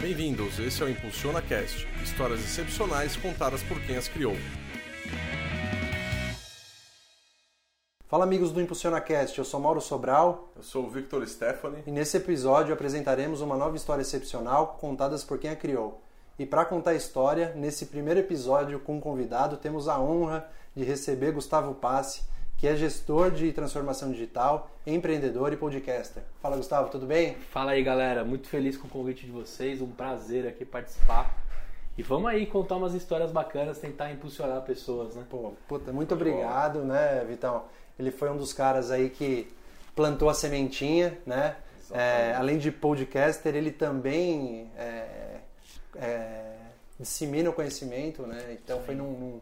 [0.00, 4.36] Bem-vindos, esse é o Impulsiona Cast, histórias excepcionais contadas por quem as criou.
[8.06, 11.82] Fala amigos do Impulsiona Cast, eu sou Mauro Sobral Eu sou o Victor Stephanie.
[11.84, 16.00] e nesse episódio apresentaremos uma nova história excepcional contadas por quem a criou.
[16.38, 20.84] E para contar a história, nesse primeiro episódio com um convidado, temos a honra de
[20.84, 22.22] receber Gustavo Passe,
[22.58, 26.24] que é gestor de transformação digital, empreendedor e podcaster.
[26.42, 27.36] Fala Gustavo, tudo bem?
[27.52, 28.24] Fala aí, galera.
[28.24, 29.80] Muito feliz com o convite de vocês.
[29.80, 31.38] Um prazer aqui participar.
[31.96, 35.24] E vamos aí contar umas histórias bacanas, tentar impulsionar pessoas, né?
[35.30, 37.64] Pô, puta, muito obrigado, né, Vitão?
[37.96, 39.48] Ele foi um dos caras aí que
[39.94, 41.56] plantou a sementinha, né?
[41.92, 45.36] É, além de podcaster, ele também é,
[45.94, 46.56] é,
[46.98, 48.58] dissemina o conhecimento, né?
[48.62, 49.40] Então foi num, num,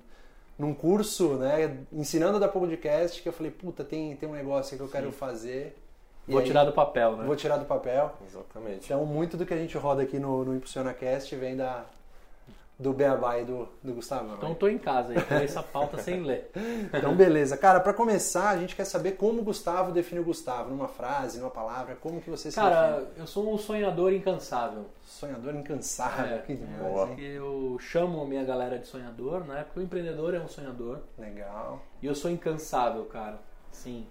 [0.59, 1.79] num curso, né?
[1.93, 5.77] Ensinando da podcast que eu falei, puta, tem, tem um negócio que eu quero fazer.
[6.27, 7.25] E Vou aí, tirar do papel, né?
[7.25, 8.13] Vou tirar do papel.
[8.27, 8.87] Exatamente.
[8.87, 11.87] Então, muito do que a gente roda aqui no, no ImpulsionaCast vem da,
[12.79, 14.35] do Beabá e do, do Gustavo.
[14.35, 16.51] Então tô em casa aí, com essa pauta sem ler.
[16.93, 17.57] Então, beleza.
[17.57, 21.39] Cara, para começar, a gente quer saber como o Gustavo define o Gustavo, numa frase,
[21.39, 23.13] numa palavra, como que você se Cara, define?
[23.19, 24.87] eu sou um sonhador incansável.
[25.05, 26.37] Sonhador incansável.
[26.37, 27.09] É, que demais, boa.
[27.11, 27.21] hein?
[27.21, 29.65] Eu chamo a minha galera de sonhador, né?
[29.65, 31.01] Porque o empreendedor é um sonhador.
[31.19, 31.81] Legal.
[32.03, 33.39] E eu sou incansável, cara.
[33.73, 34.07] Sim.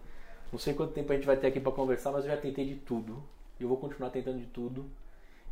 [0.52, 2.66] Não sei quanto tempo a gente vai ter aqui pra conversar, mas eu já tentei
[2.66, 3.22] de tudo.
[3.60, 4.86] E eu vou continuar tentando de tudo.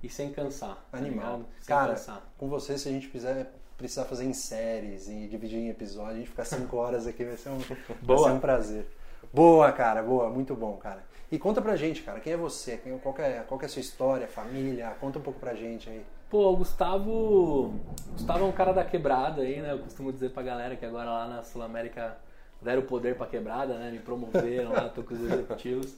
[0.03, 0.85] E sem cansar.
[0.91, 1.37] tá Animal.
[1.37, 1.45] ligado?
[1.59, 2.21] Sem Cara, cansar.
[2.37, 6.17] com você, se a gente quiser precisar fazer em séries e dividir em episódios, a
[6.19, 8.29] gente ficar cinco horas aqui vai ser um, vai Boa.
[8.29, 8.85] ser um prazer.
[9.33, 11.01] Boa, cara, boa, muito bom, cara.
[11.31, 12.77] E conta pra gente, cara, quem é você?
[12.77, 14.95] Quem, qual, é, qual é a sua história, família?
[14.99, 16.05] Conta um pouco pra gente aí.
[16.29, 17.73] Pô, o Gustavo.
[18.11, 19.71] Gustavo é um cara da quebrada aí, né?
[19.71, 22.17] Eu costumo dizer pra galera que agora lá na Sul América
[22.61, 23.91] deram poder pra quebrada, né?
[23.91, 25.95] Me promoveram lá, tô com os executivos.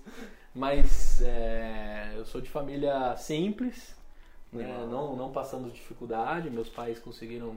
[0.53, 3.94] Mas é, eu sou de família simples,
[4.63, 4.87] né?
[4.89, 6.49] não, não passando dificuldade.
[6.49, 7.55] Meus pais conseguiram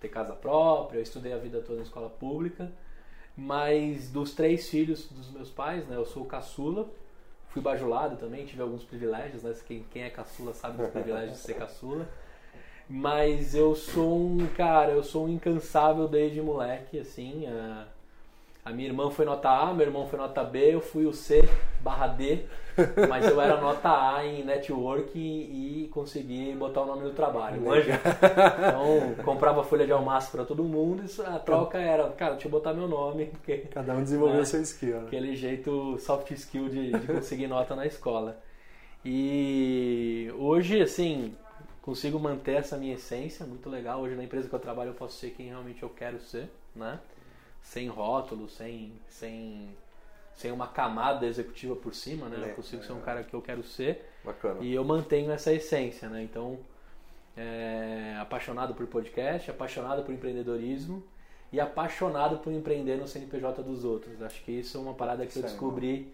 [0.00, 2.70] ter casa própria, eu estudei a vida toda em escola pública.
[3.36, 5.96] Mas dos três filhos dos meus pais, né?
[5.96, 6.88] Eu sou caçula.
[7.50, 9.54] Fui bajulado também, tive alguns privilégios, né?
[9.66, 12.08] Quem, quem é caçula sabe dos privilégios de ser caçula.
[12.88, 17.46] Mas eu sou um, cara, eu sou um incansável desde moleque, assim.
[17.46, 17.86] A,
[18.68, 21.42] a minha irmã foi nota A, meu irmão foi nota B, eu fui o C
[21.80, 22.40] barra D,
[23.08, 27.62] mas eu era nota A em network e, e consegui botar o nome do trabalho.
[27.62, 32.52] Então, comprava folha de almaço pra todo mundo e a troca era, cara, deixa eu
[32.52, 34.42] botar meu nome, porque Cada um desenvolveu É.
[34.42, 34.96] o seu skill.
[35.00, 35.06] Né?
[35.06, 38.38] aquele jeito soft skill de, de conseguir nota na escola.
[39.04, 41.34] E hoje, assim,
[41.80, 44.00] consigo manter essa minha essência, muito legal.
[44.02, 46.98] Hoje na empresa que eu trabalho eu posso ser quem realmente eu quero ser, né?
[47.68, 49.68] Sem rótulo, sem, sem,
[50.34, 52.48] sem uma camada executiva por cima, né?
[52.50, 54.10] Eu consigo ser um cara que eu quero ser.
[54.24, 54.60] Bacana.
[54.62, 56.22] E eu mantenho essa essência, né?
[56.22, 56.58] Então,
[57.36, 61.04] é, apaixonado por podcast, apaixonado por empreendedorismo
[61.52, 64.22] e apaixonado por empreender no CNPJ dos outros.
[64.22, 66.10] Acho que isso é uma parada que eu é descobri,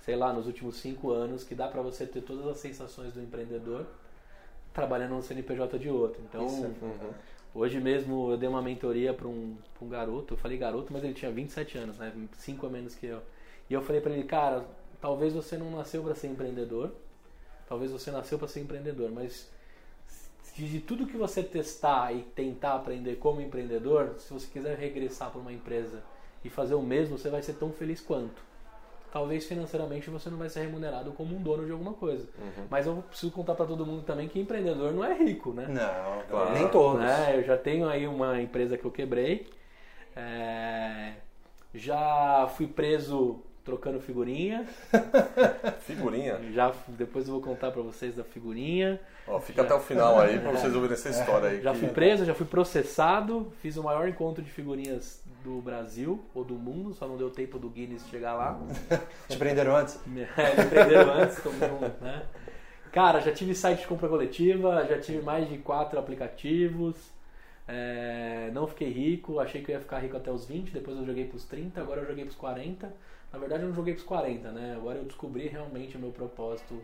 [0.00, 3.20] sei lá, nos últimos cinco anos, que dá pra você ter todas as sensações do
[3.20, 3.86] empreendedor
[4.72, 6.22] trabalhando no CNPJ de outro.
[6.26, 7.12] Então, Isso é Uhum.
[7.54, 11.14] Hoje mesmo eu dei uma mentoria para um, um garoto, eu falei garoto, mas ele
[11.14, 12.12] tinha 27 anos, né?
[12.36, 13.22] Cinco a menos que eu.
[13.70, 14.66] E eu falei para ele, cara,
[15.00, 16.90] talvez você não nasceu para ser empreendedor,
[17.68, 19.48] talvez você nasceu para ser empreendedor, mas
[20.56, 25.40] de tudo que você testar e tentar aprender como empreendedor, se você quiser regressar para
[25.40, 26.02] uma empresa
[26.44, 28.53] e fazer o mesmo, você vai ser tão feliz quanto.
[29.14, 32.26] Talvez financeiramente você não vai ser remunerado como um dono de alguma coisa.
[32.68, 35.66] Mas eu preciso contar para todo mundo também que empreendedor não é rico, né?
[35.68, 36.52] Não, Claro.
[36.52, 37.00] nem todos.
[37.00, 37.36] né?
[37.38, 39.46] Eu já tenho aí uma empresa que eu quebrei.
[40.16, 41.12] É,
[41.72, 44.66] Já fui preso trocando figurinha.
[45.80, 46.38] Figurinha.
[46.52, 49.00] Já depois eu vou contar pra vocês da figurinha.
[49.26, 51.62] Ó, fica até o final aí pra vocês ouvirem essa história aí.
[51.62, 53.52] Já que- fui preso, já fui processado.
[53.62, 56.94] Fiz o maior encontro de figurinhas do Brasil ou do mundo.
[56.94, 58.58] Só não deu tempo do Guinness chegar lá.
[59.28, 60.00] Te prenderam antes?
[60.06, 60.26] Me me
[60.70, 61.56] prenderam antes, como
[62.00, 62.26] né?
[62.90, 67.12] Cara, já tive site de compra coletiva, já tive mais de quatro aplicativos.
[67.68, 71.04] é, não fiquei rico, achei que eu ia ficar rico até os 20, depois eu
[71.04, 72.92] joguei pros 30, agora eu joguei pros 40.
[73.32, 74.74] Na verdade eu não joguei pros 40, né?
[74.76, 76.80] Agora eu descobri realmente o meu propósito,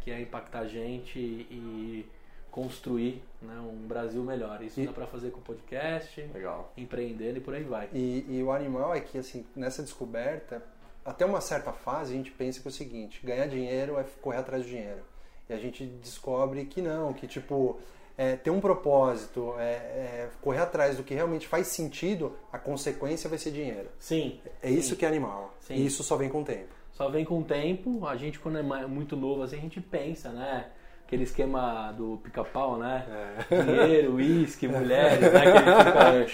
[0.00, 2.06] que é impactar gente e
[2.52, 4.62] construir né, um Brasil melhor.
[4.62, 6.70] Isso E- dá pra fazer com podcast, Legal.
[6.76, 7.88] empreendendo e por aí vai.
[7.92, 10.62] E, e o animal é que, assim, nessa descoberta,
[11.04, 14.36] até uma certa fase a gente pensa que é o seguinte: ganhar dinheiro é correr
[14.38, 15.00] atrás do dinheiro.
[15.48, 17.80] E a gente descobre que não, que tipo,
[18.16, 23.28] é, ter um propósito, é, é correr atrás do que realmente faz sentido, a consequência
[23.28, 23.88] vai ser dinheiro.
[23.98, 24.38] Sim.
[24.62, 25.52] É isso que é animal.
[25.60, 25.74] Sim.
[25.74, 26.68] E isso só vem com o tempo.
[26.92, 30.28] Só vem com o tempo, a gente quando é muito novo assim, a gente pensa,
[30.30, 30.70] né?
[31.12, 33.04] Aquele esquema do pica-pau, né?
[33.50, 33.62] É.
[33.62, 35.52] Dinheiro, uísque, mulheres, né?
[35.52, 36.30] Que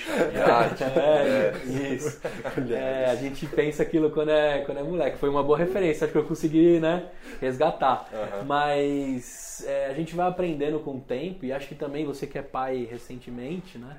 [0.76, 0.84] fica...
[0.84, 1.52] é,
[1.94, 2.20] isso.
[2.70, 5.18] É, a gente pensa aquilo quando é, quando é moleque.
[5.18, 7.08] Foi uma boa referência, acho que eu consegui, né,
[7.40, 8.08] resgatar.
[8.12, 8.44] Aham.
[8.44, 12.38] Mas é, a gente vai aprendendo com o tempo e acho que também você que
[12.38, 13.96] é pai recentemente, né?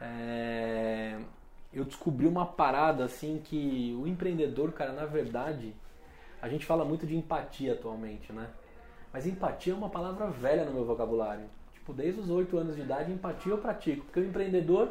[0.00, 1.18] é,
[1.72, 5.74] eu descobri uma parada assim que o empreendedor, cara, na verdade,
[6.40, 8.48] a gente fala muito de empatia atualmente, né?
[9.16, 11.44] Mas empatia é uma palavra velha no meu vocabulário.
[11.72, 14.04] Tipo, desde os 8 anos de idade, empatia eu pratico.
[14.04, 14.90] Porque o empreendedor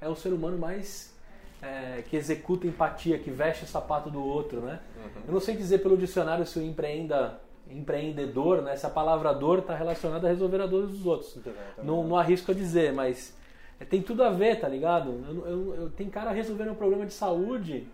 [0.00, 1.14] é o ser humano mais
[1.60, 4.80] é, que executa empatia, que veste o sapato do outro, né?
[5.28, 7.38] Eu não sei dizer pelo dicionário se o empreenda,
[7.70, 8.74] empreendedor, né?
[8.76, 11.36] Se a palavra dor está relacionada a resolver a dor dos outros.
[11.84, 13.36] Não, não arrisco a dizer, mas
[13.78, 15.10] é, tem tudo a ver, tá ligado?
[15.28, 17.86] Eu, eu, eu- tem cara resolvendo um problema de saúde,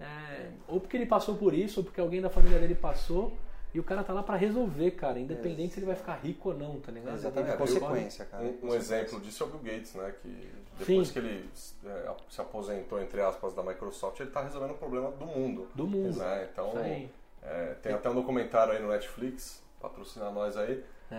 [0.00, 3.36] é, ou porque ele passou por isso, ou porque alguém da família dele passou,
[3.74, 6.56] e o cara tá lá pra resolver, cara, independente se ele vai ficar rico ou
[6.56, 7.14] não, tá ligado?
[7.14, 8.42] Exatamente, É, é, consequência, cara.
[8.44, 10.14] Um, um exemplo disso é o Bill Gates, né?
[10.22, 11.12] Que depois Sim.
[11.12, 11.50] que ele
[11.84, 15.68] é, se aposentou, entre aspas, da Microsoft, ele está resolvendo o problema do mundo.
[15.74, 16.18] Do mundo.
[16.18, 16.48] Né?
[16.50, 17.10] Então, Isso aí.
[17.42, 21.16] é, tem até um documentário aí no Netflix, patrocina nós aí, É.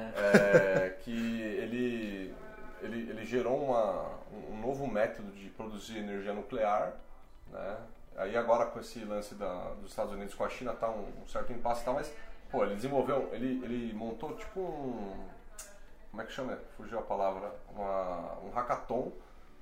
[0.85, 2.33] é, que ele,
[2.81, 4.09] ele, ele gerou uma,
[4.49, 6.93] um novo método de produzir energia nuclear,
[7.51, 7.77] né?
[8.17, 11.27] Aí agora com esse lance da, dos Estados Unidos com a China tá um, um
[11.27, 12.11] certo impasse e tal, mas
[12.51, 15.25] pô, ele desenvolveu, ele, ele montou tipo um,
[16.11, 16.57] como é que chama?
[16.75, 19.11] Fugiu a palavra, uma, um hackathon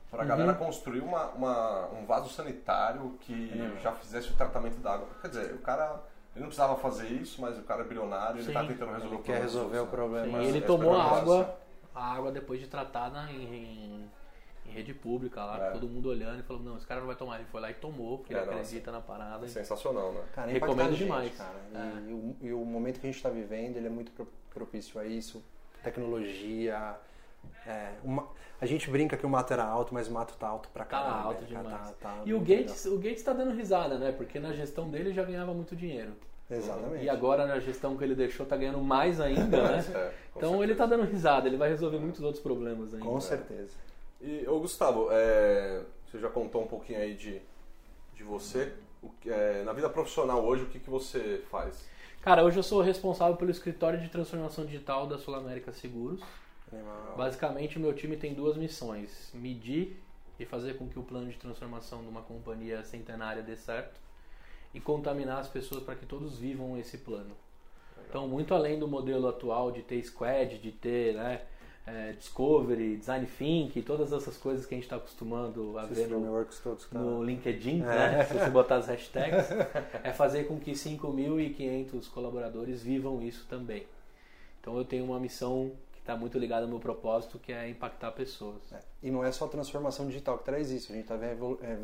[0.10, 3.52] para a galera construir uma, uma- um vaso sanitário que
[3.82, 5.08] já fizesse o tratamento da água.
[5.22, 6.02] Quer dizer, o cara
[6.34, 8.50] ele não precisava fazer isso, mas o cara é bilionário, ele Sim.
[8.50, 9.44] está tentando resolver Ele o quer problema.
[9.44, 10.26] resolver o problema.
[10.28, 11.58] Sim, Mas ele é tomou a água,
[11.96, 14.10] a água depois de tratada em,
[14.68, 15.72] em- rede pública lá, É.
[15.72, 17.38] todo mundo olhando e falou, não, esse cara não vai tomar.
[17.38, 18.60] Ele foi lá e tomou, porque É, ele nossa.
[18.60, 19.46] acredita na parada.
[19.46, 20.22] É sensacional, né?
[20.34, 21.38] Cara, Recomendo impacta a gente, demais.
[21.38, 21.56] Cara.
[21.74, 22.10] É.
[22.10, 25.00] E, o, e o momento que a gente está vivendo, ele é muito pro- propício
[25.00, 25.44] a isso.
[25.84, 26.96] Tecnologia.
[27.66, 28.28] é, uma-
[28.60, 30.90] a gente brinca que o mato era alto, mas o mato tá alto pra Tá
[31.00, 31.18] caramba.
[31.30, 31.64] alto né, cara?
[31.64, 31.90] demais.
[31.92, 34.12] Tá- tá E o Gates, o Gates tá dando risada, né?
[34.12, 36.14] Porque na gestão dele já ganhava muito dinheiro.
[36.50, 37.04] Exatamente.
[37.06, 39.78] E agora na gestão que ele deixou tá ganhando mais ainda, né?
[39.96, 43.06] É, Então ele tá dando risada, ele vai resolver muitos outros problemas ainda.
[43.06, 43.76] Com certeza.
[44.22, 47.42] E, ô Gustavo, é, você já contou um pouquinho aí de,
[48.16, 48.74] de você.
[49.02, 51.88] O é, na vida profissional hoje, o que, que você faz?
[52.22, 56.22] Cara, hoje eu sou responsável pelo escritório de transformação digital da Sul América Seguros.
[56.72, 57.16] Animal.
[57.16, 60.02] Basicamente, o meu time tem duas missões: medir
[60.40, 64.00] e fazer com que o plano de transformação de uma companhia centenária dê certo,
[64.74, 67.36] e contaminar as pessoas para que todos vivam esse plano.
[68.10, 71.42] Então, muito além do modelo atual de ter squad, de ter né,
[71.88, 76.08] é, discovery, design think, todas essas coisas que a gente está acostumando a Esses ver
[76.10, 77.00] no, todos tá...
[77.00, 77.86] no LinkedIn, É.
[77.86, 78.26] né?
[78.26, 79.48] Se você botar as hashtags,
[80.04, 83.88] é fazer com que 5.500 colaboradores vivam isso também.
[84.60, 88.12] Então eu tenho uma missão que está muito ligada ao meu propósito, que é impactar
[88.12, 88.62] pessoas.
[88.74, 90.92] É, E não é só a transformação digital que traz isso.
[90.92, 91.16] A gente está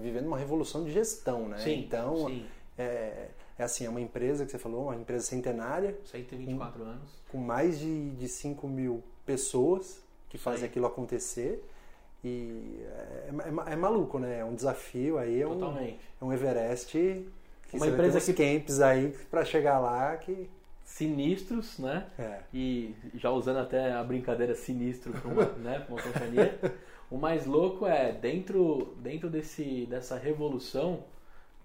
[0.01, 1.59] vivendo uma revolução de gestão, né?
[1.59, 2.45] Sim, então, sim.
[2.77, 3.27] É,
[3.57, 7.09] é assim, é uma empresa que você falou, uma empresa centenária, 124 anos.
[7.31, 10.69] com mais de, de 5 mil pessoas que fazem aí.
[10.69, 11.63] aquilo acontecer.
[12.23, 14.39] E é, é é maluco, né?
[14.39, 16.91] É um desafio aí, é um, é um Everest.
[17.67, 20.49] Que Uma empresa uns camps aí para chegar lá que.
[20.85, 22.05] Sinistros, né?
[22.19, 22.39] É.
[22.53, 26.59] E já usando até a brincadeira sinistro para uma, né, uma companhia.
[27.09, 31.03] O mais louco é, dentro, dentro desse, dessa revolução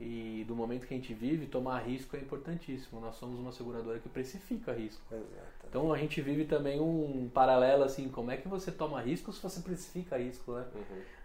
[0.00, 3.00] e do momento que a gente vive, tomar risco é importantíssimo.
[3.00, 5.02] Nós somos uma seguradora que precifica risco.
[5.10, 5.26] Exato.
[5.68, 9.42] Então a gente vive também um paralelo assim, como é que você toma risco se
[9.42, 10.64] você precifica risco, né?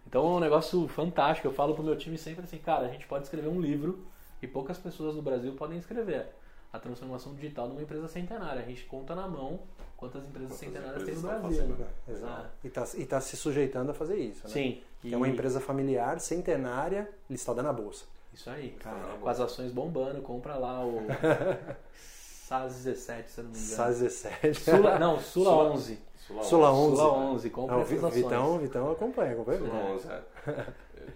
[0.08, 1.48] Então é um negócio fantástico.
[1.48, 4.08] Eu falo pro meu time sempre assim, cara, a gente pode escrever um livro
[4.42, 6.28] e poucas pessoas no Brasil podem escrever.
[6.72, 8.60] A transformação digital de uma empresa centenária.
[8.60, 9.60] A gente conta na mão
[9.96, 11.62] quantas empresas Quantas centenárias empresas tem no estão Brasil.
[11.62, 11.88] fazendo, né?
[12.08, 12.50] Exato.
[12.64, 14.50] E tá, e tá se sujeitando a fazer isso, né?
[14.52, 14.82] Sim.
[15.00, 18.06] Que é uma empresa familiar, centenária, listada na bolsa.
[18.34, 18.72] Isso aí.
[18.80, 19.18] Caramba.
[19.22, 21.02] Com as ações bombando, compra lá o
[21.94, 23.76] SAS 17, se eu não me engano.
[23.76, 24.60] SAS 17.
[24.60, 26.00] Sula, não, Sula, Sula- 11.
[26.18, 26.96] Sula 11.
[26.96, 28.16] Sula 11, compra Não, essas Vi- ações.
[28.24, 29.60] Vitão, Vitão acompanha, acompanha.
[29.60, 29.92] Sula bem.
[29.94, 30.66] 11, é.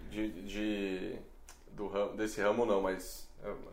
[0.09, 1.15] De, de-
[1.71, 3.27] do ramo- desse ramo não, mas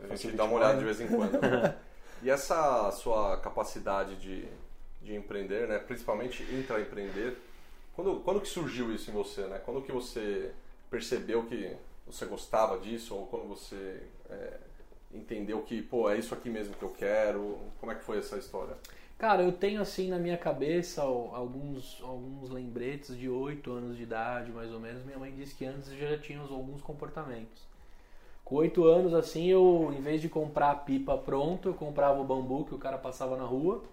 [0.09, 1.37] a gente dá uma olhada de vez em quando.
[2.23, 4.45] e essa sua capacidade de,
[5.01, 7.35] de empreender, né, principalmente intraempreender,
[7.95, 9.41] quando, quando que surgiu isso em você?
[9.47, 9.59] Né?
[9.65, 10.51] Quando que você
[10.89, 14.59] percebeu que você gostava disso ou quando você é,
[15.13, 17.59] entendeu que, pô, é isso aqui mesmo que eu quero?
[17.79, 18.77] Como é que foi essa história?
[19.17, 24.03] Cara, eu tenho assim na minha cabeça al- alguns, alguns lembretes de 8 anos de
[24.03, 25.03] idade, mais ou menos.
[25.05, 27.63] Minha mãe disse que antes eu já tinha alguns comportamentos.
[28.43, 32.23] Com 8 anos, assim, eu, em vez de comprar a pipa pronto, eu comprava o
[32.23, 33.83] bambu que o cara passava na rua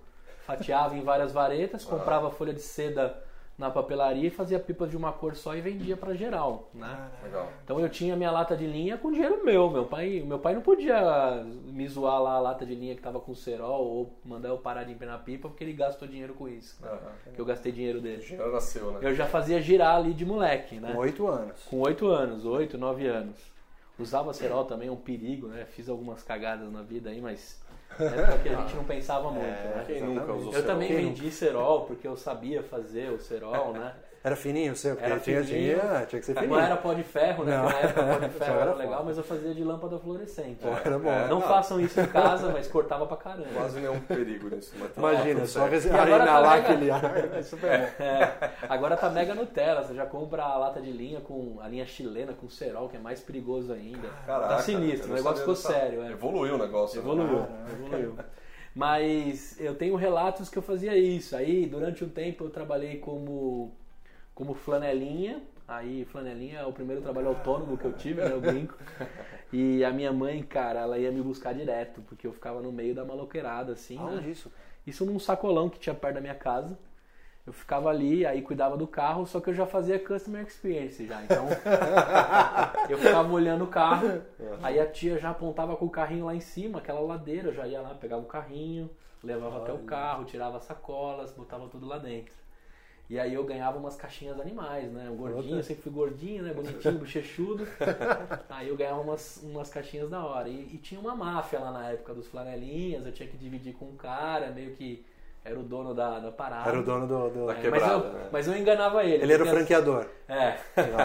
[0.46, 3.22] fatiava em várias varetas, comprava folha de seda
[3.58, 7.10] na papelaria e fazia pipas de uma cor só e vendia para geral, né?
[7.22, 7.48] Legal.
[7.62, 9.70] Então eu tinha minha lata de linha com dinheiro meu.
[9.70, 13.20] Meu pai, meu pai não podia me zoar lá a lata de linha que tava
[13.20, 16.82] com cerol ou mandar eu parar de empenar pipa porque ele gastou dinheiro com isso.
[16.82, 16.88] né?
[16.90, 17.12] Aham.
[17.34, 18.22] Que eu gastei dinheiro dele.
[18.22, 18.98] dinheiro nasceu, né?
[19.02, 20.92] Eu já fazia girar ali de moleque, né?
[20.92, 21.62] Com oito anos.
[21.64, 23.52] Com 8 anos, 8, 9 anos.
[23.98, 25.66] Usava cerol também, é um perigo, né?
[25.66, 27.61] Fiz algumas cagadas na vida aí, mas
[27.98, 29.84] época que a gente não pensava muito, né?
[29.86, 31.02] Quem nunca usou Eu também cerol?
[31.04, 33.94] vendi cerol porque eu sabia fazer o cerol, né?
[34.24, 34.94] Era fininho o seu?
[34.94, 35.80] Porque Era tinha, fininho.
[35.80, 36.50] tinha, tinha que ser fininho.
[36.52, 37.56] Não era pó de ferro, né?
[37.56, 37.64] Não.
[37.64, 40.58] Na época pó de ferro era era legal, mas eu fazia de lâmpada fluorescente.
[40.62, 41.10] Pô, era bom.
[41.10, 41.26] É.
[41.28, 41.42] Não Ah.
[41.42, 43.48] façam isso em casa, mas cortava pra caramba.
[43.52, 44.72] Quase nenhum perigo nisso.
[44.78, 45.76] Mas tá Imagina, só tá
[46.06, 47.34] inalar mega- aquele ar.
[47.34, 47.86] É super bom.
[48.04, 51.84] É, agora tá mega Nutella, você já compra a lata de linha com a linha
[51.84, 54.08] chilena com cerol, que é mais perigoso ainda.
[54.24, 56.02] Caraca, tá sinistro, o não negócio ficou sério.
[56.02, 56.12] É.
[56.12, 57.02] Evoluiu o negócio.
[57.02, 57.08] né?
[57.10, 57.72] Evoluiu, Caraca.
[57.72, 58.16] evoluiu.
[58.74, 61.36] Mas eu tenho relatos que eu fazia isso.
[61.36, 63.74] Aí, durante um tempo, eu trabalhei como,
[64.34, 65.42] como flanelinha.
[65.66, 68.32] Aí, flanelinha é o primeiro trabalho autônomo que eu tive, né?
[68.32, 68.76] Eu brinco.
[69.52, 72.94] E a minha mãe, cara, ela ia me buscar direto, porque eu ficava no meio
[72.94, 74.02] da maloqueirada, assim, né?
[74.02, 74.50] Aonde isso?
[74.86, 76.78] Isso num sacolão que tinha perto da minha casa.
[77.46, 81.22] Eu ficava ali, aí cuidava do carro, só que eu já fazia customer experience já.
[81.24, 81.46] Então,
[82.88, 84.22] eu ficava olhando o carro,
[84.62, 87.66] aí a tia já apontava com o carrinho lá em cima, aquela ladeira, eu já
[87.66, 88.88] ia lá, pegava o carrinho,
[89.22, 92.32] levava até o carro, tirava as sacolas, botava tudo lá dentro.
[93.12, 95.10] E aí eu ganhava umas caixinhas animais, né?
[95.10, 96.54] O gordinho, eu sempre fui gordinho, né?
[96.54, 97.68] Bonitinho, bochechudo.
[98.48, 100.48] Aí eu ganhava umas, umas caixinhas da hora.
[100.48, 103.84] E, e tinha uma máfia lá na época dos flanelinhas, eu tinha que dividir com
[103.84, 105.04] um cara, meio que
[105.44, 106.70] era o dono da, da parada.
[106.70, 107.28] Era o dono do.
[107.28, 108.28] do- Da É, mas, quebrada, eu, né?
[108.32, 109.22] mas eu enganava ele.
[109.24, 110.06] Ele era o franqueador.
[110.26, 110.56] É,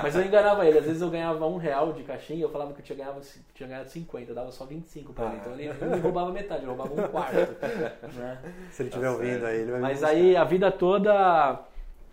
[0.01, 0.77] mas eu enganava ele.
[0.79, 3.19] Às vezes eu ganhava um real de caixinha, eu falava que eu tinha ganhado,
[3.53, 5.33] tinha ganhado 50, eu dava só 25 pra ele.
[5.35, 5.39] Ah.
[5.41, 5.53] Então
[5.87, 7.35] ele me roubava metade, eu roubava um quarto.
[8.15, 8.37] né?
[8.71, 11.59] Se ele estiver Tá ouvindo aí, ele vai Mas aí a vida toda,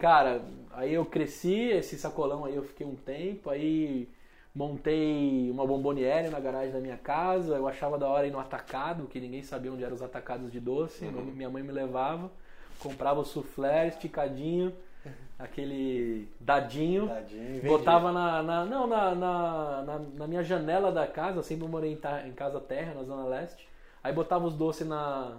[0.05, 0.43] cara,
[0.73, 4.07] aí eu cresci, esse sacolão aí eu fiquei um tempo, aí
[4.55, 9.07] montei uma bomboniere na garagem da minha casa, eu achava da hora ir no atacado,
[9.07, 12.31] que ninguém sabia onde eram os atacados de doce, minha mãe me levava,
[12.79, 14.75] comprava o soufflé esticadinho,
[15.39, 17.07] aquele dadinho,
[17.63, 17.63] vendia.
[17.71, 22.33] botava na, na- não, na, na, na, minha janela da casa, sempre morei em, em
[22.33, 23.67] casa terra, na zona leste,
[24.03, 25.39] aí botava os doces na,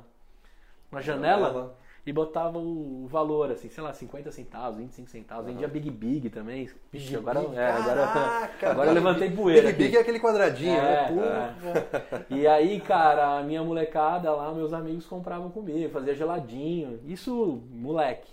[0.91, 5.45] na janela, e botava o valor, assim, sei lá, 50 centavos, 25 centavos.
[5.47, 6.69] Vendia Big Big também.
[6.91, 9.41] Vixe, agora, é, agora, Caraca, agora eu Big levantei Big.
[9.41, 9.67] poeira.
[9.71, 11.55] Big Big é aquele quadradinho, É, né?
[11.62, 12.25] Porra.
[12.29, 17.00] E aí, cara, a minha molecada lá, meus amigos compravam comigo, fazia geladinho.
[17.05, 18.31] Isso, moleque.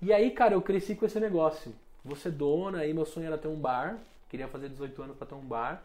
[0.00, 1.74] E aí, cara, eu cresci com esse negócio.
[2.16, 3.98] Ser dona, aí meu sonho era ter um bar.
[4.30, 5.82] Queria fazer 18 anos pra ter um bar.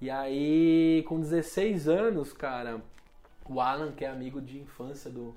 [0.00, 2.80] E aí, com 16 anos, cara,
[3.48, 5.34] o Alan, que é amigo de infância do,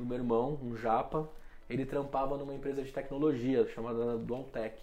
[0.00, 1.28] do meu irmão, um japa,
[1.68, 4.76] ele trampava numa empresa de tecnologia chamada Dualtech.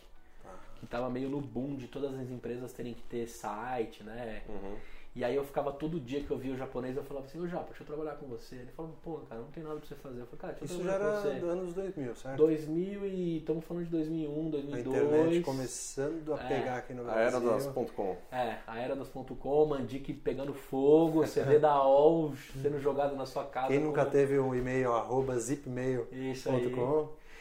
[0.80, 4.44] Que tava meio no boom de todas as empresas terem que ter site, né?
[4.48, 4.78] Uhum.
[5.18, 7.48] E aí eu ficava todo dia que eu via o japonês, eu falava assim, ô
[7.48, 8.54] Japa, deixa eu trabalhar com você.
[8.56, 10.22] Ele falava, pô, cara, não tem nada pra você fazer.
[10.22, 11.30] Eu falei, cara, deixa eu Isso já era com você.
[11.52, 12.38] anos 2000, certo?
[12.38, 13.38] 2000 e...
[13.40, 14.86] estamos falando de 2001, A 2002.
[15.08, 16.48] internet começando a É.
[16.48, 17.50] pegar aqui no A era Brasil.
[17.74, 18.16] das .com.
[18.32, 23.44] É, a era das .com, Mandic pegando fogo, CD da OL sendo jogado na sua
[23.46, 23.70] casa.
[23.70, 26.72] Quem nunca como- teve um e-mail arroba zipmail.com Isso aí.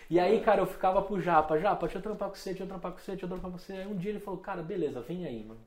[0.08, 2.68] E aí, cara, eu ficava pro Japa, Japa, deixa eu trampar com você, deixa eu
[2.68, 3.72] trampar com você, deixa eu trampar com você.
[3.74, 5.60] Aí um dia ele falou, cara, beleza, vem aí, mano.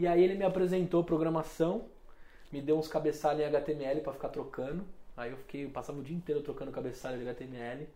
[0.00, 1.84] E aí ele me apresentou programação,
[2.50, 4.82] me deu uns cabeçalhos em HTML pra ficar trocando.
[5.14, 7.86] Aí eu fiquei, passava o dia inteiro trocando cabeçalho de HTML.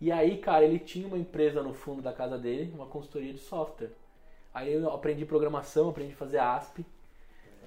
[0.00, 3.38] E aí, cara, ele tinha uma empresa no fundo da casa dele, uma consultoria de
[3.38, 3.90] software.
[4.52, 6.84] Aí eu aprendi programação, aprendi a fazer ASP.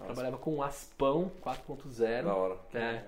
[0.04, 2.24] Trabalhava com Aspão 4.0.
[2.24, 2.58] Da hora.
[2.74, 3.04] É.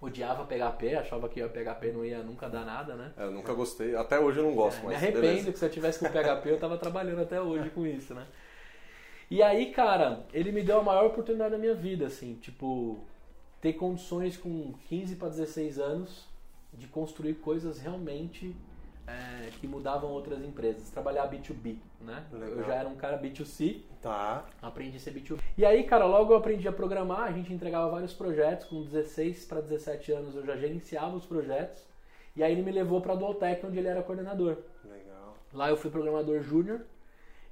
[0.00, 3.12] Odiava PHP, achava que o PHP não ia nunca dar nada, né?
[3.18, 3.94] É, eu nunca gostei.
[3.94, 5.52] Até hoje eu não gosto, É, me mas arrependo beleza.
[5.52, 8.26] que se eu tivesse com PHP eu tava trabalhando até hoje com isso, né?
[9.30, 12.98] E aí, cara, ele me deu a maior oportunidade da minha vida, assim, tipo,
[13.60, 16.26] ter condições com 15 para 16 anos
[16.72, 18.54] de construir coisas realmente
[19.06, 22.24] é, que mudavam outras empresas, trabalhar B2B, né?
[22.32, 22.48] Legal.
[22.50, 24.44] Eu já era um cara B2C, Tá.
[24.62, 25.40] aprendi a ser B2B.
[25.58, 29.44] E aí, cara, logo eu aprendi a programar, a gente entregava vários projetos, com 16
[29.46, 31.82] para 17 anos eu já gerenciava os projetos,
[32.36, 34.58] e aí ele me levou para a Dualtech, onde ele era coordenador.
[34.84, 35.36] Legal.
[35.52, 36.82] Lá eu fui programador júnior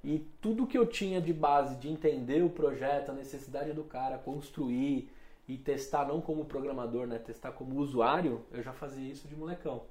[0.04, 4.18] e tudo que eu tinha de base de entender o projeto, a necessidade do cara,
[4.18, 5.11] construir
[5.49, 9.82] e testar não como programador, né, testar como usuário, eu já fazia isso de molecão.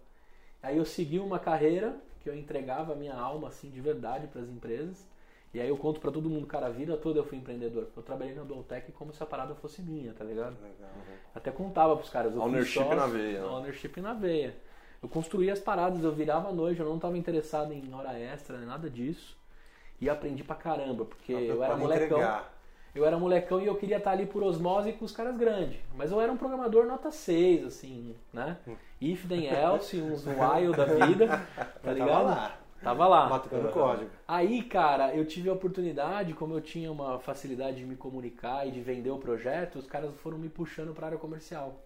[0.62, 4.41] Aí eu segui uma carreira que eu entregava a minha alma assim de verdade para
[4.41, 5.05] as empresas
[5.53, 7.88] E aí eu conto pra todo mundo, cara, a vida toda eu fui empreendedor.
[7.96, 10.55] Eu trabalhei na Dualtech como se a parada fosse minha, tá ligado?
[10.62, 10.91] Legal.
[11.34, 12.36] Até contava pros caras.
[12.36, 13.48] Eu Ownership sócio, na veia, né?
[13.48, 14.55] Ownership na veia.
[15.01, 18.58] Eu construía as paradas, eu virava à noite, eu não tava interessado em hora extra,
[18.58, 19.38] nem nada disso.
[20.03, 22.17] E aprendi pra caramba, porque eu era molecão.
[22.17, 22.53] entregar.
[22.93, 25.79] Eu era molecão e eu queria estar ali por osmose com os caras grandes.
[25.95, 28.57] Mas eu era um programador nota 6, assim, né?
[29.00, 31.41] If, then else, uns while da vida,
[31.81, 32.10] tá ligado?
[32.10, 33.29] Tava lá, Tava lá.
[33.29, 34.12] matando código.
[34.27, 38.72] Aí, cara, eu tive a oportunidade, como eu tinha uma facilidade de me comunicar e
[38.72, 41.79] de vender o projeto, os caras foram me puxando para área comercial.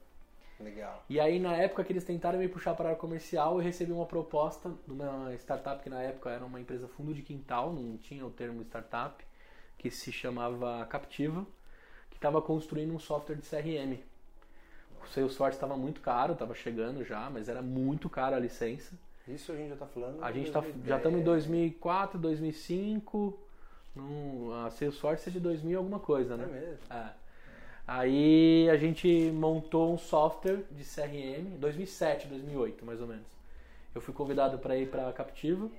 [0.60, 1.04] Legal.
[1.08, 3.92] E aí, na época que eles tentaram me puxar para a área comercial, eu recebi
[3.92, 7.98] uma proposta de uma startup que na época era uma empresa fundo de quintal, não
[7.98, 9.24] tinha o termo startup,
[9.78, 11.46] que se chamava Captiva,
[12.10, 14.00] que estava construindo um software de CRM.
[15.04, 18.94] O Salesforce estava muito caro, estava chegando já, mas era muito caro a licença.
[19.28, 20.24] Isso a gente já tá falando.
[20.24, 20.88] A gente tá, 2010.
[20.90, 23.40] já estamos em 2004, 2005.
[23.96, 26.46] Num, a Salesforce é de 2000 alguma coisa, É né?
[26.46, 26.78] mesmo.
[26.90, 27.14] É.
[27.88, 33.26] Aí a gente montou um software de CRM, 2007, 2008, mais ou menos.
[33.96, 35.70] Eu fui convidado para ir para Captiva.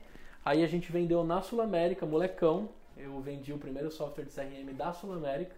[0.43, 2.71] Aí a gente vendeu na Sul América, molecão.
[2.97, 5.55] Eu vendi o primeiro software de CRM da Sul América.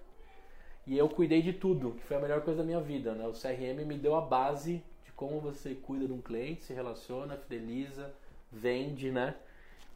[0.85, 3.29] E eu cuidei de tudo, que foi a melhor coisa da minha vida, né?
[3.29, 7.37] O CRM me deu a base de como você cuida de um cliente, se relaciona,
[7.37, 8.13] fideliza,
[8.51, 9.37] vende, né?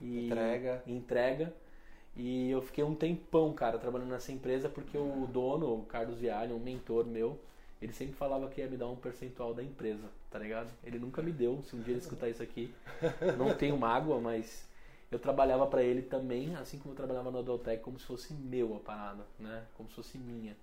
[0.01, 0.83] E Entrega.
[0.87, 1.53] Entrega.
[2.16, 6.52] E eu fiquei um tempão, cara, trabalhando nessa empresa porque o dono, o Carlos Vialli,
[6.52, 7.38] um mentor meu,
[7.83, 10.68] ele sempre falava que ia me dar um percentual da empresa, tá ligado?
[10.85, 12.73] Ele nunca me deu, se um dia ele escutar isso aqui.
[13.37, 14.64] Não tenho mágoa, mas
[15.11, 18.76] eu trabalhava pra ele também, assim como eu trabalhava no Adultec, como se fosse meu
[18.76, 19.64] a parada, né?
[19.76, 20.56] Como se fosse minha.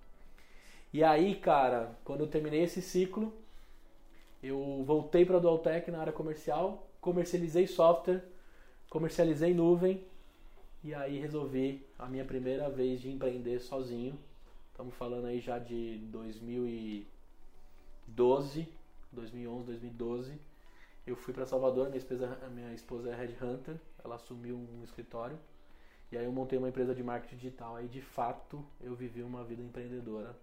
[0.92, 3.32] E aí, cara, quando eu terminei esse ciclo,
[4.42, 8.22] eu voltei para a Dualtech na área comercial, comercializei software,
[8.90, 10.04] comercializei nuvem
[10.82, 14.18] e aí resolvi a minha primeira vez de empreender sozinho.
[14.70, 18.68] Estamos falando aí já de 2012,
[19.12, 20.38] 2011, 2012.
[21.06, 25.38] Eu fui para Salvador, minha esposa, minha esposa é headhunter, ela assumiu um escritório.
[26.10, 27.76] E aí eu montei uma empresa de marketing digital.
[27.76, 30.36] Aí de fato eu vivi uma vida empreendedora,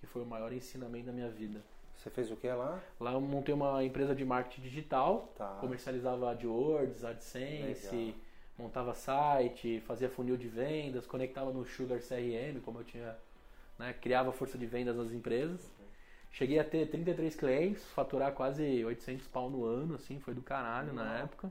[0.00, 1.62] que foi o maior ensinamento da minha vida.
[1.94, 2.80] Você fez o que lá?
[3.00, 5.56] Lá eu montei uma empresa de marketing digital, Tá.
[5.60, 8.14] comercializava AdWords, AdSense, Legal.
[8.58, 13.16] Montava site, fazia funil de vendas, conectava no Sugar CRM, como eu tinha,
[13.78, 15.60] né, criava força de vendas nas empresas.
[16.32, 20.92] Cheguei a ter 33 clientes, faturar quase 800 pau no ano, assim, foi do caralho
[20.92, 21.50] na época.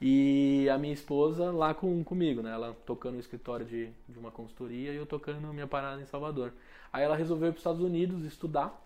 [0.00, 2.52] E a minha esposa lá com, comigo, né?
[2.52, 6.52] Ela tocando no escritório de, de uma consultoria e eu tocando minha parada em Salvador.
[6.92, 8.78] Aí ela resolveu ir para os Estados Unidos estudar.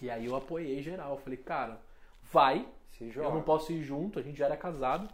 [0.00, 1.18] E aí eu apoiei geral.
[1.18, 1.80] Falei, cara,
[2.32, 5.08] vai, Se eu não posso ir junto, a gente já era casado,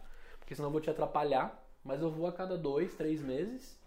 [0.45, 1.59] porque senão eu vou te atrapalhar.
[1.83, 3.79] Mas eu vou a cada dois, três meses.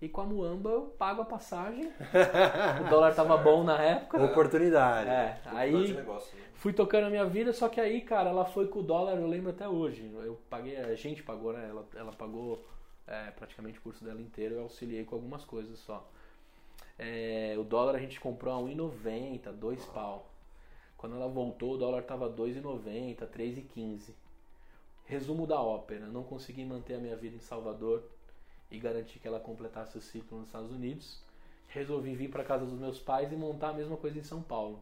[0.00, 1.86] E com a Muamba eu pago a passagem.
[2.86, 4.22] o dólar tava bom na época.
[4.24, 5.08] Oportunidade.
[5.08, 6.44] É, aí negócio, né?
[6.54, 9.26] fui tocando a minha vida, só que aí, cara, ela foi com o dólar, eu
[9.26, 10.10] lembro até hoje.
[10.14, 11.68] Eu paguei, a gente pagou, né?
[11.68, 12.64] Ela, ela pagou
[13.06, 16.06] é, praticamente o curso dela inteiro, eu auxiliei com algumas coisas só.
[16.98, 20.30] É, o dólar a gente comprou a 1,90, 2 pau.
[20.96, 24.12] Quando ela voltou, o dólar tava 2,90, 3,15.
[25.04, 28.02] Resumo da ópera: não consegui manter a minha vida em Salvador
[28.70, 31.22] e garantir que ela completasse o ciclo nos Estados Unidos.
[31.68, 34.80] Resolvi vir para casa dos meus pais e montar a mesma coisa em São Paulo.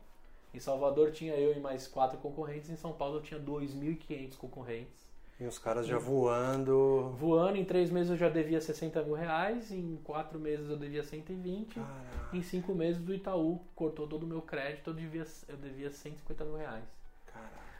[0.54, 5.10] Em Salvador tinha eu e mais quatro concorrentes, em São Paulo eu tinha 2.500 concorrentes.
[5.40, 7.14] E os caras já voando.
[7.18, 11.02] Voando, em três meses eu já devia 60 mil reais, em quatro meses eu devia
[11.02, 15.56] 120, Caraca, em cinco meses do Itaú cortou todo o meu crédito, eu devia, eu
[15.56, 16.84] devia 150 mil reais.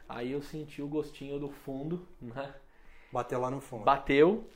[0.07, 2.53] Aí eu senti o gostinho do fundo, né?
[3.11, 3.83] Bateu lá no fundo.
[3.83, 4.47] Bateu.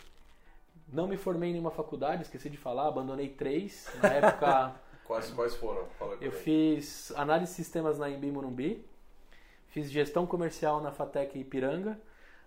[0.87, 3.87] Não me formei em nenhuma faculdade, esqueci de falar, abandonei três.
[4.01, 4.75] Na época
[5.07, 5.85] Quais, quais foram?
[5.97, 6.35] Fala eu comigo.
[6.35, 8.85] fiz análise de sistemas na Embi Morumbi,
[9.67, 11.97] fiz gestão comercial na Fatec Ipiranga.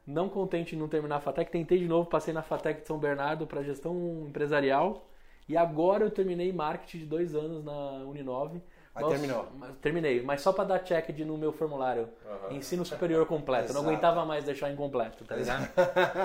[0.07, 2.99] Não contente em não terminar a Fatec, tentei de novo, passei na Fatec de São
[2.99, 5.07] Bernardo para gestão empresarial.
[5.49, 8.61] E agora eu terminei marketing de dois anos na Uninove.
[8.95, 9.49] Mas- terminou.
[9.81, 12.09] terminei, mas só para dar check de, no meu formulário.
[12.27, 12.57] Aham.
[12.57, 13.73] Ensino superior completo.
[13.73, 15.69] Não aguentava mais deixar incompleto, tá ligado?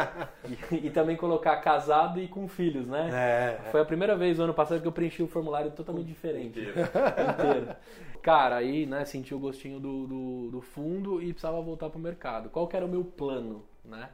[0.71, 3.09] e, e também colocar casado e com filhos, né?
[3.13, 3.69] É.
[3.71, 6.59] Foi a primeira vez no ano passado que eu preenchi o formulário totalmente diferente.
[6.59, 6.79] Inteiro.
[6.81, 7.75] Inteiro.
[8.21, 12.49] Cara, aí, né, senti o gostinho do, do, do fundo e precisava voltar pro mercado.
[12.49, 14.09] Qual que era o meu plano, né?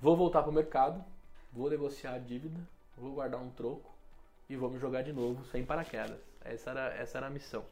[0.00, 1.04] Vou voltar pro mercado,
[1.52, 2.60] vou negociar a dívida,
[2.96, 3.94] vou guardar um troco
[4.48, 6.16] e vou me jogar de novo sem paraquedas.
[6.48, 7.64] Essa era, essa era a missão.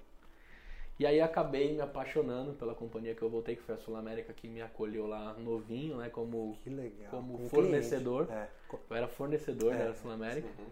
[0.98, 4.32] E aí acabei me apaixonando pela companhia que eu voltei, que foi a Sul América,
[4.32, 6.08] que me acolheu lá novinho, né?
[6.08, 7.10] Como, Que legal.
[7.10, 8.28] como Um fornecedor.
[8.30, 8.48] É.
[8.90, 10.48] Eu era fornecedor É, da Sul América.
[10.58, 10.66] Uhum.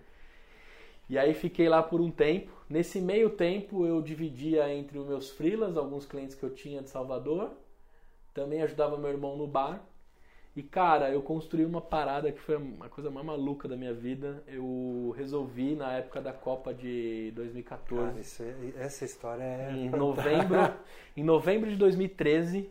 [1.08, 2.52] E aí fiquei lá por um tempo.
[2.68, 6.88] Nesse meio tempo eu dividia entre os meus freelas, alguns clientes que eu tinha de
[6.88, 7.50] Salvador.
[8.32, 9.84] Também ajudava meu irmão no bar.
[10.54, 14.42] E cara, eu construí uma parada que foi a coisa mais maluca da minha vida.
[14.46, 18.06] Eu resolvi na época da Copa de 2014.
[18.10, 19.70] Cara, isso é- essa história é.
[19.72, 20.58] Em novembro,
[21.16, 22.68] em novembro de 2013,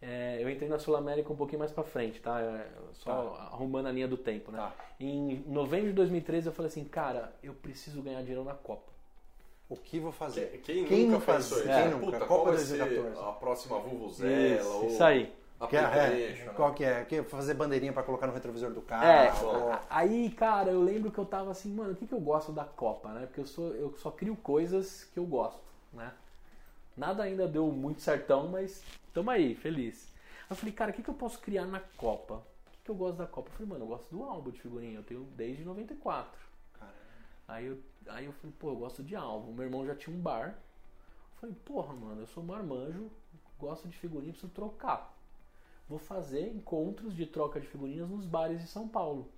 [0.00, 2.40] é, eu entrei na Sul América um pouquinho mais pra frente, tá?
[2.94, 4.56] Só arrumando a linha do tempo, né?
[4.58, 4.74] Tá.
[4.98, 8.88] Em novembro de 2013 eu falei assim, cara, eu preciso ganhar dinheiro na Copa.
[9.68, 10.58] O que vou fazer?
[10.64, 11.82] Quem, Quem nunca nunca pensou faz- isso?
[11.82, 12.06] quem nunca?
[12.06, 13.14] Puta, Copa qual vai 2014.
[13.14, 14.58] ser a próxima Vuvuzela?
[14.60, 15.32] Isso, ou isso aí.
[15.68, 16.52] Que é, é, né?
[16.56, 17.04] qual que é?
[17.04, 19.04] Que fazer bandeirinha pra colocar no retrovisor do carro.
[19.04, 22.20] É, ou- aí, cara, eu lembro que eu tava assim, mano, o que, que eu
[22.20, 23.26] gosto da Copa, né?
[23.26, 25.60] Porque eu, sou, eu só crio coisas que eu gosto,
[25.92, 26.12] né?
[26.96, 30.12] Nada ainda deu muito certão, mas tamo aí, feliz.
[30.42, 32.34] Aí eu falei, cara, o que, que eu posso criar na Copa?
[32.34, 33.48] O que, que eu gosto da Copa?
[33.48, 36.30] Eu falei, mano, eu gosto do álbum de figurinha, eu tenho desde 94.
[36.78, 36.92] Cara,
[37.48, 39.52] Aí eu, aí eu falei, pô, eu gosto de álbum.
[39.52, 40.48] Meu irmão já tinha um bar.
[40.48, 43.10] Eu falei, porra, mano, eu sou marmanjo,
[43.58, 45.14] gosto de figurinha, preciso trocar.
[45.90, 49.28] Vou fazer encontros de troca de figurinhas nos bares de São Paulo.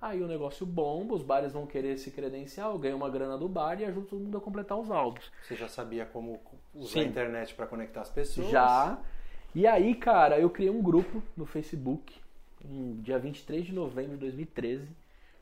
[0.00, 3.46] Aí o negócio bomba, os bares vão querer se credenciar, eu ganho uma grana do
[3.46, 5.30] bar e ajudo todo mundo a completar os álbuns.
[5.42, 6.40] Você já sabia como
[6.74, 7.00] usar Sim.
[7.00, 8.48] a internet pra conectar as pessoas?
[8.48, 8.98] Já.
[9.54, 12.18] E aí, cara, eu criei um grupo no Facebook,
[12.64, 14.88] um dia 23 de novembro de 2013,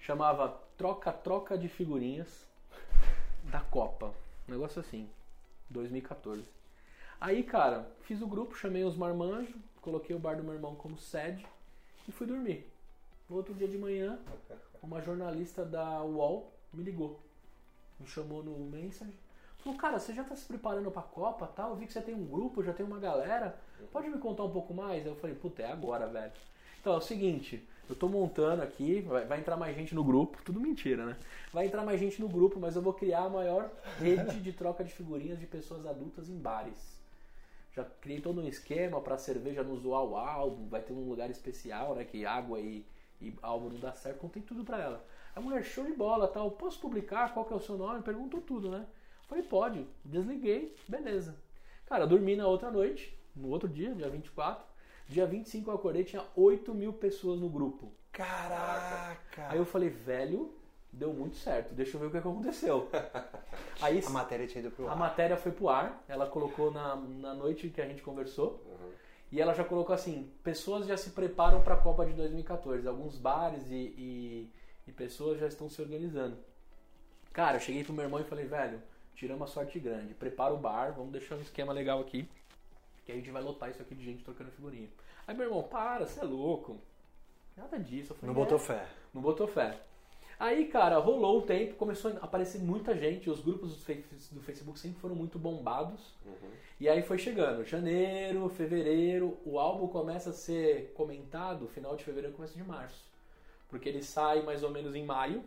[0.00, 2.44] chamava Troca Troca de Figurinhas
[3.44, 4.12] da Copa.
[4.48, 5.08] Um negócio assim,
[5.70, 6.42] 2014.
[7.20, 10.98] Aí, cara, fiz o grupo, chamei os marmanjos, coloquei o bar do meu irmão como
[10.98, 11.46] sede
[12.08, 12.70] e fui dormir.
[13.28, 14.18] No outro dia de manhã,
[14.82, 17.20] uma jornalista da UOL me ligou.
[17.98, 19.14] Me chamou no Messenger.
[19.58, 21.70] Falou, cara, você já tá se preparando pra Copa tal?
[21.70, 23.58] Eu vi que você tem um grupo, já tem uma galera.
[23.92, 25.04] Pode me contar um pouco mais?
[25.04, 26.32] Eu falei, puta, é agora, velho.
[26.80, 30.42] Então é o seguinte, eu tô montando aqui, vai, vai entrar mais gente no grupo,
[30.42, 31.16] tudo mentira, né?
[31.52, 34.82] Vai entrar mais gente no grupo, mas eu vou criar a maior rede de troca
[34.82, 36.99] de figurinhas de pessoas adultas em bares.
[37.72, 41.30] Já criei todo um esquema pra cerveja não zoar o álbum, vai ter um lugar
[41.30, 42.04] especial, né?
[42.04, 42.84] Que água e,
[43.20, 45.06] e álbum não dá certo, contei tudo pra ela.
[45.34, 47.32] A mulher, show de bola, tal, posso publicar?
[47.32, 48.02] Qual que é o seu nome?
[48.02, 48.86] Perguntou tudo, né?
[49.28, 49.86] Falei, pode.
[50.04, 51.36] Desliguei, beleza.
[51.86, 54.64] Cara, dormi na outra noite, no outro dia, dia 24.
[55.08, 57.92] Dia 25 eu acordei, tinha 8 mil pessoas no grupo.
[58.12, 59.48] Caraca!
[59.48, 60.54] Aí eu falei, velho,
[60.92, 62.88] deu muito certo, deixa eu ver o que aconteceu.
[63.80, 64.96] Aí A matéria tinha ido pro a ar.
[64.98, 68.62] matéria foi pro ar, ela colocou na, na noite que a gente conversou.
[68.66, 68.90] Uhum.
[69.32, 72.86] E ela já colocou assim: pessoas já se preparam para a Copa de 2014.
[72.86, 74.50] Alguns bares e, e,
[74.88, 76.36] e pessoas já estão se organizando.
[77.32, 78.82] Cara, eu cheguei pro meu irmão e falei: velho,
[79.14, 80.14] tiramos a sorte grande.
[80.14, 82.28] Prepara o bar, vamos deixar um esquema legal aqui.
[83.06, 84.88] Que a gente vai lotar isso aqui de gente trocando figurinha.
[85.26, 86.78] Aí meu irmão, para, você é louco.
[87.56, 88.12] Nada disso.
[88.12, 88.86] Eu falei, Não botou "É." fé.
[89.14, 89.78] Não botou fé.
[90.40, 94.98] Aí, cara, rolou o tempo, começou a aparecer muita gente, os grupos do Facebook sempre
[94.98, 96.14] foram muito bombados.
[96.24, 96.50] Uhum.
[96.80, 102.34] E aí foi chegando, janeiro, fevereiro, o álbum começa a ser comentado final de fevereiro,
[102.34, 103.04] começo de março.
[103.68, 105.44] Porque ele sai mais ou menos em maio,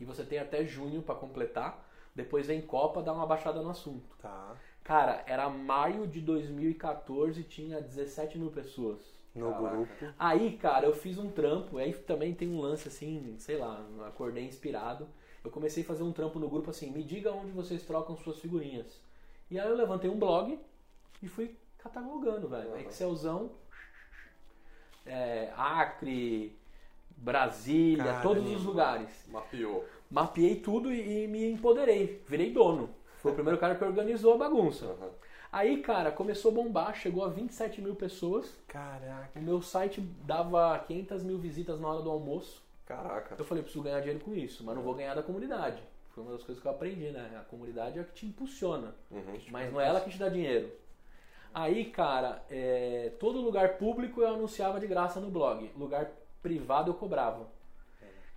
[0.00, 1.88] e você tem até junho pra completar.
[2.12, 4.16] Depois vem Copa, dá uma baixada no assunto.
[4.20, 4.56] Tá.
[4.82, 9.17] Cara, era maio de 2014, tinha 17 mil pessoas.
[9.38, 9.76] No Caraca.
[9.76, 10.14] grupo.
[10.18, 14.44] Aí, cara, eu fiz um trampo, aí também tem um lance assim, sei lá, acordei
[14.44, 15.08] inspirado.
[15.44, 18.38] Eu comecei a fazer um trampo no grupo assim, me diga onde vocês trocam suas
[18.38, 19.00] figurinhas.
[19.50, 20.58] E aí eu levantei um blog
[21.22, 22.70] e fui catalogando, velho.
[22.70, 22.78] Uhum.
[22.78, 23.50] Excelzão,
[25.06, 26.56] é, Acre,
[27.16, 28.22] Brasília, Caramba.
[28.22, 29.26] todos os lugares.
[29.28, 29.84] Mapeou.
[30.10, 32.90] Mapeei tudo e, e me empoderei, virei dono.
[33.18, 34.86] Foi o primeiro cara que organizou a bagunça.
[34.86, 35.10] Uhum.
[35.50, 38.54] Aí, cara, começou a bombar, chegou a 27 mil pessoas.
[38.66, 39.38] Caraca.
[39.38, 42.62] O meu site dava 500 mil visitas na hora do almoço.
[42.84, 43.34] Caraca.
[43.38, 45.82] Eu falei, preciso ganhar dinheiro com isso, mas não vou ganhar da comunidade.
[46.14, 47.36] Foi uma das coisas que eu aprendi, né?
[47.40, 49.38] A comunidade é a que te impulsiona, Uhum.
[49.50, 50.70] mas não é ela que te dá dinheiro.
[51.54, 55.70] Aí, cara, é, todo lugar público eu anunciava de graça no blog.
[55.76, 56.10] Lugar
[56.42, 57.46] privado eu cobrava.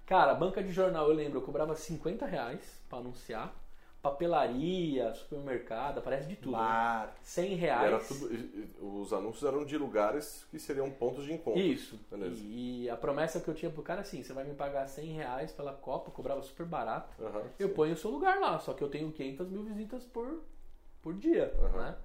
[0.06, 3.54] Cara, banca de jornal eu lembro, eu cobrava 50 reais pra anunciar.
[4.01, 6.53] Papelaria, supermercado, aparece de tudo.
[6.53, 6.57] né?
[6.57, 7.15] Bar.
[7.21, 7.85] 100 E reais.
[7.85, 11.59] era tudo, os anúncios eram de lugares que seriam pontos de encontro.
[11.59, 11.99] Isso.
[12.09, 12.35] Beleza.
[12.43, 15.05] E, e a promessa que eu tinha pro cara assim, você vai me pagar 100
[15.13, 17.13] reais pela Copa, cobrava super barato.
[17.59, 17.73] Eu sim.
[17.73, 20.41] ponho o seu lugar lá, só que eu tenho 500 mil visitas por,
[21.01, 21.95] por dia, né?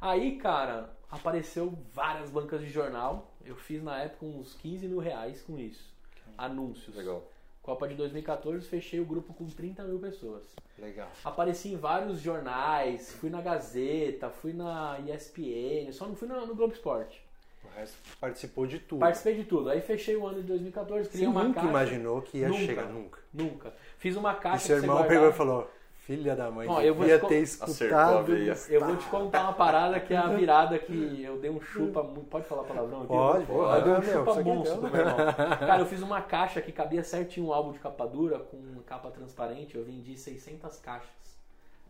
[0.00, 3.32] Aí, cara, apareceu várias bancas de jornal.
[3.44, 5.92] Eu fiz na época uns 15 mil reais com isso.
[6.36, 6.96] Anúncios.
[6.96, 7.22] Legal.
[7.62, 10.42] Copa de 2014, fechei o grupo com 30 mil pessoas.
[10.78, 11.08] Legal.
[11.24, 16.56] Apareci em vários jornais, fui na Gazeta, fui na ESPN, só não fui no, no
[16.56, 17.22] Globo Esporte.
[17.64, 18.98] O resto participou de tudo.
[18.98, 19.70] Participei de tudo.
[19.70, 21.68] Aí fechei o ano de 2014, criei Você uma nunca caixa.
[21.70, 22.60] imaginou que ia Nunca.
[22.66, 23.20] chegar nunca.
[23.32, 23.72] Nunca.
[23.96, 25.70] Fiz uma E caixa seu pra você irmão pegou e falou:
[26.06, 28.32] Filha da mãe, Ó, eu vou devia te ter escutado.
[28.68, 32.02] Eu vou te contar uma parada que é a virada que eu dei um chupa.
[32.02, 33.06] mu- Pode falar palavrão aqui?
[33.08, 35.16] Pode, Eu dei um pode, meu, chupa é monstro meu irmão.
[35.60, 39.12] Cara, eu fiz uma caixa que cabia certinho um álbum de capa dura com capa
[39.12, 39.76] transparente.
[39.76, 41.08] Eu vendi 600 caixas.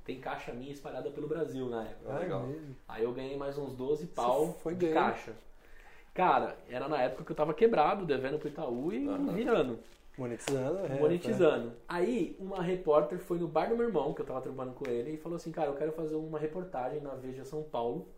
[0.05, 2.13] Tem caixa minha espalhada pelo Brasil na época.
[2.15, 2.41] Ah, legal.
[2.43, 2.77] mesmo.
[2.87, 4.95] Aí eu ganhei mais uns 12 pau foi de ganho.
[4.95, 5.33] caixa.
[6.13, 9.33] Cara, era na época que eu tava quebrado, devendo pro Itaú e Aham.
[9.33, 9.79] virando.
[10.17, 11.73] Monetizando, é, monetizando.
[11.89, 15.13] Aí, uma repórter foi no bar do meu irmão, que eu tava trabalhando com ele,
[15.13, 18.09] e falou assim: Cara, eu quero fazer uma reportagem na Veja São Paulo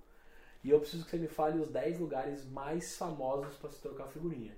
[0.65, 4.09] e eu preciso que você me fale os 10 lugares mais famosos pra se trocar
[4.09, 4.57] figurinha.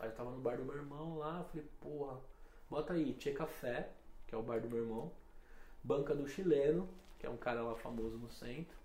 [0.00, 2.18] Aí eu tava no bar do meu irmão lá, falei: Porra,
[2.70, 3.90] bota aí Tchê Café,
[4.26, 5.12] que é o bar do meu irmão,
[5.84, 8.76] Banca do Chileno, que é um cara lá famoso no centro,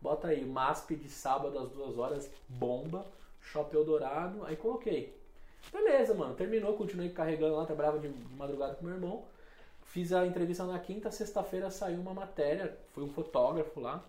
[0.00, 3.06] bota aí MASP de sábado às duas horas, bomba,
[3.40, 5.17] Shopping Eldorado, aí coloquei.
[5.72, 6.34] Beleza, mano.
[6.34, 9.24] Terminou, continuei carregando lá, trabalhava de de madrugada com meu irmão.
[9.84, 14.04] Fiz a entrevista na quinta, sexta-feira saiu uma matéria, foi um fotógrafo lá,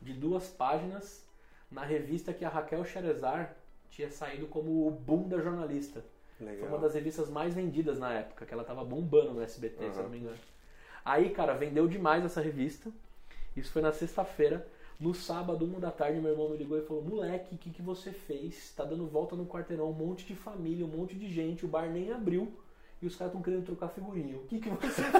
[0.00, 1.24] de duas páginas,
[1.70, 3.54] na revista que a Raquel Xerezar
[3.90, 6.04] tinha saído como o boom da jornalista.
[6.38, 6.68] Foi Legal.
[6.68, 10.02] uma das revistas mais vendidas na época, que ela tava bombando no SBT, se Uhum.
[10.04, 10.36] não me engano.
[11.04, 12.90] Aí, cara, vendeu demais essa revista.
[13.56, 14.66] Isso foi na sexta-feira.
[14.98, 17.82] No sábado, uma da tarde, meu irmão me ligou e falou: Moleque, o que, que
[17.82, 18.72] você fez?
[18.74, 21.90] Tá dando volta no quarteirão, um monte de família, um monte de gente, o bar
[21.90, 22.52] nem abriu.
[23.02, 24.36] E os caras estão querendo trocar figurinha.
[24.36, 25.14] O que, que você fez?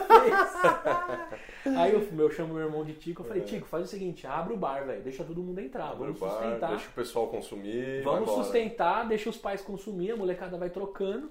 [1.76, 4.54] Aí eu, eu chamo meu irmão de Tico, eu falei, Tico, faz o seguinte, abre
[4.54, 6.70] o bar, velho, deixa todo mundo entrar, Abre vamos o bar, sustentar.
[6.70, 8.02] deixa o pessoal consumir.
[8.02, 11.30] Vamos sustentar, deixa os pais consumir, a molecada vai trocando.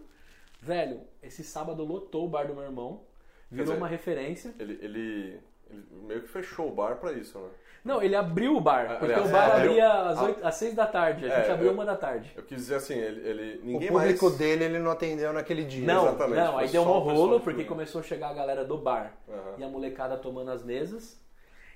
[0.61, 3.01] Velho, esse sábado lotou o bar do meu irmão,
[3.49, 4.53] virou dizer, uma referência.
[4.59, 7.49] Ele, ele, ele meio que fechou o bar pra isso, né?
[7.83, 10.73] Não, ele abriu o bar, porque aliás, o bar abriu- abria às, oito- às seis
[10.73, 12.31] da tarde, a gente É, abriu eu- uma da tarde.
[12.35, 14.37] Eu quis dizer assim, ele, ele O ninguém público mais.
[14.37, 15.85] dele ele não atendeu naquele dia.
[15.85, 18.63] Não, exatamente, não, aí deu um o rolo, que porque começou a chegar a galera
[18.63, 19.55] do bar Aham.
[19.57, 21.21] e a molecada tomando as mesas.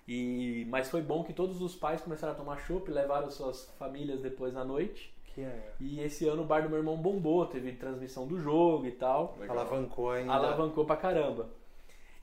[0.08, 4.22] E, mas foi bom que todos os pais começaram a tomar chopp, levaram suas famílias
[4.22, 5.14] depois à noite.
[5.36, 8.86] Que é, E esse ano o bar do meu irmão bombou, teve transmissão do jogo
[8.86, 9.36] e tal.
[9.42, 9.58] Legal.
[9.60, 10.32] alavancou ainda.
[10.32, 11.50] alavancou pra caramba.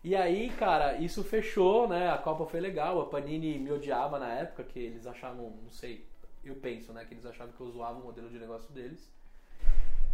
[0.05, 2.11] E aí, cara, isso fechou, né?
[2.11, 3.01] A Copa foi legal.
[3.01, 6.07] A Panini me odiava na época, que eles achavam, não sei,
[6.45, 7.07] eu penso, né?
[7.07, 9.11] Que eles achavam que eu zoava o modelo de negócio deles.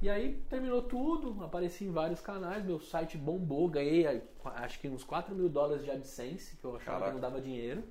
[0.00, 5.02] E aí terminou tudo, apareci em vários canais, meu site bombou, ganhei acho que uns
[5.02, 7.06] 4 mil dólares de AdSense, que eu achava Caraca.
[7.08, 7.82] que não dava dinheiro.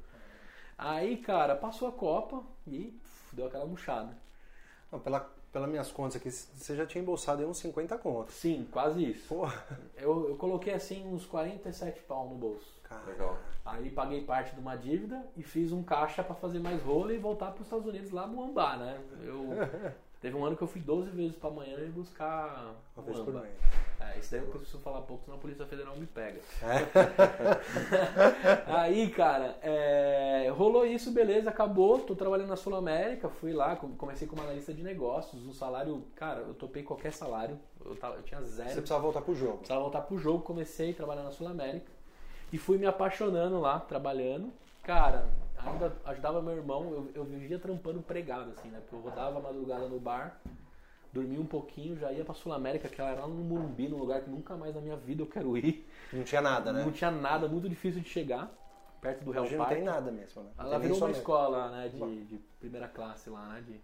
[0.78, 4.18] Aí, cara, passou a Copa e pff, deu aquela murchada.
[4.90, 8.36] Não, pela, pelas minhas contas aqui, você já tinha embolsado aí uns 50 contos.
[8.36, 9.28] Sim, quase isso.
[9.28, 9.64] Porra,
[9.98, 12.80] Eu, eu coloquei assim uns 47 pau no bolso.
[13.06, 13.38] Legal.
[13.66, 17.18] Aí paguei parte de uma dívida e fiz um caixa pra fazer mais rolo e
[17.18, 19.00] voltar para os Estados Unidos lá Muambá, né?
[19.24, 19.50] Eu
[20.22, 23.54] teve um ano que eu fui 12 vezes pra Miami buscar Uma vez por mês.
[24.00, 26.40] É, isso daí eu preciso falar pouco, senão a Polícia Federal me pega.
[26.64, 26.88] É?
[28.68, 32.00] Aí, cara, é, rolou isso, beleza, acabou.
[32.00, 35.46] Tô trabalhando na Sul América, fui lá, com- comecei como analista de negócios.
[35.46, 37.60] Um salário, cara, eu topei qualquer salário.
[37.86, 38.70] Eu, tava- eu tinha zero.
[38.70, 39.58] Você precisava voltar pro jogo.
[39.58, 41.92] Precisava voltar pro jogo, comecei a trabalhar na Sul América
[42.52, 44.52] e fui me apaixonando lá, trabalhando.
[44.84, 45.28] Cara,
[45.66, 48.80] ainda ajudava meu irmão, eu, eu vivia trampando pregado, assim, né?
[48.80, 50.40] Porque eu rodava a madrugada no bar,
[51.12, 53.98] dormia um pouquinho, já ia pra Sul América, que ela era lá no Morumbi, num
[53.98, 55.88] lugar que nunca mais na minha vida eu quero ir.
[56.14, 56.84] Não tinha nada, né?
[56.84, 58.52] Não tinha nada, muito difícil de chegar,
[59.02, 60.50] perto do Real Hoje não tem nada mesmo, né?
[60.58, 61.18] Ela virou uma somente.
[61.18, 63.80] escola, né, de, de primeira classe lá, né, de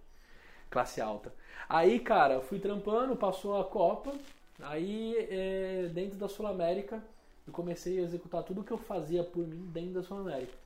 [0.69, 1.33] classe alta.
[1.67, 4.13] Aí, cara, eu fui trampando, passou a Copa,
[4.59, 7.03] aí é, dentro da Sul América
[7.47, 10.64] eu comecei a executar tudo que eu fazia por mim dentro da Sul América.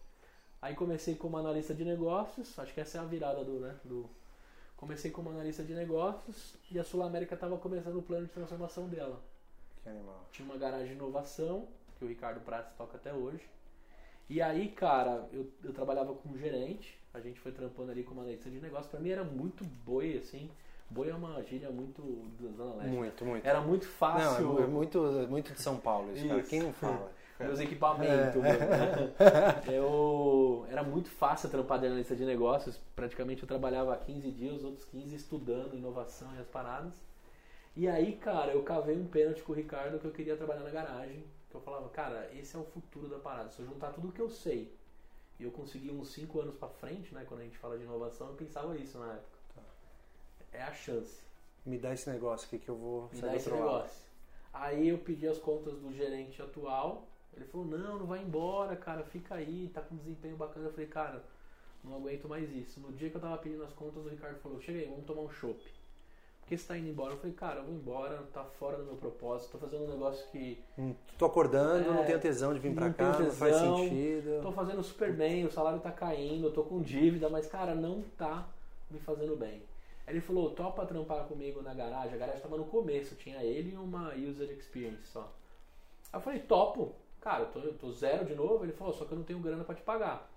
[0.61, 4.09] Aí comecei como analista de negócios, acho que essa é a virada do, né, do...
[4.75, 8.87] Comecei como analista de negócios e a Sul América estava começando o plano de transformação
[8.87, 9.19] dela.
[9.83, 10.25] Que animal.
[10.31, 11.67] Tinha uma garagem de inovação,
[11.97, 13.43] que o Ricardo Prates toca até hoje.
[14.29, 18.49] E aí, cara, eu, eu trabalhava como gerente, a gente foi trampando ali como analista
[18.49, 18.89] de negócio.
[18.89, 20.49] Pra mim era muito boi, assim.
[20.89, 22.01] Boi é uma gíria muito
[22.39, 22.95] da Zona Leste.
[22.95, 23.45] Muito, muito.
[23.45, 24.45] Era muito fácil.
[24.45, 26.39] Não, é muito, é muito de São Paulo isso, cara.
[26.39, 26.49] Isso.
[26.49, 27.11] Quem não fala?
[27.39, 28.35] Meus equipamentos.
[28.43, 29.65] É.
[29.67, 29.73] meu.
[29.73, 32.77] Eu era muito fácil trampar de analista de negócios.
[32.95, 36.93] Praticamente eu trabalhava 15 dias, os outros 15 estudando inovação e as paradas.
[37.75, 40.69] E aí, cara, eu cavei um pênalti com o Ricardo que eu queria trabalhar na
[40.69, 41.23] garagem.
[41.49, 43.49] Que eu falava, cara, esse é o futuro da parada.
[43.49, 44.71] Se eu juntar tudo que eu sei
[45.39, 48.27] e eu conseguir uns 5 anos pra frente, né, quando a gente fala de inovação,
[48.27, 49.39] eu pensava isso na época.
[50.51, 51.21] É a chance.
[51.65, 53.61] Me dá esse negócio aqui que eu vou Me dá esse lado.
[53.61, 54.03] negócio.
[54.53, 57.07] Aí eu pedi as contas do gerente atual.
[57.35, 60.67] Ele falou: Não, não vai embora, cara, fica aí, tá com desempenho bacana.
[60.67, 61.23] Eu falei: Cara,
[61.83, 62.79] não aguento mais isso.
[62.79, 65.21] No dia que eu tava pedindo as contas, o Ricardo falou: Chega aí, vamos tomar
[65.21, 65.59] um chopp.
[66.41, 67.13] Por que você tá indo embora?
[67.13, 70.27] Eu falei: Cara, eu vou embora, tá fora do meu propósito, tô fazendo um negócio
[70.31, 70.61] que.
[70.77, 73.77] Hum, tô acordando, É, não tenho tesão de vir pra cá, tenho não faz tesão,
[73.77, 74.41] sentido.
[74.41, 78.01] Tô fazendo super bem, o salário tá caindo, eu tô com dívida, mas cara, não
[78.17, 78.47] tá
[78.89, 79.61] me fazendo bem.
[80.07, 82.15] Aí ele falou, topa trampar comigo na garagem.
[82.15, 85.31] A garagem tava no começo, tinha ele e uma user experience só.
[86.11, 86.95] Aí eu falei, topo.
[87.21, 88.63] Cara, eu tô, eu tô zero de novo.
[88.63, 90.29] Ele falou, só que eu não tenho grana pra te pagar.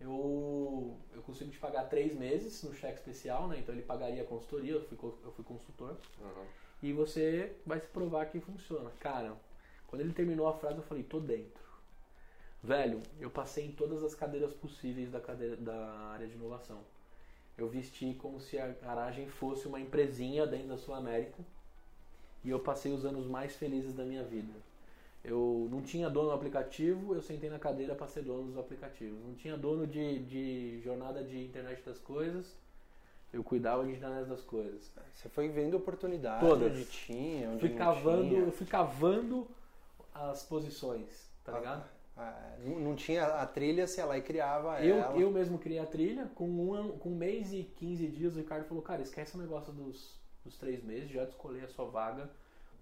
[0.00, 3.58] Eu, eu consigo te pagar três meses no cheque especial, né?
[3.58, 5.96] Então ele pagaria a consultoria, eu fui, eu fui consultor.
[6.20, 6.44] Uhum.
[6.82, 8.90] E você vai se provar que funciona.
[9.00, 9.34] Cara,
[9.86, 11.64] quando ele terminou a frase, eu falei, tô dentro.
[12.62, 16.80] Velho, eu passei em todas as cadeiras possíveis da, cadeira, da área de inovação.
[17.56, 21.42] Eu vesti como se a garagem fosse uma empresinha dentro da Sul América.
[22.44, 24.52] E eu passei os anos mais felizes da minha vida.
[25.28, 29.18] Eu não tinha dono do aplicativo, eu sentei na cadeira para ser dono dos aplicativos.
[29.24, 32.56] Não tinha dono de, de jornada de internet das coisas,
[33.32, 34.92] eu cuidava de internet das coisas.
[35.12, 36.70] Você foi vendo oportunidade Todas.
[36.72, 38.40] onde tinha, onde Fui cavando, tinha.
[38.40, 39.48] eu fui cavando
[40.14, 41.84] as posições, tá ligado?
[42.16, 45.18] Ah, não não tinha a trilha, ia lá e criava Eu, ela.
[45.18, 48.38] eu mesmo criei a trilha, com um, ano- com um mês e 15 dias o
[48.38, 52.30] Ricardo falou, cara, esquece o negócio dos, dos três meses, já descolei a sua vaga,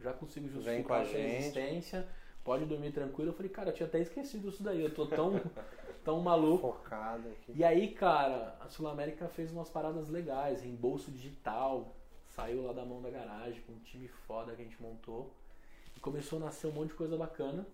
[0.00, 2.06] já consigo justificar a a sua gente." existência,
[2.44, 3.30] pode dormir tranquilo.
[3.30, 5.40] Eu falei, cara, eu tinha até esquecido isso daí, eu tô tão,
[6.04, 6.72] tão maluco.
[6.72, 7.52] Focado aqui.
[7.56, 11.96] E aí, cara, a Sul América fez umas paradas legais, reembolso digital,
[12.28, 15.32] saiu lá da mão da garagem com um time foda que a gente montou.
[15.96, 17.66] E começou a nascer um monte de coisa bacana.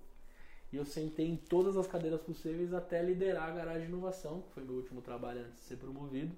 [0.72, 4.52] E eu sentei em todas as cadeiras possíveis até liderar a garagem de inovação, que
[4.52, 6.32] foi meu último trabalho antes de ser promovido,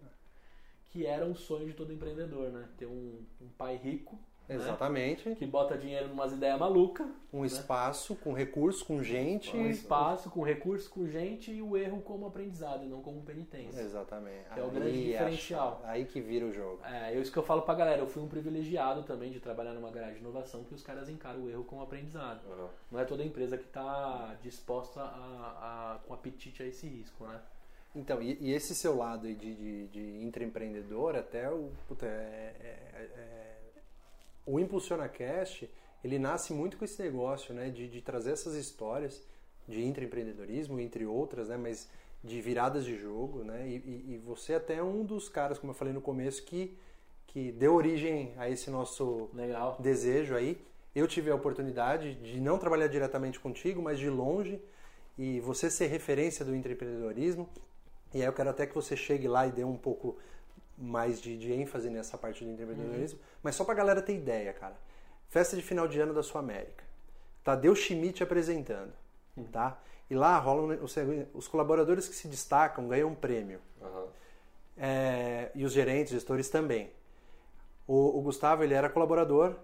[0.91, 2.67] que era um sonho de todo empreendedor, né?
[2.79, 4.19] Ter um, um pai rico,
[4.49, 4.55] né?
[4.57, 5.35] Exatamente.
[5.37, 9.57] que bota dinheiro em umas ideias malucas, Um espaço com recurso, com gente.
[9.57, 13.81] um espaço com recursos, com gente e o erro como aprendizado e não como penitência.
[13.81, 14.47] Exatamente.
[14.57, 15.81] É o grande diferencial.
[15.83, 16.81] acha- Aí que vira o jogo.
[16.85, 18.01] É, é isso que eu falo pra galera.
[18.03, 21.41] Eu fui um privilegiado também de trabalhar numa garagem de inovação que os caras encaram
[21.45, 22.41] o erro como aprendizado.
[22.47, 22.69] Uhum.
[22.91, 27.41] Não é toda empresa que está disposta a, a- com apetite a esse risco, né?
[27.95, 31.71] Então, e, e esse seu lado aí de, de, de intraempreendedor, até o.
[31.87, 33.59] Puta, é, é- é-
[34.47, 35.71] o Impulsiona Cast,
[36.03, 37.71] ele nasce muito com esse negócio, né?
[37.71, 39.23] De, de trazer essas histórias
[39.69, 41.57] de intraempreendedorismo, entre outras, né?
[41.57, 41.89] Mas
[42.23, 43.69] de viradas de jogo, né?
[43.69, 46.77] E, e- você até é um dos caras, como eu falei no começo, que,
[47.27, 49.77] que deu origem a esse nosso Legal.
[49.81, 50.61] desejo aí.
[50.95, 54.61] Eu tive a oportunidade de não trabalhar diretamente contigo, mas de longe,
[55.19, 57.49] e você ser referência do empreendedorismo.
[58.15, 60.19] E aí eu quero até que você chegue lá e dê um pouco
[60.83, 63.19] mais de, de ênfase nessa parte do empreendedorismo.
[63.43, 64.77] Mas só pra galera ter ideia, cara.
[65.29, 66.85] Festa de final de ano da Sul América.
[67.45, 68.93] Tadeu Schmidt apresentando,
[69.51, 69.79] tá?
[70.11, 70.95] E lá rolam os,
[71.33, 73.61] os colaboradores que se destacam ganham um prêmio.
[73.81, 74.07] Uhum.
[74.77, 76.91] É, e os gerentes, gestores também.
[77.87, 79.57] O, o Gustavo, ele era colaborador,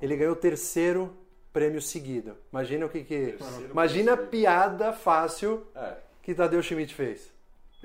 [0.00, 1.16] ele ganhou o terceiro
[1.52, 2.36] prêmio seguido.
[2.52, 3.32] Imagina o que que...
[3.32, 7.32] Terceiro Imagina a piada fácil É, que Tadeu Schmidt fez.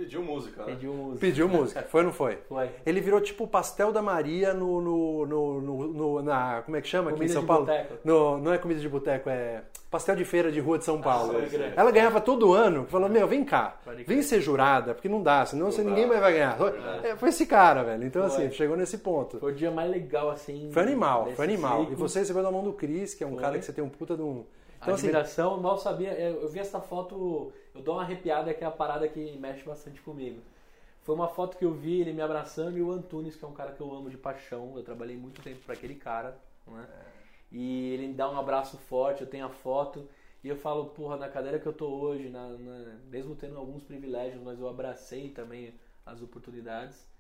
[0.04, 0.74] Pediu música, né?
[0.74, 1.20] Pediu música.
[1.20, 2.38] Pediu música, foi ou não foi?
[2.48, 2.70] Foi.
[2.86, 6.62] Ele virou tipo o pastel da Maria no, no, no, no- no- na.
[6.64, 7.66] Como é que chama aqui Comida em São de Paulo?
[7.66, 7.94] boteco.
[8.04, 11.34] No, não é comida de boteco, é pastel de feira de rua de São Paulo.
[11.40, 11.74] sei, sei.
[11.76, 15.72] Ela ganhava todo ano, falou: Meu, vem cá, vem ser jurada, porque não dá, senão
[15.72, 15.90] você, dá.
[15.90, 16.58] ninguém mais vai ganhar.
[17.04, 18.04] É, foi esse cara, velho.
[18.06, 18.46] Então, Foi.
[18.46, 19.40] assim, chegou nesse ponto.
[19.40, 20.70] Foi o dia mais legal, assim.
[20.72, 21.80] Foi animal, foi animal.
[21.82, 21.94] ciclo.
[21.94, 23.40] E você recebeu da mão do Cris, que é um Foi.
[23.42, 24.44] cara que você tem um puta de um.
[24.82, 26.12] Então, assim, Admiração, mal sabia.
[26.14, 30.02] Eu vi essa foto, eu dou uma arrepiada que é a parada que mexe bastante
[30.02, 30.42] comigo.
[31.04, 33.54] Foi uma foto que eu vi ele me abraçando e o Antunes, que é um
[33.54, 34.74] cara que eu amo de paixão.
[34.78, 36.88] Eu trabalhei muito tempo para aquele cara, né?
[37.52, 40.08] E ele me dá um abraço forte, eu tenho a foto.
[40.44, 43.84] E eu falo, porra, na cadeira que eu tô hoje, na, na- mesmo tendo alguns
[43.84, 45.74] privilégios, mas eu abracei também
[46.06, 47.11] as oportunidades.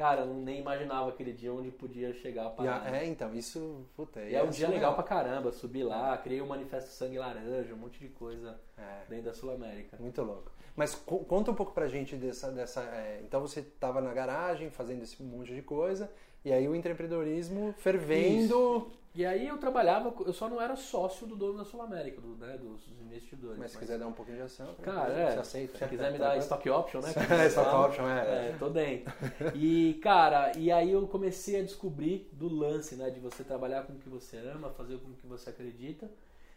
[0.00, 2.96] Cara, eu nem imaginava aquele dia onde podia chegar a parada.
[2.96, 3.84] é, então, isso.
[3.94, 7.74] Puta, E é um dia legal pra caramba, subi lá, criei o Manifesto Sangue Laranja,
[7.74, 9.02] um monte de coisa É.
[9.10, 9.98] dentro da Sul América.
[10.00, 10.50] Muito louco.
[10.74, 12.50] Mas co- conta um pouco pra gente dessa.
[12.50, 16.10] dessa é, então você estava na garagem fazendo esse monte de coisa,
[16.42, 18.90] e aí o empreendedorismo fervendo.
[19.12, 22.36] E aí eu trabalhava, eu só não era sócio do dono da Sul América, do,
[22.36, 23.58] né, dos investidores.
[23.58, 25.78] Mas se quiser dar um pouquinho de ação, Cara, você é, aceita.
[25.78, 27.12] se quiser me dar stock option, né?
[27.42, 28.50] É, stock option, é.
[28.50, 29.12] É, tô dentro.
[29.54, 33.10] E, cara, e aí eu comecei a descobrir do lance, né?
[33.10, 36.08] De você trabalhar com o que você ama, fazer com o que você acredita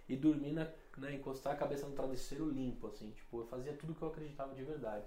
[0.07, 3.09] e dormir, na, né, encostar a cabeça no travesseiro limpo, assim.
[3.11, 5.05] Tipo, eu fazia tudo que eu acreditava de verdade.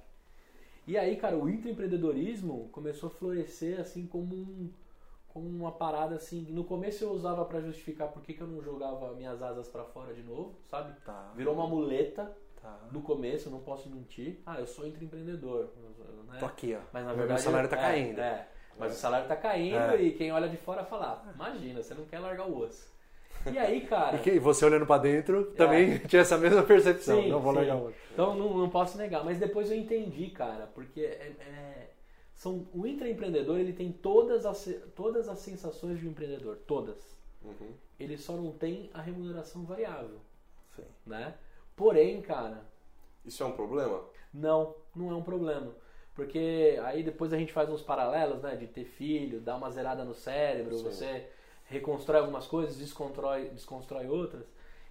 [0.84, 4.70] E aí, cara, o intraempreendedorismo começou a florescer, assim, como um,
[5.37, 6.47] como uma parada assim.
[6.49, 9.84] No começo eu usava para justificar por que, que eu não jogava minhas asas para
[9.84, 10.99] fora de novo, sabe?
[11.05, 11.30] Tá.
[11.37, 12.80] Virou uma muleta Tá.
[12.91, 14.41] no começo, não posso mentir.
[14.47, 15.68] Ah, eu sou intraempreendedor.
[16.26, 16.39] Né?
[16.41, 16.80] Tô aqui, ó.
[16.91, 17.43] Mas na Meu verdade.
[17.43, 18.18] salário tá é, caindo.
[18.18, 20.03] É, mas o salário tá caindo É.
[20.03, 22.91] e quem olha de fora fala: ah, imagina, você não quer largar o osso.
[23.53, 24.18] E aí, cara.
[24.28, 27.18] E você olhando pra dentro também tinha essa mesma percepção.
[27.18, 27.22] É.
[27.24, 27.59] Sim, não vou sim.
[27.59, 28.01] largar o outro.
[28.11, 31.86] Então não, não posso negar, mas depois eu entendi, cara, porque é- é-
[32.37, 37.16] são, o intraempreendedor ele tem todas as, todas as sensações de um empreendedor, todas.
[37.43, 37.72] Uhum.
[37.99, 40.20] Ele só não tem a remuneração variável,
[40.76, 40.84] Sim.
[41.07, 41.34] né?
[41.74, 42.62] Porém, cara,
[43.24, 44.05] Isso é um problema?
[44.32, 45.74] não, não é um problema.
[46.14, 48.55] Porque aí depois a gente faz uns paralelos, né?
[48.55, 50.84] De ter filho, dar uma zerada no cérebro, Sim.
[50.84, 51.28] você
[51.64, 54.47] reconstrói algumas coisas, desconstrói, desconstrói outras.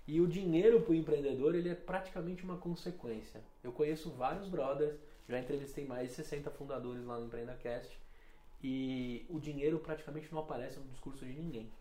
[0.07, 3.41] E o dinheiro para o empreendedor, ele é praticamente uma consequência.
[3.63, 4.95] Eu conheço vários brothers,
[5.27, 7.99] já entrevistei mais de 60 fundadores lá no EmpreendaCast.
[8.63, 11.71] E o dinheiro praticamente não aparece no discurso de ninguém.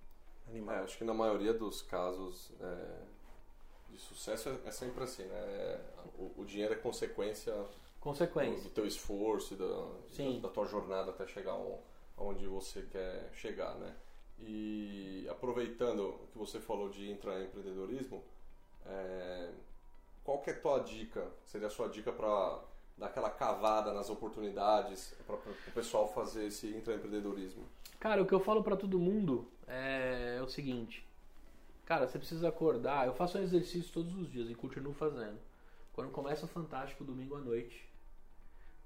[0.47, 0.75] É, Animal.
[0.85, 3.03] acho que na maioria dos casos é,
[3.91, 5.37] de sucesso é, é sempre assim, né?
[5.39, 5.81] É,
[6.19, 7.69] o, o dinheiro é consequência do,
[8.01, 8.63] Consequência.
[8.65, 10.41] do teu esforço e da, Sim.
[10.41, 11.83] da, da tua jornada até chegar ao-
[12.17, 13.97] aonde você quer chegar, né?
[14.39, 18.23] E aproveitando o que você falou de intraempreendedorismo,
[18.85, 19.51] é,
[20.23, 21.31] qual que é a tua dica?
[21.47, 22.63] Seria a sua dica para
[22.97, 27.65] dar aquela cavada nas oportunidades para o pessoal fazer esse intraempreendedorismo?
[27.99, 31.07] Cara, o que eu falo pra todo mundo é, o seguinte.
[31.85, 33.07] Cara, você precisa acordar.
[33.07, 35.39] Eu faço um exercício todos os dias e continuo fazendo.
[35.93, 37.89] Quando começa o Fantástico domingo à noite,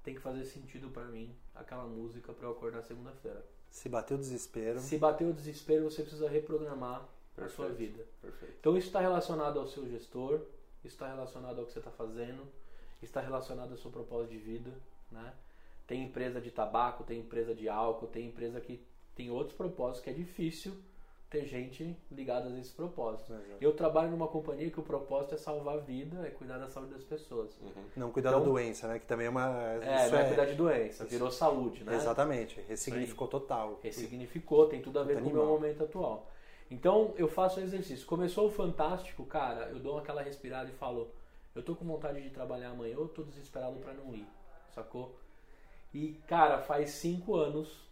[0.03, 3.45] tem que fazer sentido pra mim aquela música pra eu acordar segunda-feira.
[3.69, 4.79] Se bater o desespero.
[4.79, 7.07] Se bater o desespero, você precisa reprogramar
[7.37, 7.93] a sua Perfeito.
[7.93, 8.05] vida.
[8.21, 8.55] Perfeito.
[8.59, 10.41] Então isso está relacionado ao seu gestor,
[10.83, 12.43] isso está relacionado ao que você está fazendo,
[13.05, 14.71] está relacionado ao seu propósito de vida,
[15.11, 15.33] né?
[15.87, 18.79] Tem empresa de tabaco, tem empresa de álcool, tem empresa que
[19.15, 20.73] tem outros propósitos que é difícil
[21.29, 23.29] ter gente ligada a esses propósitos.
[23.29, 23.57] Exato.
[23.61, 26.93] Eu trabalho numa companhia que o propósito é salvar a vida, é cuidar da saúde
[26.93, 27.55] das pessoas.
[27.61, 27.83] Uhum.
[27.95, 28.97] Não cuidar Então- da doença, né?
[28.97, 29.47] Que também é uma.
[29.83, 31.95] É, isso não é cuidar de doença, virou saúde, né?
[31.95, 32.59] Exatamente.
[32.67, 33.79] Ressignificou total.
[33.83, 36.31] ressignificou, tem tudo a ver Puta com o meu momento atual.
[36.71, 38.05] Então eu faço o exercício.
[38.07, 41.11] Começou o fantástico, cara, eu dou aquela respirada e falo,
[41.55, 44.27] eu tô com vontade de trabalhar amanhã, eu tô desesperado pra não ir,
[44.73, 45.17] sacou?
[45.93, 47.87] E cara, faz cinco anos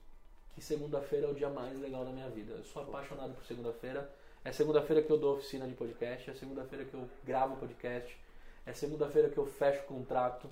[0.53, 2.53] que segunda-feira é o dia mais legal da minha vida.
[2.53, 4.09] Eu sou apaixonado por segunda-feira.
[4.45, 8.17] É segunda-feira que eu dou oficina de podcast, é segunda-feira que eu gravo podcast,
[8.65, 10.49] é segunda-feira que eu fecho contrato.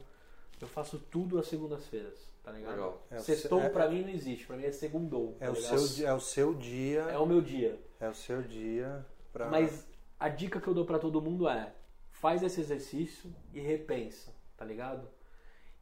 [0.59, 2.71] Eu faço tudo às segundas-feiras, tá ligado?
[2.71, 3.01] Legal.
[3.11, 5.35] É o Sextou se- é- pra mim não existe, pra mim é segundou.
[5.39, 5.79] É tá o, ligado?
[5.79, 7.01] seu, é o seu dia.
[7.03, 7.79] É o meu dia.
[7.99, 9.49] É o seu dia pra.
[9.49, 9.87] Mas
[10.19, 11.73] a dica que eu dou pra todo mundo é:
[12.26, 15.07] faz esse exercício e repensa, tá ligado?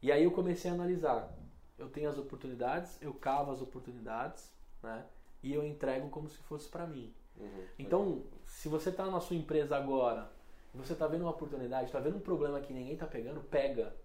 [0.01, 1.33] E aí eu comecei a analisar.
[1.77, 5.05] Eu tenho as oportunidades, eu cavo as oportunidades, né?
[5.41, 7.13] E eu entrego como se fosse pra mim.
[7.37, 7.63] Uhum.
[7.79, 10.29] Então, se você tá na sua empresa agora,
[10.73, 13.95] você tá vendo uma oportunidade, tá vendo um problema que ninguém tá pegando, pega.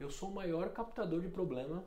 [0.00, 1.84] Eu sou o maior captador de problema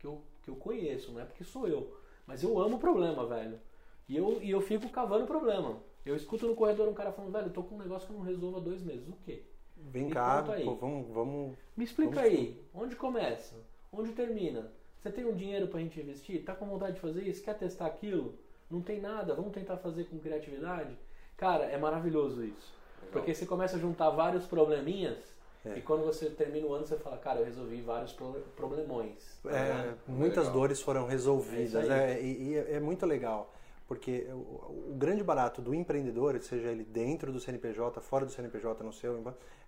[0.00, 1.96] que eu, que eu conheço, não é porque sou eu.
[2.26, 3.60] Mas eu amo problema, velho.
[4.08, 5.80] E eu, e eu fico cavando problema.
[6.06, 8.18] Eu escuto no corredor um cara falando, velho, eu tô com um negócio que eu
[8.18, 9.08] não resolvo há dois meses.
[9.08, 9.42] O quê?
[9.76, 11.56] Vem Me cá, pô, vamos, vamos.
[11.76, 13.56] Me explica Vamos aí, onde começa?
[13.92, 14.70] Onde termina?
[15.00, 16.44] Você tem um dinheiro pra gente investir?
[16.44, 17.42] Tá com vontade de fazer isso?
[17.42, 18.34] Quer testar aquilo?
[18.70, 20.96] Não tem nada, vamos tentar fazer com criatividade?
[21.36, 22.74] Cara, é maravilhoso isso.
[22.98, 23.12] Legal.
[23.12, 25.18] Porque você começa a juntar vários probleminhas
[25.64, 25.76] É.
[25.76, 29.38] e quando você termina o ano você fala, cara, eu resolvi vários pro- problemões.
[29.42, 30.52] tá É, muitas Legal.
[30.60, 31.74] dores foram resolvidas.
[31.74, 31.88] É aí.
[31.88, 32.22] né?
[32.22, 33.52] E, e é é muito legal.
[33.86, 38.82] Porque o, o grande barato do empreendedor, seja ele dentro do CNPJ, fora do CNPJ,
[38.82, 39.22] no seu,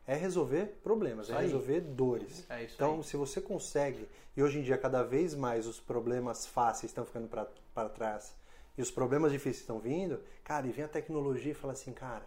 [0.06, 2.44] é resolver problemas, é resolver dores.
[2.50, 3.04] É Então, aí.
[3.04, 7.28] se você consegue, e hoje em dia cada vez mais os problemas fáceis estão ficando
[7.28, 8.34] para trás
[8.76, 12.26] e os problemas difíceis estão vindo, cara, e vem a tecnologia e fala assim, cara,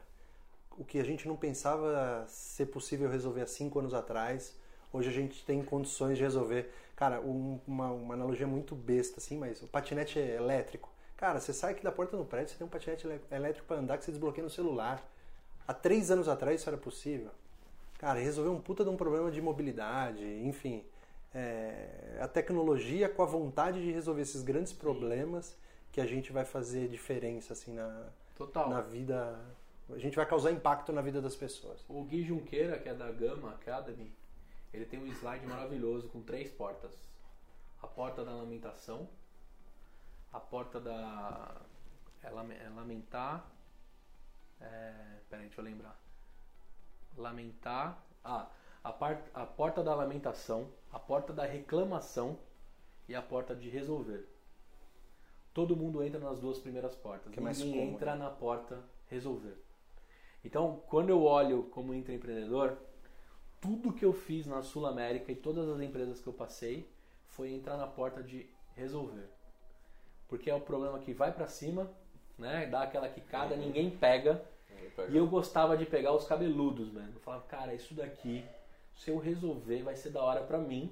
[0.78, 4.56] o que a gente não pensava ser possível resolver há cinco anos atrás,
[4.94, 6.72] hoje a gente tem condições de resolver.
[6.96, 10.90] Cara, um- uma, uma analogia muito besta, assim, mas o patinete elétrico.
[11.22, 13.78] Cara, você sai aqui da porta do prédio, você tem um patinete elé- elétrico para
[13.78, 15.08] andar que você desbloqueia no celular.
[15.68, 17.30] Há três anos atrás isso era possível.
[18.00, 20.84] Cara, resolver um puta de um problema de mobilidade, enfim.
[21.34, 25.56] é, a tecnologia com a vontade de resolver esses grandes problemas
[25.92, 28.68] que a gente vai fazer diferença, assim, na, Total.
[28.68, 29.40] na vida.
[29.92, 31.86] A gente vai causar impacto na vida das pessoas.
[31.88, 34.12] O Gui Junqueira, que é da Gama Academy,
[34.74, 36.92] ele tem um slide maravilhoso com três portas.
[37.82, 39.08] A porta da lamentação,
[40.32, 41.62] a porta da.
[42.24, 43.46] É, é lamentar.
[44.60, 44.94] É,
[45.30, 46.00] peraí, deixa eu lembrar.
[47.18, 48.04] Lamentar.
[48.24, 48.50] Ah,
[48.84, 52.38] a, par, a porta da lamentação, a porta da reclamação
[53.08, 54.28] e a porta de resolver.
[55.54, 57.34] todo mundo entra nas duas primeiras portas.
[57.34, 59.58] Que é Ninguém entra na porta resolver.
[60.44, 62.78] Então, quando eu olho como intraempreendedor,
[63.60, 66.90] tudo que eu fiz na Sul América e todas as empresas que eu passei
[67.28, 69.30] foi entrar na porta de resolver.
[70.32, 71.92] Porque é o problema que vai pra cima,
[72.40, 72.66] né?
[72.68, 74.42] Dá aquela quicada, ninguém pega.
[75.10, 77.12] E eu gostava de pegar os cabeludos, mano.
[77.14, 78.44] Eu falava, cara, isso daqui,
[78.96, 80.90] se eu resolver, vai ser da hora pra mim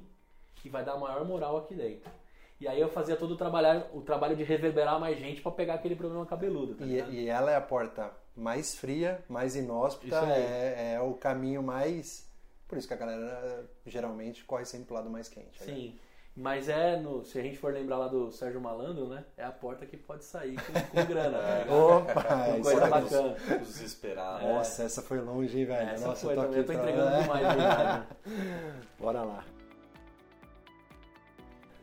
[0.64, 2.12] e vai dar maior moral aqui dentro.
[2.60, 5.76] E aí eu fazia todo o trabalho, o trabalho de reverberar mais gente pra pegar
[5.76, 7.14] aquele problema cabeludo, tá E, ligado?
[7.14, 10.32] e ela é a porta mais fria, mais inóspita, Isso aí.
[10.44, 12.30] é, é o caminho mais.
[12.68, 15.58] Por isso que a galera geralmente corre sempre pro lado mais quente.
[15.62, 15.66] né?
[15.74, 16.00] Sim.
[16.40, 19.26] Mas é, no, se a gente for lembrar lá do Sérgio Malandro, né?
[19.36, 21.78] É a porta que pode sair com, com grana, tá ligado?
[21.78, 23.38] Opa, coisa é- bacana.
[23.62, 24.48] Os desesperados.
[24.48, 25.90] Nossa, essa foi longe, hein, velho?
[25.90, 28.08] Essa Nossa, foi eu tô também, aqui eu tô pra- entregando demais idade.
[28.98, 29.46] Bora lá.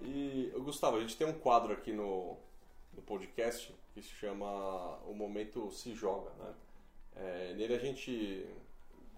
[0.01, 2.39] E, Gustavo, a gente tem um quadro aqui no,
[2.95, 6.55] no podcast que se chama O Momento Se Joga, né?
[7.17, 8.47] É, nele a gente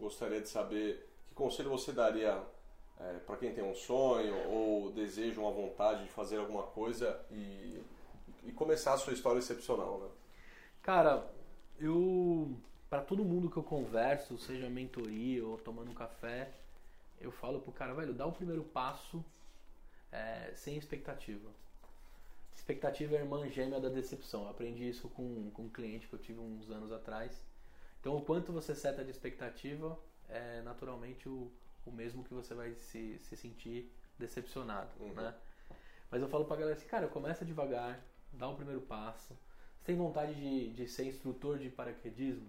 [0.01, 2.43] gostaria de saber que conselho você daria
[3.27, 7.81] para quem tem um sonho ou deseja uma vontade de fazer alguma coisa e,
[8.45, 10.09] e começar a sua história excepcional, né?
[10.83, 11.31] Cara,
[11.79, 12.57] eu.
[12.91, 16.51] Pra todo mundo que eu converso, seja mentoria ou tomando um café,
[17.21, 19.23] eu falo pro cara, velho, dá o primeiro passo
[20.11, 21.51] é, sem expectativa.
[22.55, 24.45] Expectativa é irmã gêmea da decepção.
[24.45, 27.45] Eu aprendi isso com, com um cliente que eu tive uns anos atrás.
[28.01, 31.53] Então, o quanto você seta de expectativa é naturalmente o,
[31.87, 35.13] o mesmo que você vai se, se sentir decepcionado, Uhum.
[35.15, 35.35] né?
[36.11, 38.01] Mas eu falo pra galera assim, cara, começa devagar,
[38.33, 39.35] dá o primeiro passo.
[39.79, 42.47] Você tem vontade de, de ser instrutor de paraquedismo?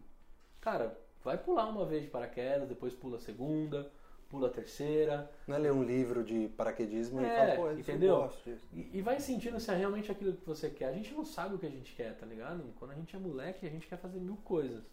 [0.61, 3.91] Cara, vai pular uma vez de paraquedas, depois pula a segunda,
[4.29, 5.29] pula a terceira.
[5.47, 8.15] Não é ler um livro de paraquedismo e É, falar, pô, entendeu?
[8.15, 8.65] eu gosto disso.
[8.73, 10.85] E, e vai sentindo se é realmente aquilo que você quer.
[10.87, 12.63] A gente não sabe o que a gente quer, tá ligado?
[12.77, 14.83] Quando a gente é moleque, a gente quer fazer mil coisas.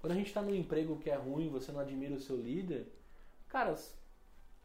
[0.00, 2.86] Quando a gente tá num emprego que é ruim, você não admira o seu líder,
[3.48, 3.94] cara, s-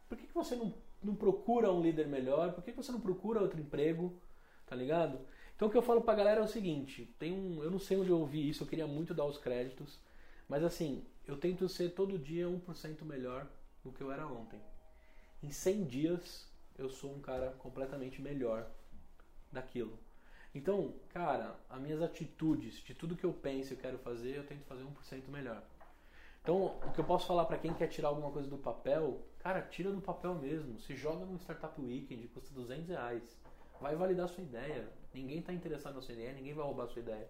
[0.08, 2.52] por que, que você não, não procura um líder melhor?
[2.52, 4.18] Por que, que você não procura outro emprego?
[4.66, 5.20] Tá ligado?
[5.56, 7.62] Então o que eu falo pra galera é o seguinte, tem um.
[7.62, 9.98] Eu não sei onde eu ouvi isso, eu queria muito dar os créditos,
[10.48, 13.46] mas assim, eu tento ser todo dia 1% melhor
[13.84, 14.60] do que eu era ontem.
[15.42, 16.46] Em 100 dias
[16.78, 18.66] eu sou um cara completamente melhor
[19.52, 19.98] daquilo.
[20.54, 24.64] Então, cara, as minhas atitudes, de tudo que eu penso e quero fazer, eu tento
[24.64, 25.62] fazer 1% melhor.
[26.44, 29.62] Então, o que eu posso falar pra quem quer tirar alguma coisa do papel, cara,
[29.62, 30.78] tira do papel mesmo.
[30.78, 33.22] Se joga no Startup Weekend, custa 200 reais.
[33.80, 34.86] Vai validar sua ideia.
[35.14, 37.26] Ninguém tá interessado na sua ideia, ninguém vai roubar sua ideia.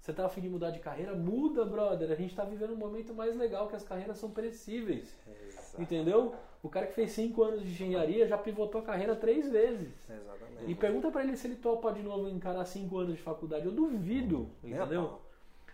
[0.00, 1.12] Você tá afim de mudar de carreira?
[1.16, 2.08] Muda, brother.
[2.12, 5.18] A gente tá vivendo um momento mais legal que as carreiras são perecíveis.
[5.76, 6.32] Entendeu?
[6.62, 10.08] O cara que fez 5 anos de engenharia já pivotou a carreira três vezes.
[10.08, 10.70] Exatamente.
[10.70, 13.66] E pergunta pra ele se ele topa de novo encarar 5 anos de faculdade.
[13.66, 15.20] Eu duvido, a entendeu?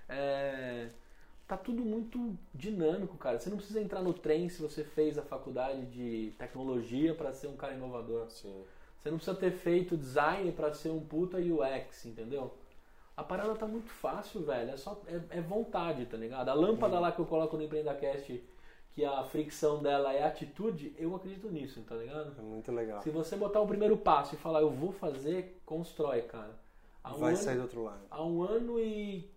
[0.09, 0.89] É,
[1.53, 3.39] tá tudo muito dinâmico, cara.
[3.39, 7.49] Você não precisa entrar no trem se você fez a faculdade de tecnologia para ser
[7.49, 8.31] um cara inovador.
[8.31, 8.65] Sim.
[8.99, 12.55] Você não precisa ter feito design para ser um puta UX, entendeu?
[13.15, 14.71] A parada tá muito fácil, velho.
[14.71, 16.49] É só é, é vontade, tá ligado?
[16.49, 18.43] A lâmpada lá que eu coloco no EmpreendaCast,
[18.93, 22.35] que a fricção dela é atitude, eu acredito nisso, tá ligado?
[22.39, 23.03] É muito legal.
[23.03, 26.59] Se você botar o primeiro passo e falar, eu vou fazer, constrói, cara.
[27.05, 28.01] Há um, Vai ano, sair do outro lado.
[28.11, 29.29] há um ano e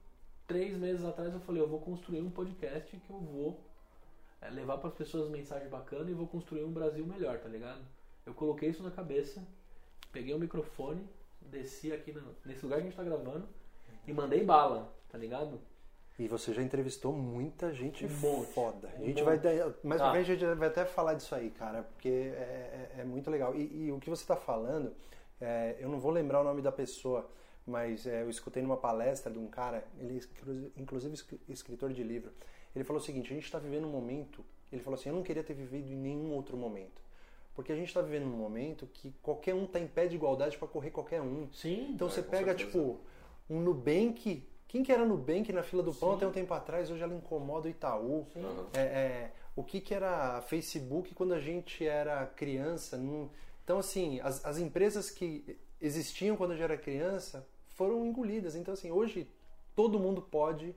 [0.47, 3.59] três meses atrás eu falei, eu vou construir um podcast que eu vou
[4.41, 7.81] é, levar para as pessoas mensagem bacana e vou construir um Brasil melhor, tá ligado?
[8.25, 9.43] Eu coloquei isso na cabeça,
[10.11, 11.07] peguei o microfone,
[11.41, 13.47] desci aqui no- nesse lugar que a gente tá gravando
[14.07, 15.59] e mandei bala, tá ligado?
[16.17, 18.89] E você já entrevistou muita gente Um foda.
[18.95, 19.37] A Um gente monte.
[19.41, 20.13] vai mais uma Ah.
[20.13, 23.53] vez a gente vai até falar disso aí, cara, porque é, é- é muito legal.
[23.53, 24.93] E, e o que você está falando,
[25.41, 27.29] é, eu não vou lembrar o nome da pessoa,
[27.65, 32.03] mas é, eu escutei numa palestra de um cara, ele é inclusive escri- escritor de
[32.03, 32.31] livro.
[32.75, 34.43] Ele falou o seguinte: a gente está vivendo um momento.
[34.71, 37.03] Ele falou assim: eu não queria ter vivido em nenhum outro momento.
[37.55, 40.57] Porque a gente está vivendo um momento que qualquer um está em pé de igualdade
[40.57, 41.47] para correr qualquer um.
[41.53, 41.91] Sim.
[41.91, 42.65] Então É, você pega, certeza.
[42.69, 42.99] tipo,
[43.49, 44.43] um Nubank.
[44.67, 46.91] Quem que era Nubank na fila do pão até um tempo atrás?
[46.91, 48.27] Hoje ela incomoda o Itaú.
[48.35, 48.67] Aham.
[48.73, 52.97] É, é, o que, que era Facebook quando a gente era criança?
[52.97, 53.29] Não-
[53.63, 58.55] Então, assim, as, as empresas que existiam quando a gente era criança foram engolidas.
[58.55, 59.29] Então, assim, hoje
[59.75, 60.75] todo mundo pode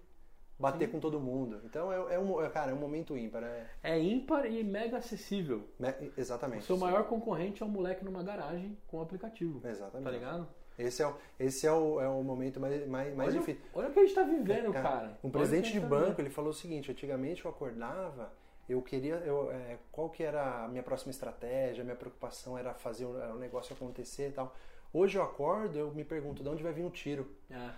[0.58, 1.60] bater com todo mundo.
[1.64, 3.42] Então, é, é um, é, cara, é um momento ímpar.
[3.44, 5.68] É, É ímpar e mega acessível.
[5.78, 6.64] me- O exatamente.
[6.64, 9.66] seu maior concorrente é um moleque numa garagem com um aplicativo.
[9.66, 10.04] Exatamente.
[10.04, 10.48] Tá ligado?
[10.76, 13.62] Esse é o, esse é o, é o momento mais, mais, mais olha, difícil.
[13.74, 15.18] olha o que a gente tá vivendo, Cara, cara.
[15.24, 18.32] Um presidente o de tá banco, ele falou o seguinte, antigamente eu acordava,
[18.68, 23.06] eu queria, eu, é, qual que era a minha próxima estratégia, minha preocupação era fazer
[23.06, 24.54] o, o negócio acontecer e tal.
[24.92, 27.26] Hoje eu acordo, eu me pergunto de onde vai vir um tiro.
[27.50, 27.70] É.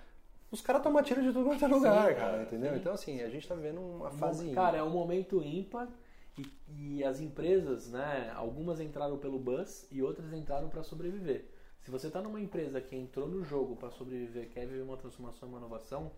[0.51, 2.73] Os caras tomam tiro de tudo quanto é lugar, Sim, cara, é, entendeu?
[2.73, 2.79] sim.
[2.79, 4.51] Então, assim, a gente tá vivendo uma fase.
[4.53, 5.89] Cara, é um momento ímpar
[6.37, 8.33] e, e as empresas, né?
[8.35, 11.45] Algumas entraram pelo buzz e outras entraram para sobreviver.
[11.81, 15.49] Se você está numa empresa que entrou no jogo para sobreviver, quer viver uma transformação,
[15.49, 16.11] uma inovação,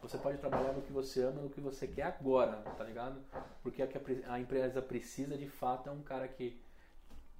[0.00, 3.20] você pode trabalhar no que você ama, no que você quer agora, tá ligado?
[3.62, 6.58] Porque a, que a a empresa precisa de fato é um cara que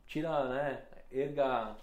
[0.06, 0.84] tira, né?
[1.10, 1.76] Erga,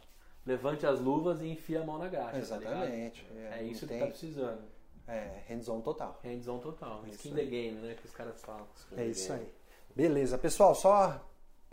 [0.46, 2.32] levante as luvas e enfia a mão na graxa.
[2.32, 2.38] Tá?
[2.40, 3.26] Exatamente.
[3.52, 4.62] É isso que tem- tá precisando.
[5.08, 6.20] É, hands-on total.
[6.24, 7.04] Hands-on total.
[7.08, 7.36] Isso Skin aí.
[7.36, 7.96] the game, né?
[8.00, 8.68] Que os caras falam.
[8.96, 9.52] É isso aí.
[9.96, 11.20] Beleza, pessoal, só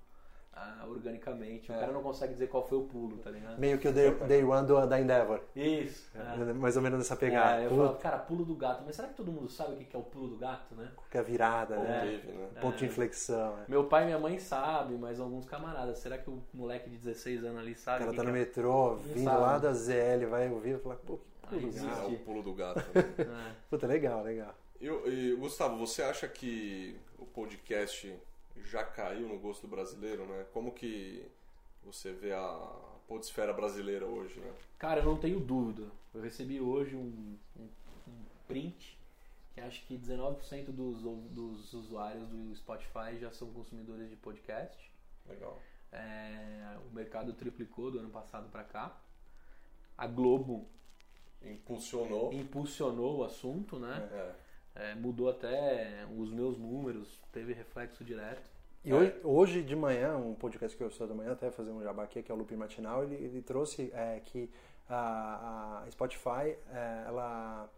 [0.53, 1.71] ah, organicamente.
[1.71, 1.79] O É.
[1.79, 3.57] cara não consegue dizer qual foi o pulo, tá ligado?
[3.59, 5.41] Meio que o Day, day One do, da Endeavor.
[5.55, 6.09] Isso.
[6.15, 6.53] é.
[6.53, 7.61] Mais ou menos nessa pegada.
[7.61, 8.83] É, eu Puta, falo, cara, pulo do gato.
[8.85, 10.91] Mas será que todo mundo sabe o que é o pulo do gato, né?
[11.09, 12.01] que a virada, né?
[12.21, 12.47] teve, né?
[12.61, 13.57] Ponto de inflexão.
[13.67, 15.97] Meu pai e minha mãe sabem, mas alguns camaradas.
[15.99, 17.99] Será que o moleque de 16 anos ali O sabe?
[17.99, 18.33] cara o que tá no é?
[18.33, 19.41] metrô, vindo sabe.
[19.41, 21.87] lá da ZL, vai ouvir e falar, pô, que pulo existe.
[21.87, 22.01] gato.
[22.01, 22.79] É o pulo do gato.
[22.93, 23.05] né?
[23.19, 23.51] É.
[23.69, 24.53] Puta, legal, legal.
[24.79, 28.13] E, e, Gustavo, você acha que o podcast
[28.57, 30.45] já caiu no gosto do brasileiro, né?
[30.53, 31.25] Como que
[31.83, 34.53] você vê a podesfera brasileira hoje, né?
[34.77, 35.89] Cara, eu não tenho dúvida.
[36.13, 37.69] Eu recebi hoje um, um-
[38.07, 38.97] um print
[39.53, 44.89] que acho que 19% dos, dos usuários do Spotify já são consumidores de podcast.
[45.27, 45.61] Legal.
[45.91, 48.95] É, o mercado triplicou do ano passado para cá.
[49.97, 50.65] A Globo
[51.43, 52.31] Impulsionou.
[52.33, 54.09] impulsionou o assunto, né?
[54.11, 54.35] É.
[54.75, 58.49] É, mudou até os meus números, teve reflexo direto.
[58.83, 61.83] E hoje, hoje de manhã, um podcast que eu sou da manhã, até fazer um
[61.83, 64.49] jabá aqui, que é o Loop Matinal, ele, ele trouxe é, que
[64.89, 67.69] a, a Spotify, é, ela,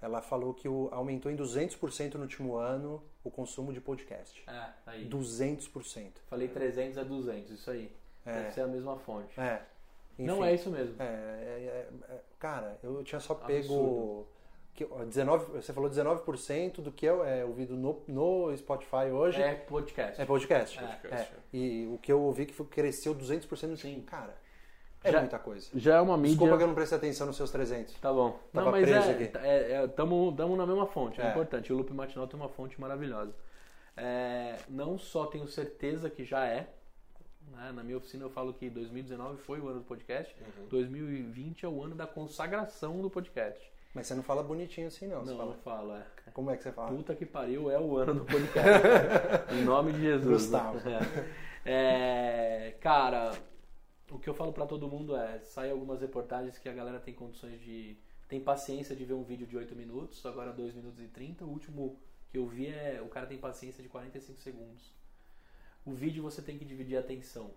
[0.00, 4.42] ela falou que o, aumentou em 200% no último ano o consumo de podcast.
[4.46, 5.08] É, aí.
[5.08, 6.12] 200%.
[6.28, 7.92] Falei 300 a 200, isso aí.
[8.24, 8.32] É.
[8.32, 9.38] Deve ser a mesma fonte.
[9.38, 9.62] É.
[10.18, 10.46] Não Enfim.
[10.46, 11.00] é isso mesmo.
[11.00, 11.08] É, é,
[12.08, 13.46] é, é, cara, eu tinha só Absurdo.
[13.46, 14.26] pego.
[14.78, 19.42] Que, ó, 19, você falou 19% do que é, é ouvido no, no Spotify hoje
[19.42, 20.20] É podcast.
[20.20, 20.78] é podcast.
[20.78, 20.82] É.
[20.86, 21.56] Podcast, É.
[21.56, 24.00] E o que eu ouvi que foi- cresceu 200% no Sim.
[24.02, 24.36] Cara,
[25.02, 25.68] é Já- muita coisa.
[25.74, 26.30] Já é uma mídia.
[26.30, 27.94] Desculpa que eu não prestei atenção nos seus 300.
[27.94, 28.38] Tá bom.
[28.52, 29.38] Tava não, mas preso é, aqui.
[29.38, 31.30] é, é, tamo, tamo na mesma fonte, é, É.
[31.30, 31.72] importante.
[31.72, 33.34] O Loop Matinal tem uma fonte maravilhosa.
[33.96, 36.68] É, não só tenho certeza que já é,
[37.50, 40.68] né, na minha oficina eu falo que 2019 foi o ano do podcast, Uhum.
[40.68, 43.72] 2020 é o ano da consagração do podcast.
[43.94, 45.24] Mas você não fala bonitinho assim, não.
[45.24, 46.06] Você Não, fala, não falo, é.
[46.32, 46.94] como é que você fala?
[46.94, 48.82] Puta que pariu, é o ano do podcast.
[49.54, 50.42] em nome de Jesus.
[50.42, 50.78] Gustavo.
[51.64, 53.32] É, cara,
[54.10, 57.14] o que eu falo pra todo mundo é, sai algumas reportagens que a galera tem
[57.14, 57.96] condições de
[58.28, 61.46] tem paciência de ver um vídeo de 8 minutos, agora 2 minutos e 30.
[61.46, 61.98] O último
[62.30, 64.94] que eu vi é o cara tem paciência de 45 segundos.
[65.84, 67.50] O vídeo você tem que dividir a atenção,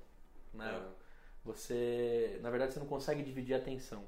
[0.54, 0.70] né?
[0.74, 1.02] É.
[1.44, 4.06] Você, na verdade, você não consegue dividir a atenção.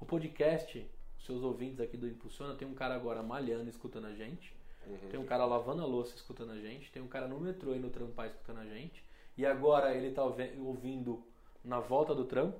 [0.00, 0.90] O podcast,
[1.24, 4.54] seus ouvintes aqui do Impulsiona, tem um cara agora malhando escutando a gente.
[4.86, 5.08] Uhum.
[5.10, 7.88] Tem um cara lavando a louça escutando a gente, tem um cara no metrô indo
[7.88, 9.02] trampar escutando a gente,
[9.36, 11.24] e agora ele tá ouve- ouvindo
[11.64, 12.58] na volta do trampo.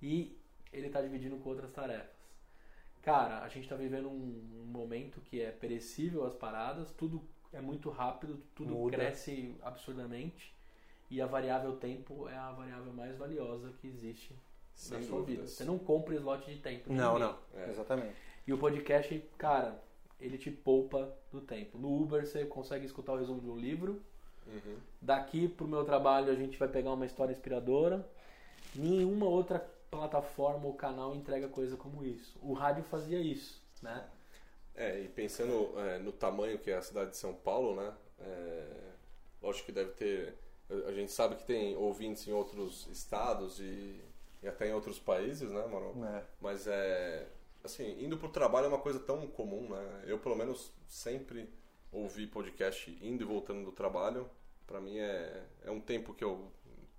[0.00, 0.38] E
[0.72, 2.20] ele está dividindo com outras tarefas.
[3.02, 7.22] Cara, a gente está vivendo um, um, momento que é perecível as paradas, tudo
[7.52, 8.96] é muito rápido, tudo Muda.
[8.96, 10.54] cresce absurdamente
[11.10, 14.34] e a variável tempo é a variável mais valiosa que existe
[14.80, 15.36] Sem na sua dúvidas.
[15.44, 15.46] vida.
[15.46, 16.92] Você não compra slot de tempo.
[16.92, 17.28] não, ninguém.
[17.28, 17.62] não.
[17.62, 17.70] É.
[17.70, 18.14] Exatamente.
[18.46, 19.82] E o podcast, cara,
[20.18, 21.78] ele te poupa do tempo.
[21.78, 24.02] No Uber você consegue escutar o resumo de um livro.
[24.46, 24.76] Uhum.
[25.00, 28.08] Daqui pro meu trabalho a gente vai pegar uma história inspiradora.
[28.74, 29.58] Nenhuma outra
[29.90, 32.38] plataforma ou canal entrega coisa como isso.
[32.42, 34.08] O rádio fazia isso, né?
[34.74, 37.92] É, e pensando é, no tamanho que é a cidade de São Paulo, né?
[38.18, 38.92] É,
[39.42, 40.34] lógico que deve ter.
[40.86, 44.00] A gente sabe que tem ouvintes em outros estados e,
[44.42, 46.04] e até em outros países, né, mano?
[46.06, 46.24] É.
[46.40, 47.28] Mas é.
[47.62, 50.04] Assim, indo pro trabalho é uma coisa tão comum, né?
[50.06, 51.48] Eu, pelo menos, sempre
[51.92, 54.28] ouvi podcast indo e voltando do trabalho.
[54.66, 56.50] Para mim é, é um tempo que eu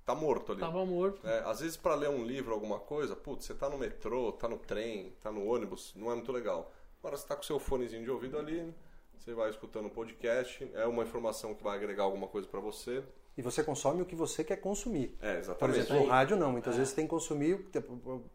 [0.06, 0.62] tá morto ali.
[0.62, 1.26] Tava morto.
[1.28, 4.48] É, às vezes para ler um livro, alguma coisa, putz, você tá no metrô, tá
[4.48, 6.72] no trem, tá no ônibus, não é muito legal.
[7.00, 8.74] Agora você tá com seu fonezinho de ouvido ali,
[9.18, 12.60] você vai escutando o um podcast, é uma informação que vai agregar alguma coisa para
[12.60, 13.04] você.
[13.38, 15.18] E você consome o que você quer consumir.
[15.22, 15.60] É, exatamente.
[15.60, 16.52] Por exemplo, no rádio não.
[16.52, 16.78] Muitas é.
[16.80, 17.82] vezes tem que consumir, tem,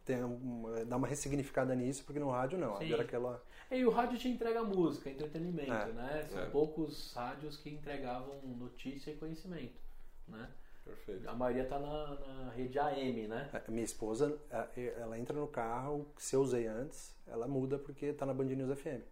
[0.04, 0.18] tem,
[0.86, 2.76] dá uma ressignificada nisso, porque no rádio não.
[2.78, 2.94] Sim.
[2.94, 3.42] aquela...
[3.70, 5.92] E o rádio te entrega música, entretenimento, é.
[5.92, 6.26] né?
[6.30, 6.46] São é.
[6.46, 9.78] poucos rádios que entregavam notícia e conhecimento,
[10.28, 10.48] né?
[10.86, 11.28] Perfeito.
[11.28, 13.50] A maioria está na, na, rede AM, né?
[13.52, 14.38] A minha esposa,
[14.96, 18.78] ela entra no carro, se eu usei antes, ela muda porque está na Band News
[18.78, 19.02] FM.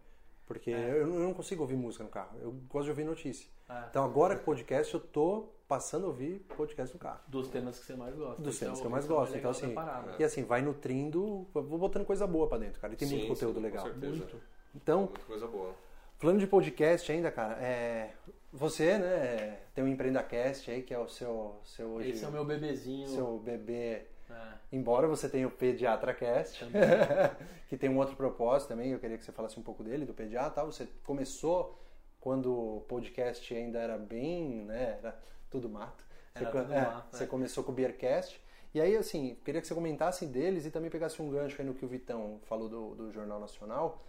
[0.45, 1.01] Porque é.
[1.01, 3.49] eu não consigo ouvir música no carro, eu gosto de ouvir notícia.
[3.67, 3.87] É.
[3.89, 7.19] Então agora com podcast eu tô passando a ouvir podcast no carro.
[7.27, 8.41] Dos temas que você mais gosta.
[8.41, 9.37] Dos temas que eu mais gosto.
[9.37, 9.73] Então assim,
[10.19, 12.93] e assim, vai nutrindo, vou botando coisa boa para dentro, cara.
[12.93, 13.87] E tem sim, muito conteúdo sim, legal.
[13.95, 14.41] Muito.
[14.75, 15.73] Então, muita coisa boa.
[16.17, 18.13] Falando de podcast ainda, cara, é,
[18.51, 22.31] você, né, tem o EmpreendaCast aí, que é o seu, seu hoje, Esse é o
[22.31, 23.07] meu bebezinho.
[23.07, 24.03] Seu bebê.
[24.29, 24.53] É.
[24.71, 26.65] Embora você tenha o PediatraCast,
[27.67, 30.13] que tem um outro propósito também, eu queria que você falasse um pouco dele, do
[30.13, 30.63] Pediatra.
[30.63, 31.77] Você começou
[32.19, 35.19] quando o podcast ainda era bem, né, era
[35.55, 36.05] tudo mato.
[36.33, 37.27] Era você, tudo é, mato, você é.
[37.27, 38.41] começou com o Beercast.
[38.73, 41.73] E aí, assim, queria que você comentasse deles e também pegasse um gancho aí no
[41.73, 44.03] que o Vitão falou do, do Jornal Nacional.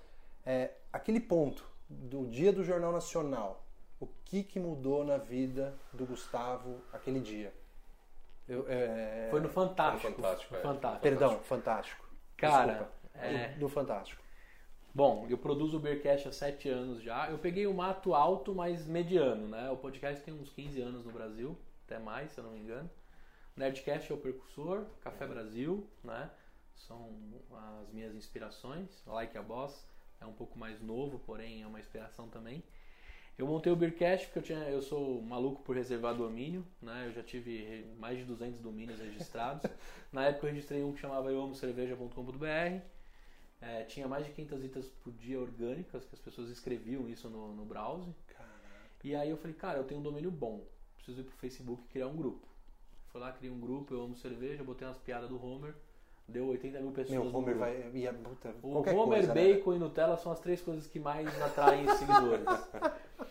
[0.44, 3.64] É, aquele ponto do dia do Jornal Nacional,
[4.01, 7.55] o que, que mudou na vida do Gustavo aquele dia?
[8.49, 9.28] Eu, é...
[9.30, 10.03] Foi no Fantástico.
[10.03, 10.61] Foi fantástico, é.
[10.61, 11.03] fantástico.
[11.03, 12.07] Perdão, Fantástico.
[12.36, 13.51] Cara, é...
[13.51, 14.20] do, do, Fantástico.
[14.97, 17.30] Bom, eu produzo o Beercast há sete anos já.
[17.30, 19.68] Eu peguei o mato alto, mas mediano, né?
[19.68, 22.88] O podcast tem uns 15 anos no Brasil, até mais, se eu não me engano.
[23.55, 26.30] Nerdcast é o percussor, Café Brasil, né?
[26.76, 27.11] São
[27.82, 28.88] as minhas inspirações.
[29.07, 29.86] Like a Boss
[30.18, 32.64] é um pouco mais novo, porém é uma inspiração também.
[33.36, 37.05] Eu montei o Beercast porque eu, tinha, eu sou maluco por reservar domínio, né?
[37.07, 39.70] Eu já tive mais de 200 domínios registrados.
[40.11, 42.95] Na época eu registrei um que chamava euamocerveja.com.br.
[43.61, 47.55] É, tinha mais de 500 visitas por dia orgânicas, que as pessoas escreviam isso no,
[47.55, 48.13] no browser.
[48.27, 48.53] Caraca.
[49.03, 51.89] E aí eu falei, cara, eu tenho um domínio bom, preciso ir pro Facebook e
[51.89, 52.47] criar um grupo.
[53.09, 55.75] Fui lá, criei um grupo, eu amo cerveja, botei umas piadas do Homer
[56.29, 57.19] Deu 80 mil pessoas.
[57.19, 57.91] Meu, Homer vai.
[57.95, 59.55] Ia, puta, o Homer, coisa, né?
[59.55, 59.77] bacon né?
[59.77, 62.45] e Nutella são as três coisas que mais atraem seguidores.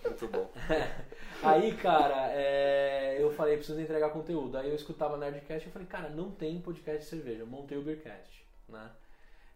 [0.06, 0.50] Muito bom.
[1.44, 4.58] Aí, cara, é, eu falei, preciso entregar conteúdo.
[4.58, 7.42] Aí eu escutava Nerdcast e falei, cara, não tem podcast de cerveja.
[7.42, 8.90] Eu montei o Beercast, né?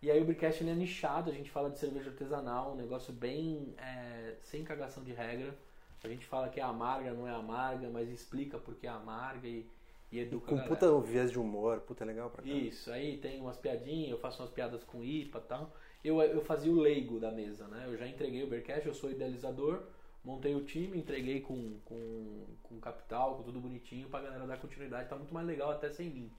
[0.01, 3.11] E aí o Beercast ele é nichado, a gente fala de cerveja artesanal, um negócio
[3.11, 5.53] bem é, sem cagação de regra.
[6.01, 9.45] A gente fala que é amarga, não é amarga, mas explica por que é amarga
[9.45, 9.67] e
[10.11, 12.49] e educa Com puta viés de humor, puta legal pra cá.
[12.49, 15.71] Isso, aí tem umas piadinhas, eu faço umas piadas com IPA e tal.
[16.03, 17.83] Eu, eu fazia o leigo da mesa, né?
[17.85, 19.83] Eu já entreguei o Bearcast, eu sou idealizador,
[20.23, 25.09] montei o time, entreguei com, com, com capital, com tudo bonitinho pra galera dar continuidade.
[25.09, 26.31] Tá muito mais legal até sem mim.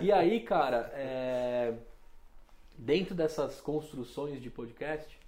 [0.00, 1.74] E aí, cara, é...
[2.78, 5.18] dentro dessas construções de podcast,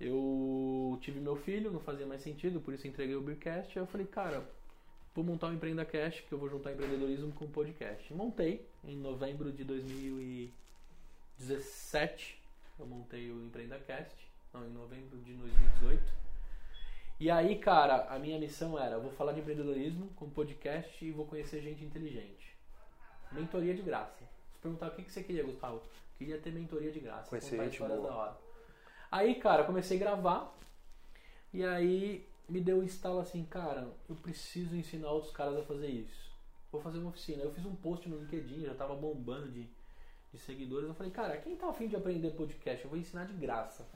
[0.00, 3.78] eu tive meu filho, não fazia mais sentido, por isso entreguei o Beercast.
[3.78, 4.42] Aí eu falei, cara,
[5.14, 8.10] vou montar o Empreenda Cash, que eu vou juntar empreendedorismo com podcast.
[8.14, 12.40] Montei em novembro de 2017,
[12.78, 14.16] eu montei o Empreenda Cast,
[14.54, 16.28] não, em novembro de 2018.
[17.20, 21.10] E aí, cara, a minha missão era, eu vou falar de empreendedorismo com podcast e
[21.10, 22.56] vou conhecer gente inteligente.
[23.32, 24.24] Mentoria de graça.
[24.52, 25.82] Se perguntar o que você queria, Gustavo,
[26.18, 27.30] queria ter mentoria de graça.
[27.30, 28.08] Conhecer gente boa.
[28.08, 28.36] da hora.
[29.10, 30.54] Aí, cara, comecei a gravar.
[31.52, 35.86] E aí me deu um instalo assim, cara, eu preciso ensinar outros caras a fazer
[35.86, 36.30] isso.
[36.70, 37.42] Vou fazer uma oficina.
[37.42, 39.66] Eu fiz um post no LinkedIn, já tava bombando de,
[40.32, 40.88] de seguidores.
[40.88, 42.84] Eu falei, cara, quem tá afim de aprender podcast?
[42.84, 43.86] Eu vou ensinar de graça.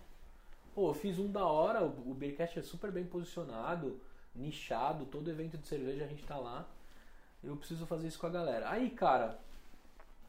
[0.75, 4.01] Pô, eu fiz um da hora, o Beercast é super bem posicionado,
[4.35, 6.67] nichado, todo evento de cerveja a gente tá lá.
[7.45, 8.71] Eu preciso fazer isso com a galera.
[8.71, 9.39] Aí, cara,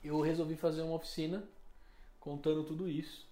[0.04, 1.48] eu resolvi fazer uma oficina
[2.24, 3.28] contando tudo isso.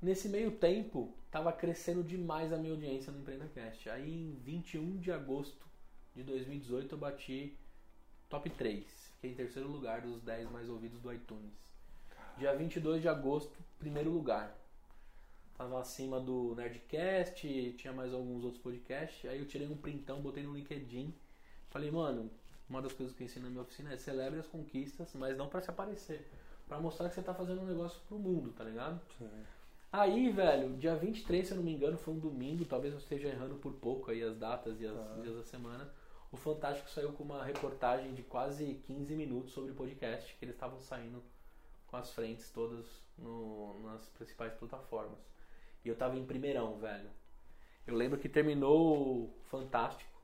[0.00, 3.90] Nesse meio tempo, estava crescendo demais a minha audiência no EmpreendaCast.
[3.90, 5.66] Aí em 21 de agosto
[6.14, 7.58] de 2018 eu bati
[8.28, 8.86] top 3.
[9.14, 11.50] Fiquei em terceiro lugar dos 10 mais ouvidos do iTunes.
[12.38, 14.56] Dia 22 de agosto, primeiro lugar.
[15.58, 19.28] Tava acima do Nerdcast, tinha mais alguns outros podcasts.
[19.28, 21.12] Aí eu tirei um printão, botei no LinkedIn.
[21.68, 22.30] Falei, mano,
[22.68, 25.48] uma das coisas que eu ensino na minha oficina é celebre as conquistas, mas não
[25.48, 26.30] para se aparecer.
[26.70, 29.00] Para mostrar que você tá fazendo um negócio pro mundo, tá ligado?
[29.18, 29.28] Sim.
[29.92, 33.26] Aí, velho, dia 23, se eu não me engano, foi um domingo, talvez eu esteja
[33.26, 35.18] errando por pouco aí as datas e os ah.
[35.20, 35.92] dias da semana.
[36.30, 40.80] O Fantástico saiu com uma reportagem de quase 15 minutos sobre podcast, que eles estavam
[40.80, 41.20] saindo
[41.88, 42.86] com as frentes todas
[43.18, 45.18] no, nas principais plataformas.
[45.84, 47.10] E eu tava em primeirão, velho.
[47.84, 50.22] Eu lembro que terminou o Fantástico,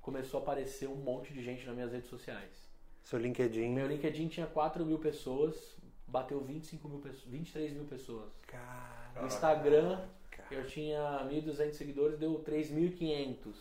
[0.00, 2.73] começou a aparecer um monte de gente nas minhas redes sociais.
[3.04, 3.68] Seu LinkedIn?
[3.68, 5.76] Meu LinkedIn tinha 4 mil pessoas,
[6.08, 8.32] bateu 25 mil pessoas, 23 mil pessoas.
[8.46, 9.20] Cara.
[9.20, 10.08] No Instagram,
[10.50, 13.54] eu tinha 1.200 seguidores, deu 3.500.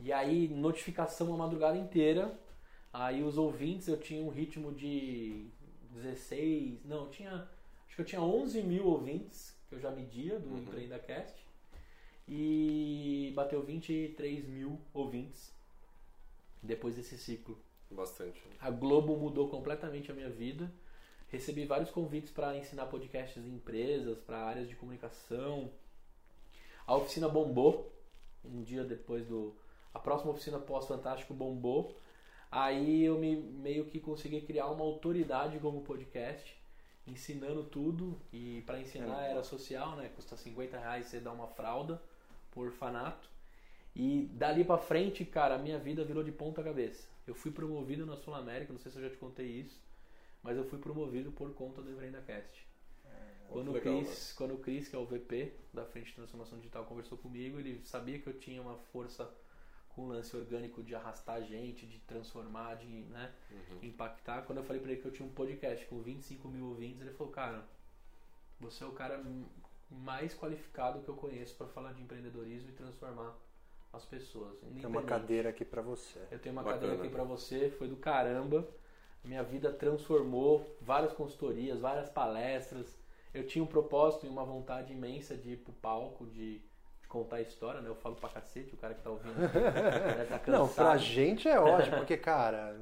[0.00, 2.38] E aí, notificação a madrugada inteira.
[2.92, 5.48] Aí os ouvintes, eu tinha um ritmo de
[5.90, 7.48] 16, não, tinha,
[7.86, 10.58] acho que eu tinha 11 mil ouvintes que eu já media do uhum.
[10.58, 11.46] EmpreendaCast
[12.26, 15.52] e bateu 23 mil ouvintes
[16.62, 17.58] depois desse ciclo.
[17.90, 18.42] Bastante.
[18.60, 20.70] A Globo mudou completamente a minha vida.
[21.28, 25.70] Recebi vários convites para ensinar podcasts em empresas, para áreas de comunicação.
[26.86, 27.92] A oficina bombou.
[28.44, 29.54] Um dia depois do.
[29.92, 31.94] A próxima oficina pós-fantástico bombou.
[32.50, 36.56] Aí eu me, meio que consegui criar uma autoridade como podcast
[37.06, 40.10] ensinando tudo e para ensinar era social, né?
[40.14, 42.00] Custa 50 reais você dar uma fralda
[42.50, 43.28] por orfanato.
[43.94, 47.08] E dali para frente, cara, a minha vida virou de ponta cabeça.
[47.28, 49.78] Eu fui promovido na Sul América, não sei se eu já te contei isso,
[50.42, 52.66] mas eu fui promovido por conta do Empreenda Cast.
[53.04, 53.10] É,
[53.48, 56.86] quando, o Chris, quando o Chris, que é o VP da Frente de Transformação Digital,
[56.86, 59.30] conversou comigo, ele sabia que eu tinha uma força
[59.90, 63.78] com um lance orgânico de arrastar gente, de transformar, de né, uhum.
[63.82, 64.42] impactar.
[64.42, 67.10] Quando eu falei para ele que eu tinha um podcast com 25 mil ouvintes, ele
[67.10, 67.68] falou, cara,
[68.58, 69.22] você é o cara
[69.90, 73.36] mais qualificado que eu conheço para falar de empreendedorismo e transformar
[73.92, 74.58] as pessoas.
[74.58, 76.20] Tem uma cadeira aqui para você.
[76.30, 76.80] Eu tenho uma Bacana.
[76.80, 78.66] cadeira aqui para você, foi do caramba.
[79.24, 82.98] Minha vida transformou, várias consultorias, várias palestras.
[83.34, 86.62] Eu tinha um propósito e uma vontade imensa de ir pro palco, de
[87.08, 87.88] contar a história, né?
[87.88, 89.34] Eu falo pra cacete, o cara que tá ouvindo
[90.28, 90.50] tá cansado.
[90.50, 92.78] Não, pra gente é ótimo, porque, cara,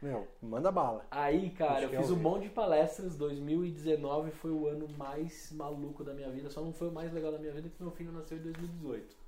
[0.00, 1.04] meu, manda bala.
[1.10, 3.16] Aí, cara, eu fiz um monte de palestras.
[3.16, 6.48] 2019 foi o ano mais maluco da minha vida.
[6.48, 9.19] Só não foi o mais legal da minha vida porque meu filho nasceu em 2018.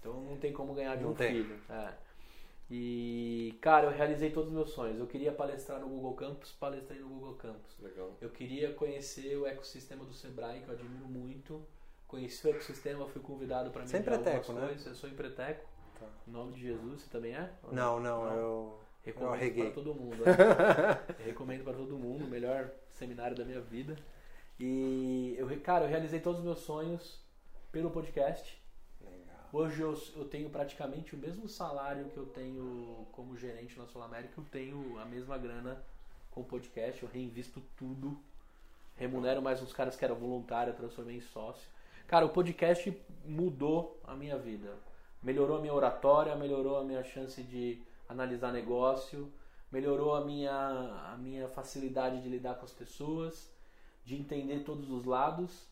[0.00, 1.32] Então não tem como ganhar de não um tem.
[1.32, 1.60] filho.
[1.68, 1.92] É.
[2.68, 4.98] E, cara, eu realizei todos os meus sonhos.
[4.98, 7.78] Eu queria palestrar no Google Campus, palestrei no Google Campus.
[7.80, 8.16] Legal.
[8.20, 11.64] Eu queria conhecer o ecossistema do Sebrae, que eu admiro muito
[12.06, 14.66] conheci o ecossistema, fui convidado para me Sem preteco, né?
[14.66, 14.86] Coisas.
[14.86, 15.66] Eu sou empreteco.
[15.98, 16.06] Tá.
[16.26, 17.50] Em nome de Jesus, você também é?
[17.72, 20.16] Não, não, não, eu recomendo para todo mundo.
[20.26, 21.24] Né?
[21.24, 23.96] recomendo para todo mundo, o melhor seminário da minha vida.
[24.58, 27.24] E eu, cara, eu realizei todos os meus sonhos
[27.72, 28.62] pelo podcast.
[29.58, 34.02] Hoje eu, eu tenho praticamente o mesmo salário que eu tenho como gerente na Sul
[34.02, 35.82] América, eu tenho a mesma grana
[36.30, 38.18] com o podcast, eu reinvisto tudo.
[38.96, 41.66] Remunero mais uns caras que eram voluntários, transformei em sócio.
[42.06, 42.94] Cara, o podcast
[43.24, 44.74] mudou a minha vida.
[45.22, 49.32] Melhorou a minha oratória, melhorou a minha chance de analisar negócio,
[49.72, 53.50] melhorou a minha, a minha facilidade de lidar com as pessoas,
[54.04, 55.66] de entender todos os lados.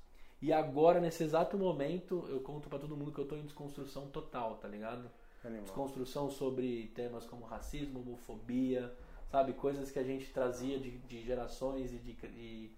[0.45, 4.09] E agora, nesse exato momento, eu conto para todo mundo que eu tô em desconstrução
[4.09, 5.11] total, tá ligado?
[5.43, 5.63] Animal.
[5.63, 8.95] Desconstrução sobre temas como racismo, homofobia,
[9.31, 9.55] sabe?
[9.55, 12.77] Coisas que a gente trazia de, de gerações e de, e,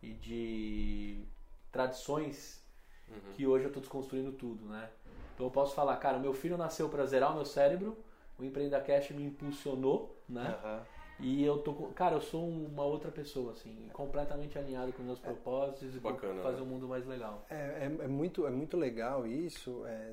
[0.00, 1.24] e de
[1.72, 2.64] tradições
[3.08, 3.32] uhum.
[3.32, 4.88] que hoje eu estou desconstruindo tudo, né?
[5.34, 7.98] Então eu posso falar, cara, meu filho nasceu para zerar o meu cérebro,
[8.38, 10.56] o Empreenda Cash me impulsionou, né?
[10.62, 10.99] Uhum.
[11.22, 15.22] E eu tô, cara, eu sou uma outra pessoa, assim, completamente alinhado com meus é,
[15.22, 16.62] propósitos e Bacana, fazer né?
[16.62, 17.44] um mundo mais legal.
[17.50, 20.12] É, é, é, muito, é muito legal isso, é,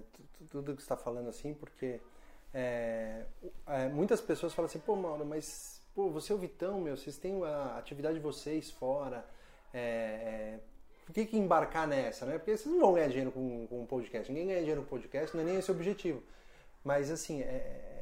[0.49, 1.99] tudo que você está falando assim, porque
[2.53, 3.23] é,
[3.67, 7.17] é, muitas pessoas falam assim, pô, Mauro, mas pô, você é o Vitão, meu, vocês
[7.17, 9.25] têm a atividade de vocês fora,
[9.73, 10.59] é,
[11.07, 12.37] por que, que embarcar nessa, né?
[12.37, 14.29] Porque vocês não vão ganhar dinheiro com, com um podcast.
[14.29, 16.21] Ninguém ganha dinheiro com podcast, não é nem esse o objetivo.
[16.83, 17.96] Mas, assim, é, é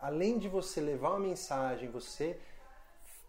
[0.00, 2.38] além de você levar uma mensagem, você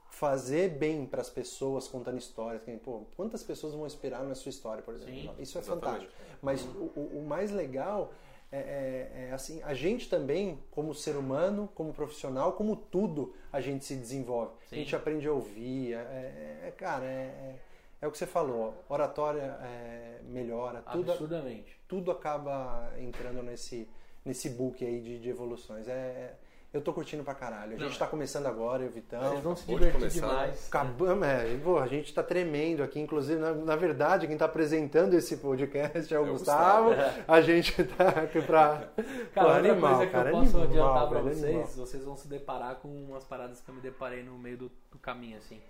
[0.10, 2.62] fazer bem para as pessoas contando histórias.
[2.84, 5.14] Pô, quantas pessoas vão esperar na sua história, por exemplo?
[5.14, 6.08] Sim, Isso é exatamente.
[6.08, 6.14] fantástico.
[6.42, 8.14] Mas o, o, mais legal
[8.52, 13.62] é, é, é, assim, a gente também, como ser humano, como profissional, como tudo, a
[13.62, 14.52] gente se desenvolve.
[14.70, 14.76] Sim.
[14.76, 15.94] A gente aprende a ouvir.
[15.94, 17.56] É, é, é cara, é,
[18.02, 21.80] é o que você falou, oratória é, melhora, tudo, Absurdamente.
[21.88, 23.88] tudo acaba entrando nesse,
[24.26, 25.88] nesse book aí de, de evoluções.
[25.88, 26.36] É,
[26.74, 27.76] eu tô curtindo pra caralho.
[27.76, 29.22] A gente Não, tá começando agora, eu o Vitão.
[29.22, 30.34] Vocês vão se de divertir começar, né?
[30.34, 30.68] demais.
[30.68, 35.14] Acabamos, é, pô, a gente tá tremendo aqui, inclusive, na, na verdade, quem tá apresentando
[35.14, 36.90] esse podcast é o É o Gustavo.
[36.90, 37.24] Gustavo.
[37.28, 38.90] A gente tá aqui pra.
[39.34, 41.68] Cara, Pô, animal, coisa que cara, eu posso animal, adiantar pra velho, vocês, animal.
[41.68, 44.98] vocês vão se deparar com umas paradas que eu me deparei no meio do, do
[44.98, 45.62] caminho, assim.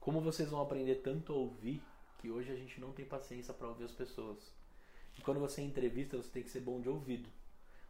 [0.00, 1.80] Como vocês vão aprender tanto a ouvir,
[2.18, 4.52] que hoje a gente não tem paciência pra ouvir as pessoas.
[5.16, 7.28] E quando você entrevista, você tem que ser bom de ouvido.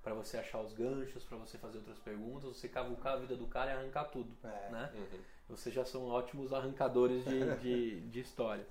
[0.02, 3.46] Pra você achar os ganchos, pra você fazer outras perguntas, você cavucar a vida do
[3.46, 4.68] cara e arrancar tudo, É.
[4.70, 4.90] né?
[4.94, 5.18] Uhum.
[5.48, 8.66] Vocês já são ótimos arrancadores de, de, de histórias.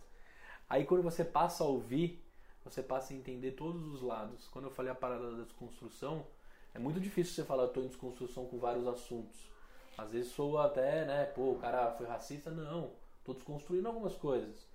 [0.70, 2.22] Aí quando você passa a ouvir,
[2.64, 4.48] você passa a entender todos os lados.
[4.50, 6.26] Quando eu falei a parada da desconstrução,
[6.74, 9.50] é muito difícil você falar, estou em desconstrução com vários assuntos.
[9.98, 12.50] Às vezes soa até, né, pô, o cara foi racista.
[12.50, 14.66] Não, estou desconstruindo algumas coisas.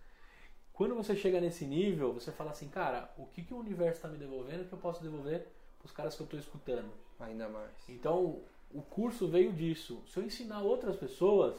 [0.73, 4.09] Quando você chega nesse nível, você fala assim, cara, o que, que o universo está
[4.09, 5.51] me devolvendo que eu posso devolver para
[5.85, 6.91] os caras que eu estou escutando?
[7.19, 7.73] Ainda mais.
[7.89, 8.41] Então,
[8.73, 10.03] o curso veio disso.
[10.07, 11.57] Se eu ensinar outras pessoas,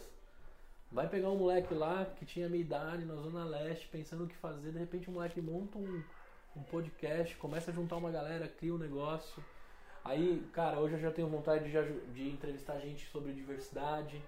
[0.91, 4.35] vai pegar um moleque lá que tinha minha idade na Zona Leste, pensando o que
[4.35, 6.03] fazer, de repente o moleque monta um,
[6.55, 9.43] um podcast, começa a juntar uma galera, cria um negócio.
[10.03, 14.21] Aí, cara, hoje eu já tenho vontade de, de entrevistar gente sobre diversidade,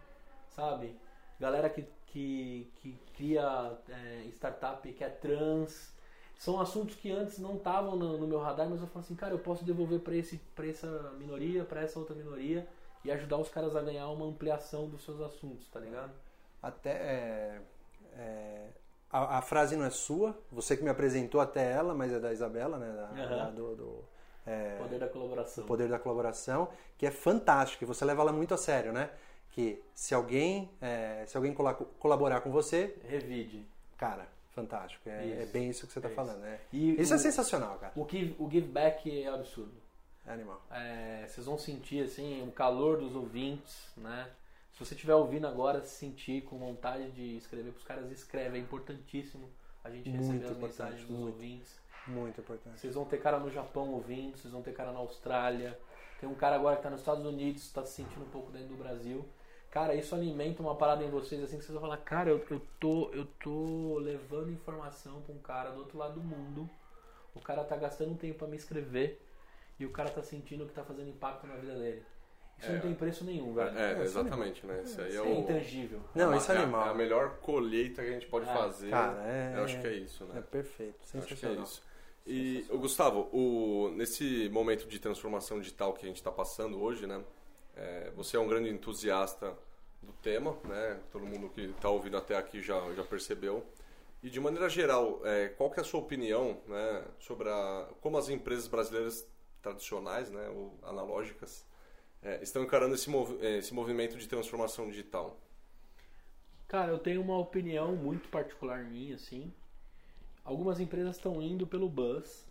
[0.50, 0.94] sabe?
[1.40, 5.98] Galera que, que, que cria é, startup que é trans.
[6.40, 9.34] São assuntos que antes não estavam no, no meu radar, mas eu falo assim, cara,
[9.34, 10.88] eu posso devolver para esse essa
[11.20, 12.66] minoria, para essa outra minoria
[13.04, 16.12] e ajudar os caras a ganhar uma ampliação dos seus assuntos, tá ligado?
[16.64, 16.92] Até.
[16.92, 17.62] é,
[18.14, 18.68] é,
[19.12, 22.32] a, a frase não é sua, você que me apresentou até ela, mas é da
[22.32, 22.90] Isabela, né?
[22.94, 23.36] Da, Aham.
[23.38, 24.04] da- do, do,
[24.46, 25.64] é, Poder da colaboração.
[25.66, 29.10] o poder da colaboração, que é fantástico, e você leva ela muito a sério, né?
[29.52, 33.66] Que se alguém, é, se alguém cola- colaborar com você, Revide.
[33.98, 35.08] cara, fantástico.
[35.10, 35.42] É, Isso.
[35.42, 36.60] é bem isso que você está É falando, né?
[36.74, 37.94] E Isso é o- sensacional, cara.
[37.96, 39.74] O give, o give back é absurdo.
[40.28, 40.62] É animal.
[40.72, 44.30] É, vocês vão sentir assim o calor dos ouvintes, né?
[44.74, 48.58] Se você estiver ouvindo agora, se sentir com vontade de escrever para os caras, escreve.
[48.58, 49.50] É importantíssimo
[49.84, 51.34] a gente Muito receber as mensagens dos muito.
[51.34, 51.80] ouvintes.
[52.08, 52.80] Muito importante.
[52.80, 55.78] Vocês vão ter cara no Japão ouvindo, vocês vão ter cara na Austrália.
[56.20, 58.70] Tem um cara agora que está nos Estados Unidos, está se sentindo um pouco dentro
[58.70, 59.26] do Brasil.
[59.72, 62.62] Cara, isso alimenta uma parada em vocês assim que vocês vão falar, cara, eu, eu
[62.80, 66.68] tô eu tô levando informação para um cara do outro lado do mundo.
[67.36, 69.22] O cara tá gastando um tempo para me escrever
[69.80, 72.04] e o cara tá sentindo que tá fazendo impacto na vida dele.
[72.58, 72.74] Isso É.
[72.74, 73.78] não tem preço nenhum, velho.
[73.78, 74.82] É, exatamente, né?
[74.84, 75.26] Isso aí é o.
[75.26, 76.02] é intangível.
[76.16, 76.88] Não, a- isso é a- animal.
[76.88, 78.54] É a melhor colheita que a gente pode É.
[78.54, 78.90] fazer.
[78.90, 80.40] Cara, é- Eu acho que é isso, né?
[80.40, 81.84] É perfeito, Eu acho que é isso.
[82.28, 87.08] E, o Gustavo, o, nesse momento de transformação digital que a gente está passando hoje,
[87.08, 87.24] né?
[87.80, 89.58] É, você é um grande entusiasta
[90.02, 91.00] do tema, né?
[91.12, 93.66] Todo mundo que está ouvindo até aqui já, já percebeu.
[94.22, 98.18] E de maneira geral, é, qual que é a sua opinião né, sobre a, como
[98.18, 99.26] as empresas brasileiras
[99.62, 101.66] tradicionais, né, ou analógicas,
[102.22, 105.38] é, estão encarando esse, movi- eh, esse movimento de transformação digital?
[106.68, 109.52] Cara, eu tenho uma opinião muito particular minha, assim.
[110.44, 112.49] Algumas empresas estão indo pelo buzz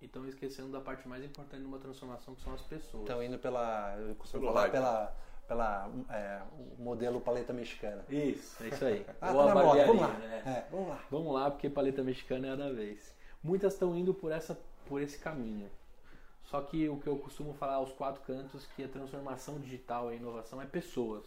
[0.00, 3.02] e estão esquecendo da parte mais importante de uma transformação, que são as pessoas.
[3.02, 3.96] Estão indo pela.
[3.98, 4.72] Eu costumo Pelo falar hype.
[4.72, 6.42] pela, pela é,
[6.78, 8.04] o modelo paleta mexicana.
[8.08, 9.06] Isso, é isso aí.
[9.20, 10.08] Ah, Ou tá a moda, vamos lá.
[10.18, 10.42] né?
[10.46, 11.00] É, vamos lá.
[11.10, 13.14] Vamos lá, porque paleta mexicana é a da vez.
[13.42, 15.70] Muitas estão indo por, essa, por esse caminho.
[16.44, 20.14] Só que o que eu costumo falar aos quatro cantos que a transformação digital e
[20.14, 21.24] a inovação é pessoas.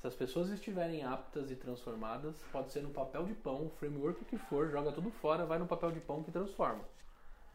[0.00, 4.36] Se as pessoas estiverem aptas e transformadas, pode ser no papel de pão, framework que
[4.36, 6.84] for, joga tudo fora, vai no papel de pão que transforma.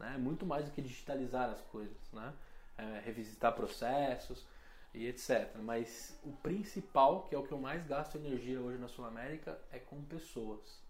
[0.00, 0.14] Né?
[0.14, 2.32] É muito mais do que digitalizar as coisas, né?
[2.76, 4.46] É, revisitar processos
[4.94, 5.54] e etc.
[5.62, 9.60] Mas o principal, que é o que eu mais gasto energia hoje na Sul América,
[9.70, 10.80] é com pessoas.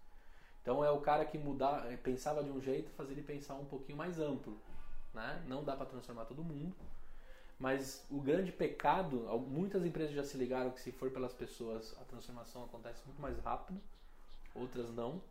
[0.61, 3.65] Então é o cara que mudar, eh, pensava de um jeito, fazer ele pensar um
[3.65, 4.57] pouquinho mais amplo,
[5.13, 5.43] né?
[5.47, 6.73] Não dá para transformar todo mundo,
[7.59, 12.05] mas o grande pecado, muitas empresas já se ligaram que se for pelas pessoas, a
[12.05, 13.81] transformação acontece muito mais rápido,
[14.55, 15.21] outras não.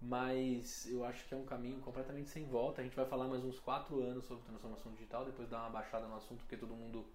[0.00, 2.80] Mas eu acho que é um caminho completamente sem volta.
[2.80, 6.06] A gente vai falar mais uns quatro anos sobre transformação digital, depois dar uma baixada
[6.06, 7.06] no assunto, porque todo mundo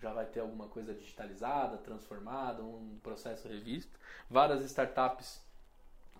[0.00, 3.98] já vai ter alguma coisa digitalizada, transformada, um processo revisto.
[4.28, 5.40] Várias startups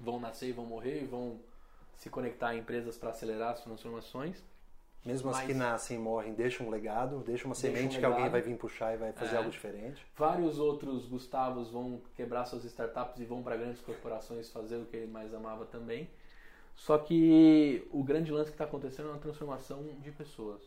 [0.00, 1.40] vão nascer e vão morrer e vão
[1.96, 4.42] se conectar a empresas para acelerar as transformações.
[5.04, 7.98] Mesmo as Mas- que nascem e morrem, deixam um legado, deixam uma Deixa um semente
[7.98, 9.38] que alguém vai vir puxar e vai fazer É.
[9.38, 10.06] algo diferente.
[10.16, 14.96] Vários outros Gustavos vão quebrar suas startups e vão para grandes corporações fazer o que
[14.96, 16.08] ele mais amava também.
[16.76, 20.62] Só que o grande lance que está acontecendo é uma transformação de pessoas.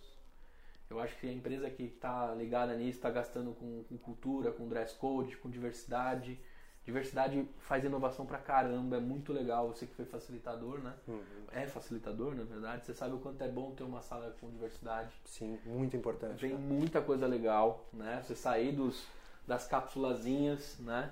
[0.90, 4.68] Eu acho que a empresa que está ligada nisso está gastando com, com cultura, com
[4.68, 6.38] dress code, com diversidade,
[6.86, 9.68] Diversidade faz inovação pra caramba, é muito legal.
[9.70, 10.94] Você que foi facilitador, né?
[11.08, 11.24] Uhum.
[11.52, 12.86] É facilitador, na verdade.
[12.86, 15.12] Você sabe o quanto é bom ter uma sala com diversidade.
[15.26, 16.40] Sim, muito importante.
[16.42, 16.62] Vem cara.
[16.62, 18.22] muita coisa legal, né?
[18.24, 19.04] Você sair dos,
[19.48, 21.12] das cápsulazinhas, né?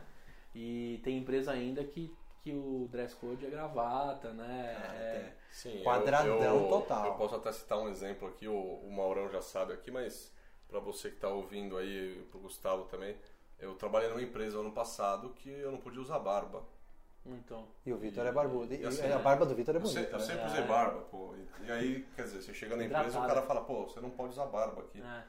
[0.53, 4.77] E tem empresa ainda que, que o dress code é gravata, né?
[4.79, 7.05] Ah, É- Sim, eu- Quadradão eu, total.
[7.07, 10.31] Eu posso até citar um exemplo aqui, o, o Maurão já sabe aqui, mas
[10.67, 13.15] para você que está ouvindo aí, pro Gustavo também,
[13.63, 16.63] eu trabalhei numa empresa ano passado que eu não podia usar barba.
[17.25, 18.73] Então, E o Vitor é barbudo.
[18.73, 20.25] E, E assim, a barba do Vitor é Eu, bonita, eu né?
[20.25, 20.45] sempre É.
[20.47, 21.33] usei barba, pô.
[21.35, 24.01] E, e aí, quer dizer, você chega na empresa e o cara fala, pô, você
[24.01, 25.01] não pode usar barba aqui.
[25.01, 25.23] é.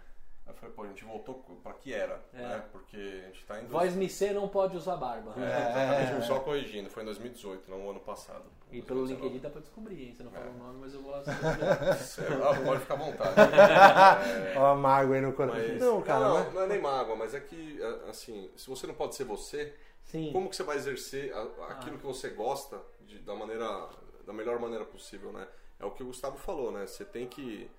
[0.46, 2.36] Aí eu falei, pô, a gente voltou pra que era, É.
[2.38, 2.64] né?
[2.70, 3.68] Porque a gente tá indo...
[3.70, 5.32] Voz Micê não pode usar barba.
[5.38, 8.44] É, exatamente, só corrigindo, foi em 2018, não o ano passado.
[8.70, 9.22] E pelo 2019.
[9.22, 10.14] LinkedIn dá pra descobrir, hein?
[10.14, 10.48] Você não fala É.
[10.50, 11.22] o nome, mas eu vou lá?
[11.24, 13.40] Ah, pode ficar à vontade.
[13.40, 15.62] É, Ó, a mágoa aí no coração.
[15.66, 18.68] mas- Não, cara, não, mas- não é nem mágoa, mas é que, é, assim, se
[18.68, 19.74] você não pode ser você,
[20.04, 20.30] Sim.
[20.32, 21.32] como que você vai exercer
[21.68, 23.88] aquilo que você gosta de- da maneira,
[24.26, 25.46] da melhor maneira possível, né?
[25.80, 26.86] É o que o Gustavo falou, né?
[26.86, 27.70] Você tem que,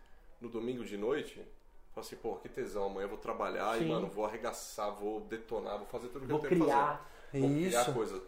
[0.41, 1.45] no domingo de noite,
[1.96, 3.86] falar assim, pô, que tesão, amanhã eu vou trabalhar Sim.
[3.86, 7.10] e, mano, vou arregaçar, vou detonar, vou fazer tudo que Vou eu tenho que criar.
[7.32, 7.39] fazer.
[7.48, 7.93] Vou criar Isso.
[7.93, 8.22] coisas.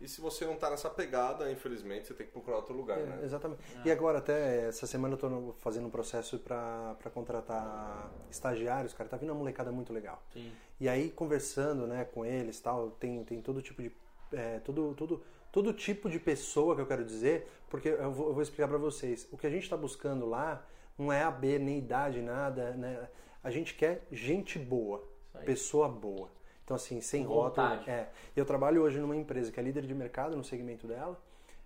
[0.00, 3.02] E se você não tá nessa pegada, infelizmente, você tem que procurar outro lugar, É,
[3.04, 3.20] né?
[3.22, 3.62] exatamente.
[3.84, 9.08] E agora até essa semana eu tô no- fazendo um processo para contratar estagiários, cara,
[9.08, 10.20] tá vindo uma molecada muito legal.
[10.32, 10.52] Sim.
[10.80, 13.92] E aí conversando, né, com eles, tal, tem tem todo tipo de
[14.32, 18.32] é, todo todo todo tipo de pessoa que eu quero dizer, porque eu vou, eu
[18.34, 19.28] vou explicar para vocês.
[19.30, 20.66] O que a gente está buscando lá
[20.98, 23.08] não é AB nem idade nada, né?
[23.42, 25.02] A gente quer gente boa,
[25.44, 26.28] pessoa boa.
[26.64, 27.90] Então assim, sem vontade.
[27.90, 28.08] É.
[28.36, 31.20] Eu trabalho hoje numa empresa que é líder de mercado no segmento dela.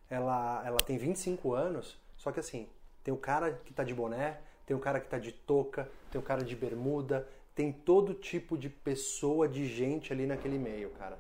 [0.09, 2.69] Ela, ela tem 25 anos, só que assim,
[3.03, 6.21] tem o cara que tá de boné, tem o cara que tá de touca, tem
[6.21, 11.19] o cara de bermuda, tem todo tipo de pessoa, de gente ali naquele meio, cara.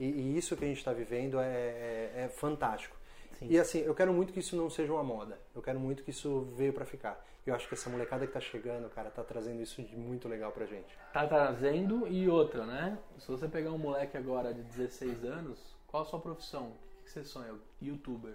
[0.00, 2.96] E, e isso que a gente está vivendo é, é- é fantástico.
[3.38, 3.46] Sim.
[3.48, 5.38] E assim, eu quero muito que isso não seja uma moda.
[5.54, 7.24] Eu quero muito que isso veio para ficar.
[7.46, 10.52] Eu acho que essa molecada que tá chegando, cara, tá trazendo isso de muito legal
[10.52, 10.98] pra gente.
[11.12, 12.98] Tá trazendo e outra, né?
[13.18, 16.72] Se você pegar um moleque agora de 16 anos, qual a sua profissão?
[17.00, 17.54] O que você sonha?
[17.80, 18.34] Youtuber.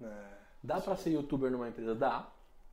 [0.00, 0.06] É,
[0.62, 1.94] Dá pra ser youtuber numa empresa?
[1.94, 2.26] Dá.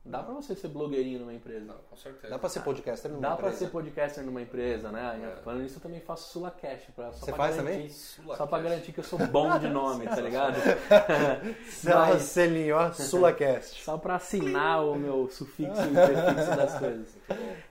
[0.04, 1.74] Dá pra você ser blogueirinho numa empresa.
[1.88, 2.28] Com certeza.
[2.28, 3.58] Dá pra ser podcaster numa Dá pra empresa?
[3.66, 5.32] ser podcaster numa empresa, né?
[5.38, 5.42] É.
[5.42, 6.90] Falando nisso, eu também faço Sulacast.
[6.90, 7.88] Pra, só Você pra faz garantir, também?
[7.90, 8.48] Só Sulacast.
[8.50, 10.56] pra garantir que eu sou bom de nome, tá ligado?
[11.84, 13.82] Mas- selinho, ó, Sulacast.
[13.84, 17.16] Só pra assinar o meu sufixo e prefixo das coisas.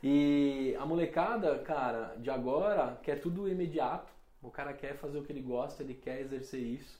[0.01, 4.11] E a molecada, cara, de agora quer tudo imediato.
[4.41, 6.99] O cara quer fazer o que ele gosta, ele quer exercer isso.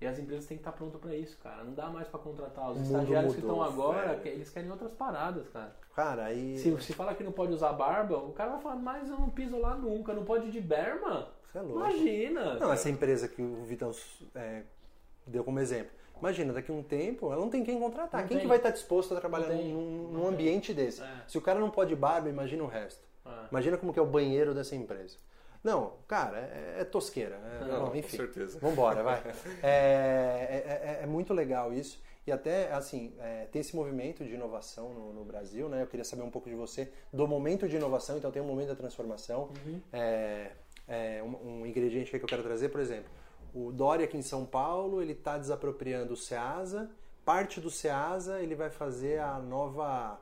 [0.00, 1.64] E as empresas têm que estar prontas pra isso, cara.
[1.64, 2.70] Não dá mais pra contratar.
[2.70, 4.28] Os O mundo estagiários que mudou, estão agora, velho.
[4.28, 5.74] eles querem outras paradas, cara.
[5.94, 6.56] Cara, aí.
[6.58, 9.28] Se, se fala que não pode usar barba, o cara vai falar, mas eu não
[9.28, 11.28] piso lá nunca, não pode ir de berma?
[11.50, 11.78] Você é louco.
[11.80, 12.54] Imagina!
[12.54, 13.90] Não, essa empresa que o Vitão
[14.36, 14.62] é,
[15.26, 15.90] deu como exemplo.
[16.20, 18.20] Imagina, daqui a um tempo, ela não tem quem contratar.
[18.20, 18.44] Não quem tem.
[18.44, 19.72] que vai estar disposto a trabalhar tem.
[19.72, 20.28] num, num tem.
[20.28, 21.02] ambiente desse?
[21.02, 21.22] É.
[21.26, 23.02] Se o cara não pode barba, imagina o resto.
[23.24, 23.30] É.
[23.50, 25.16] Imagina como que é o banheiro dessa empresa.
[25.62, 27.36] Não, cara, é, é tosqueira.
[27.36, 28.16] É, Não, não, com enfim.
[28.16, 28.58] certeza.
[28.60, 29.22] Vambora, vai.
[29.62, 32.00] É, é- é- é muito legal isso.
[32.26, 35.82] E até, assim, é, tem esse movimento de inovação no, no Brasil, né?
[35.82, 38.68] Eu queria saber um pouco de você, do momento de inovação, então tem um momento
[38.68, 39.50] da transformação.
[39.92, 40.50] É,
[40.86, 43.10] é, um, um ingrediente que eu quero trazer, por exemplo,
[43.54, 46.90] o Dória aqui em São Paulo, ele está desapropriando o Ceasa,
[47.24, 50.20] parte do Ceasa ele vai fazer a nova...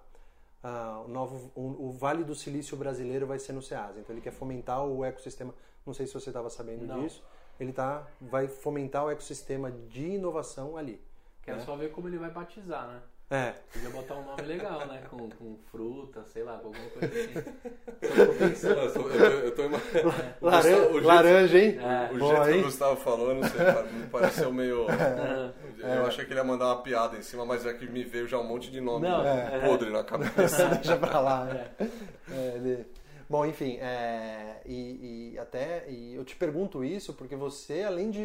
[0.68, 4.00] ah, o, novo, o, o Vale do Silício brasileiro vai ser no Ceasa.
[4.00, 5.54] Então ele quer fomentar o ecossistema.
[5.86, 7.04] Não sei se você estava sabendo Não.
[7.04, 7.22] disso.
[7.60, 11.00] Ele tá, vai fomentar o ecossistema de inovação ali.
[11.40, 11.64] Quero né?
[11.64, 13.00] só ver como ele vai batizar, né?
[13.28, 15.02] É, Podia botar um nome legal, né?
[15.10, 17.50] Com, com fruta, sei lá, com alguma coisa assim.
[18.00, 18.78] Eu tô pensando.
[19.14, 20.62] Eu eu tô, Laran- Gustavo-
[20.92, 21.78] jeito- laranja, hein?
[21.80, 22.14] É.
[22.14, 22.60] O Boa, jeito que hein?
[22.60, 23.60] o Gustavo falou, não sei,
[23.92, 24.86] me pareceu meio.
[25.82, 25.98] É.
[25.98, 28.26] Eu achei que ele ia mandar uma piada em cima, mas é que me veio
[28.26, 29.60] já um monte de nome Não, é.
[29.60, 30.66] podre na cabeça.
[30.74, 31.44] Deixa pra lá.
[31.44, 31.66] né?
[32.32, 32.86] É, ele-
[33.28, 38.24] Bom, enfim, é, e, e até e eu te pergunto isso porque você, além de,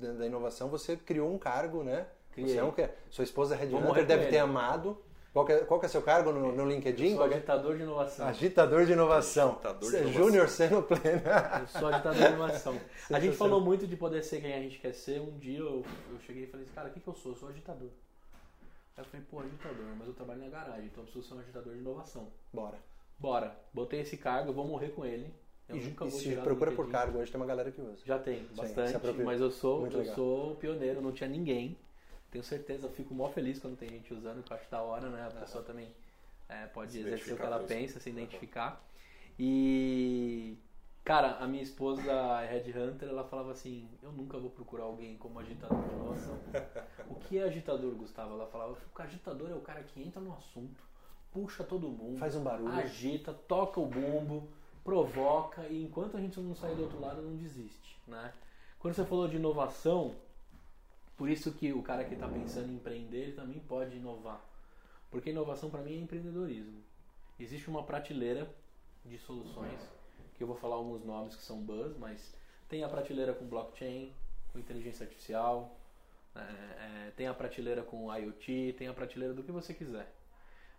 [0.00, 2.06] da, da inovação, você criou um cargo, né?
[2.32, 2.48] Criei.
[2.48, 4.98] Você é um que Sua esposa Red Vou Hunter morrer com deve ter amado.
[5.32, 7.12] Qual que, é, qual que é seu cargo no, no LinkedIn?
[7.12, 7.34] Eu sou é?
[7.34, 8.26] agitador de inovação.
[8.28, 9.48] Agitador de inovação.
[9.52, 10.24] Agitador de é inovação.
[10.24, 11.22] Júnior sendo pleno.
[11.60, 12.72] Eu sou agitador de inovação.
[12.74, 13.34] A gente Sensacional.
[13.36, 15.20] falou muito de poder ser quem a gente quer ser.
[15.20, 17.32] Um dia eu, eu cheguei e falei assim, cara, o que, que eu sou?
[17.32, 17.88] Eu sou agitador.
[18.94, 21.38] Aí eu falei, pô, agitador, mas eu trabalho na garagem, então eu preciso ser um
[21.38, 22.28] agitador de inovação.
[22.52, 22.76] Bora.
[23.18, 25.32] Bora, botei esse cargo, eu vou morrer com ele.
[25.66, 27.70] Eu E, nunca e vou se tirar do procura por cargo, hoje tem uma galera
[27.70, 28.02] que usa.
[28.04, 29.24] Já tem, se bastante, apropria.
[29.24, 30.14] mas eu sou, Muito eu legal.
[30.14, 31.78] sou pioneiro, não tinha ninguém.
[32.32, 35.08] Tenho certeza, eu fico mó feliz quando tem gente usando, que eu acho da hora,
[35.08, 35.28] né?
[35.28, 35.88] A pessoa também
[36.48, 38.82] é, pode Se exercer o que ela pensa, se identificar.
[39.38, 40.58] E
[41.04, 45.16] Cara, a minha esposa, a Red Hunter, ela falava assim: Eu nunca vou procurar alguém
[45.16, 46.38] como agitador de inovação.
[47.10, 48.34] o que é agitador, Gustavo?
[48.34, 50.82] Ela falava: O agitador é o cara que entra no assunto,
[51.32, 54.48] puxa todo mundo, faz um barulho, agita, toca o bumbo,
[54.84, 58.32] provoca e enquanto a gente não sair do outro lado, não desiste, né?
[58.78, 60.14] Quando você falou de inovação,
[61.22, 64.44] por isso que o cara que está pensando em empreender, ele também pode inovar.
[65.08, 66.82] Porque inovação para mim é empreendedorismo.
[67.38, 68.52] Existe uma prateleira
[69.04, 69.78] de soluções
[70.34, 72.34] que eu vou falar alguns nomes que são buzz, mas
[72.68, 74.12] tem a prateleira com blockchain,
[74.52, 75.78] com inteligência artificial,
[76.34, 80.12] é, é, tem a prateleira com IoT, tem a prateleira do que você quiser.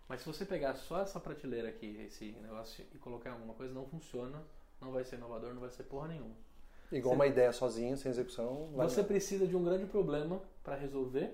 [0.06, 3.86] Mas se você pegar só essa prateleira aqui, esse negócio, e colocar alguma coisa, não
[3.86, 4.44] funciona,
[4.78, 6.36] não vai ser inovador, não vai ser porra nenhuma.
[6.96, 8.68] Igual você, uma ideia sozinha, sem execução.
[8.72, 11.32] Você precisa de um grande problema para resolver,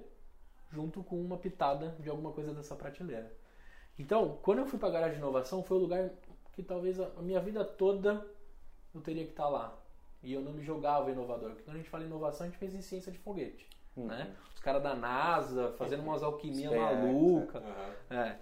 [0.70, 3.30] junto com uma pitada de alguma coisa dessa prateleira.
[3.98, 6.10] Então, quando eu fui para a garagem de inovação, foi o lugar
[6.52, 8.26] que talvez a minha vida toda
[8.94, 9.78] eu teria que estar tá lá.
[10.22, 11.50] E eu não me jogava inovador.
[11.50, 13.68] Porque quando a gente fala inovação, a gente fez em ciência de foguete.
[13.96, 14.06] Uhum.
[14.06, 14.34] Né?
[14.54, 17.60] Os caras da NASA fazendo umas alquimia maluca.
[17.60, 18.16] Uhum.
[18.16, 18.38] É.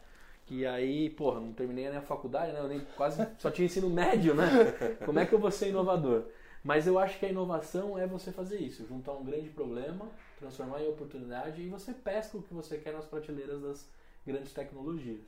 [0.51, 2.61] E aí, porra, não terminei nem a faculdade, né?
[2.61, 4.47] Eu nem quase só tinha ensino médio, né?
[5.05, 6.25] Como é que eu vou ser inovador?
[6.69, 10.07] Mas eu acho que a inovação é você fazer isso, juntar um grande problema,
[10.39, 13.91] transformar em oportunidade e você pesca o que você quer nas prateleiras das
[14.27, 15.23] grandes tecnologias.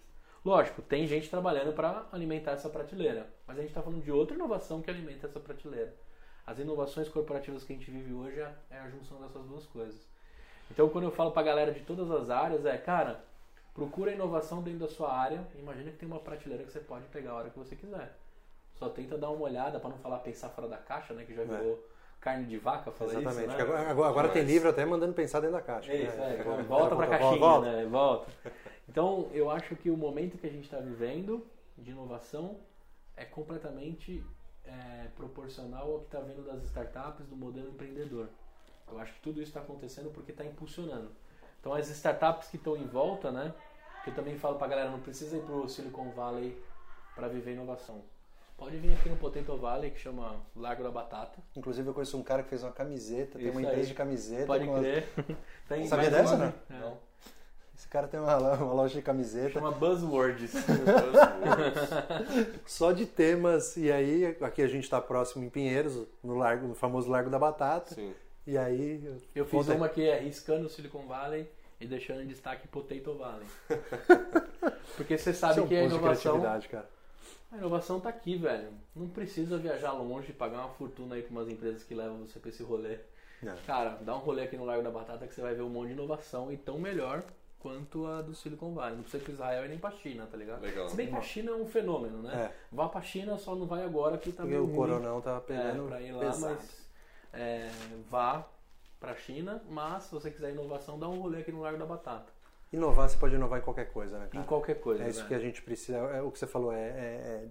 [0.44, 4.34] Lógico, tem gente trabalhando para alimentar essa prateleira, mas a gente está falando de outra
[4.36, 5.96] inovação que alimenta essa prateleira.
[6.46, 10.06] As inovações corporativas que a gente vive hoje é, é a junção dessas duas coisas.
[10.70, 13.24] Então, quando eu falo para a galera de todas as áreas, é, cara,
[13.72, 15.42] procura inovação dentro da sua área.
[15.54, 18.14] Imagina que tem uma prateleira que você pode pegar a hora que você quiser.
[18.80, 21.22] Só tenta dar uma olhada para não falar pensar fora da caixa, né?
[21.26, 21.44] Que já é.
[21.44, 21.78] virou é.
[22.18, 23.40] carne de vaca, fala Exatamente.
[23.40, 23.62] isso, né?
[23.62, 25.92] Agora, agora, agora tem livro até mandando pensar dentro da caixa.
[25.92, 26.38] Isso, né?
[26.38, 27.70] é, volta para a caixinha, volta.
[27.70, 27.84] né?
[27.84, 28.32] Volta.
[28.88, 31.46] Então, eu acho que o momento que a gente está vivendo
[31.76, 32.56] de inovação
[33.18, 34.24] é completamente
[34.64, 38.30] é, proporcional ao que está vendo das startups, do modelo empreendedor.
[38.90, 41.12] Eu acho que tudo isso está acontecendo porque está impulsionando.
[41.60, 43.52] Então, as startups que estão em volta, né?
[44.04, 46.58] Que eu também falo para a galera, não precisa ir para o Silicon Valley
[47.14, 48.02] para viver inovação.
[48.60, 51.42] Pode vir aqui no Potato Valley, que chama Largo da Batata.
[51.56, 54.44] Inclusive, eu conheço um cara que fez uma camiseta, tem uma empresa de camiseta.
[54.44, 55.08] Pode crer.
[55.66, 56.52] Tem Sabia dessa, né?
[56.68, 56.98] Não.
[57.74, 59.52] Esse cara tem uma, uma loja de camiseta.
[59.52, 60.52] Chama Buzzwords.
[62.66, 63.78] Só de temas.
[63.78, 67.38] E aí, aqui a gente está próximo em Pinheiros, no, largo, no famoso Largo da
[67.38, 67.94] Batata.
[67.94, 68.12] Sim.
[68.46, 69.02] E aí.
[69.02, 71.48] Eu, eu fiz uma que é riscando o Silicon Valley
[71.80, 73.46] e deixando em destaque Potato Valley.
[74.98, 76.42] Porque você sabe é um que a inovação.
[76.42, 76.99] cara
[77.52, 78.72] a inovação tá aqui, velho.
[78.94, 82.50] Não precisa viajar longe, pagar uma fortuna aí para umas empresas que levam você para
[82.50, 82.98] esse rolê.
[83.42, 83.54] É.
[83.66, 85.88] Cara, dá um rolê aqui no Largo da Batata que você vai ver um monte
[85.88, 87.24] de inovação e tão melhor
[87.58, 88.96] quanto a do Silicon Valley.
[88.96, 90.62] Não precisa ir para Israel e nem para China, tá ligado?
[90.62, 90.88] Legal.
[90.88, 92.50] Se bem que a China é um fenômeno, né?
[92.50, 92.54] É.
[92.70, 95.88] Vá para China, só não vai agora que tá Porque o coronel tá pegando é,
[95.88, 96.54] pra ir lá, pesado.
[96.54, 96.90] mas
[97.32, 97.70] é,
[98.08, 98.46] vá
[98.98, 102.32] para China, mas se você quiser inovação, dá um rolê aqui no Largo da Batata.
[102.72, 104.28] Inovar, você pode inovar em qualquer coisa, né?
[104.30, 104.44] Cara?
[104.44, 105.04] Em qualquer coisa.
[105.04, 105.28] É isso né?
[105.28, 105.98] que a gente precisa.
[105.98, 107.48] É, o que você falou é, é, é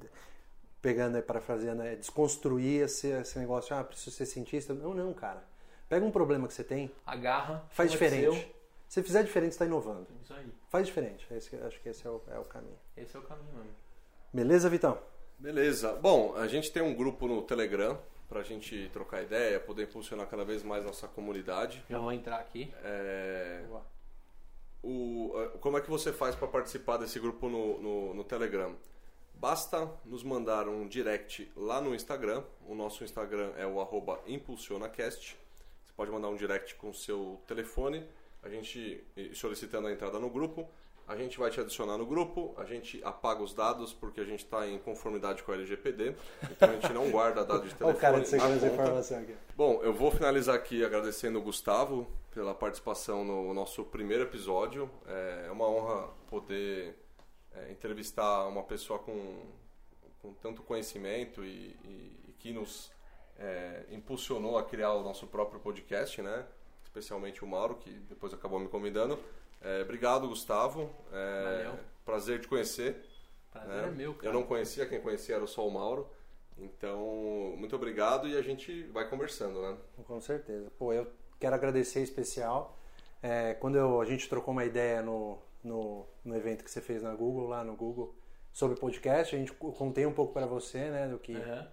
[0.82, 4.74] pegando aí, parafraseando, é desconstruir esse, esse negócio, ah, preciso ser cientista.
[4.74, 5.44] Não, não, cara.
[5.90, 8.56] Pega um problema que você tem, agarra, faz diferente.
[8.88, 10.08] Se fizer diferente, está inovando.
[10.24, 10.48] Isso aí.
[10.70, 11.28] Faz diferente.
[11.32, 12.78] Esse, acho que esse é o, é o caminho.
[12.96, 13.70] Esse é o caminho, mano.
[14.34, 14.98] Beleza, Vitão?
[15.38, 15.94] Beleza.
[15.94, 20.28] Bom, a gente tem um grupo no Telegram para a gente trocar ideia, poder impulsionar
[20.28, 21.84] cada vez mais nossa comunidade.
[21.90, 22.74] Já vou entrar aqui.
[22.84, 23.64] É...
[24.82, 28.76] O, como é que você faz para participar desse grupo no, no, no Telegram?
[29.36, 32.44] Basta nos mandar um direct lá no Instagram.
[32.68, 33.80] O nosso Instagram é o
[34.28, 35.38] impulsionacast.
[35.86, 38.06] Você pode mandar um direct com o seu telefone,
[38.44, 39.04] a gente
[39.34, 40.70] solicitando a entrada no grupo.
[41.10, 44.44] A gente vai te adicionar no grupo, a gente apaga os dados porque a gente
[44.46, 46.16] está em conformidade com a LGPD,
[46.52, 47.98] então a gente não guarda dados de telefone.
[47.98, 49.36] o cara de segurança de informação aqui.
[49.56, 54.88] Bom, eu vou finalizar aqui agradecendo o Gustavo pela participação no nosso primeiro episódio.
[55.08, 56.96] É uma honra poder
[57.56, 59.48] é, entrevistar uma pessoa com,
[60.22, 62.92] com tanto conhecimento e, e, e que nos
[63.40, 66.46] é, impulsionou a criar o nosso próprio podcast, né?
[66.84, 69.20] Especialmente o Mauro, que depois acabou me convidando.
[69.62, 70.90] É, obrigado, Gustavo.
[71.12, 71.72] É,
[72.06, 73.04] prazer te conhecer.
[73.52, 73.88] Prazer né?
[73.88, 74.28] é meu, cara.
[74.28, 76.10] Eu não conhecia, quem conhecia era só o Mauro.
[76.58, 79.78] Então, muito obrigado e a gente vai conversando, né?
[80.06, 80.70] Com certeza.
[80.78, 81.08] Pô, eu
[81.40, 82.78] quero agradecer em especial.
[83.22, 87.02] É, quando eu, a gente trocou uma ideia no, no, no evento que você fez
[87.02, 88.16] na Google, lá no Google,
[88.52, 89.36] sobre podcast.
[89.36, 91.68] A gente contei um pouco para você, né, do que, uhum.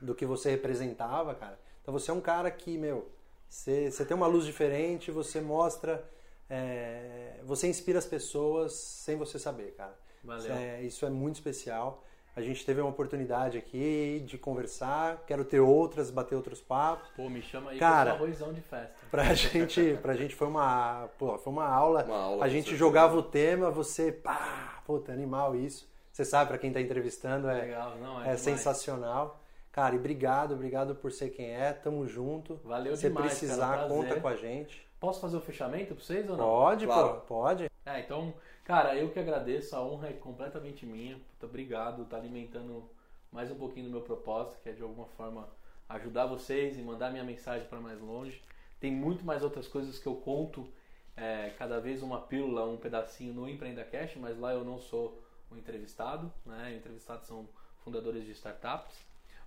[0.00, 1.58] do que você representava, cara.
[1.82, 3.10] Então você é um cara que, meu,
[3.48, 6.08] você, você tem uma luz diferente, você mostra,
[6.48, 9.96] é, você inspira as pessoas sem você saber, cara.
[10.24, 10.40] Valeu.
[10.40, 12.04] Isso é, isso é muito especial.
[12.34, 17.06] A gente teve uma oportunidade aqui de conversar, quero ter outras, bater outros papos.
[17.14, 18.94] Pô, me chama aí Cara, com arrozão de festa.
[19.10, 22.04] Pra gente, pra gente foi uma, pô, foi uma aula.
[22.04, 25.90] Uma aula, a gente jogava o tema, você, pá, puta, animal isso.
[26.10, 29.42] Você sabe, pra quem tá entrevistando, é, Legal, não, é é sensacional.
[29.70, 32.60] Cara, e obrigado, obrigado por ser quem é, tamo junto.
[32.64, 34.86] Valeu Se demais, precisar, cara, conta com a gente.
[35.02, 36.44] Posso fazer o fechamento pra vocês ou não?
[36.44, 37.14] Pode, Claro.
[37.14, 37.68] pô, pode.
[37.84, 38.32] É, então,
[38.64, 41.16] cara, eu que agradeço, a honra é completamente minha.
[41.16, 42.88] Puta, obrigado, tá alimentando
[43.32, 45.48] mais um pouquinho do meu propósito, que é de alguma forma
[45.88, 48.40] ajudar vocês e mandar minha mensagem para mais longe.
[48.78, 50.68] Tem muito mais outras coisas que eu conto,
[51.16, 55.20] é, cada vez uma pílula, um pedacinho no Empreenda Cash, mas lá eu não sou
[55.50, 56.76] o entrevistado, né?
[56.76, 57.48] Entrevistados são
[57.84, 58.96] fundadores de startups.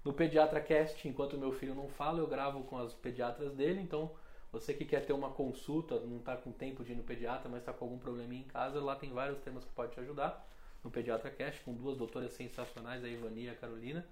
[0.04, 4.12] No Pediatra Cast, enquanto meu filho não fala, eu gravo com as pediatras dele, então
[4.56, 7.60] você que quer ter uma consulta, não está com tempo de ir no pediatra, mas
[7.60, 10.48] está com algum probleminha em casa, lá tem vários temas que pode te ajudar.
[10.82, 14.08] No Pediatra Cast, com duas doutoras sensacionais, a Ivani e a Carolina.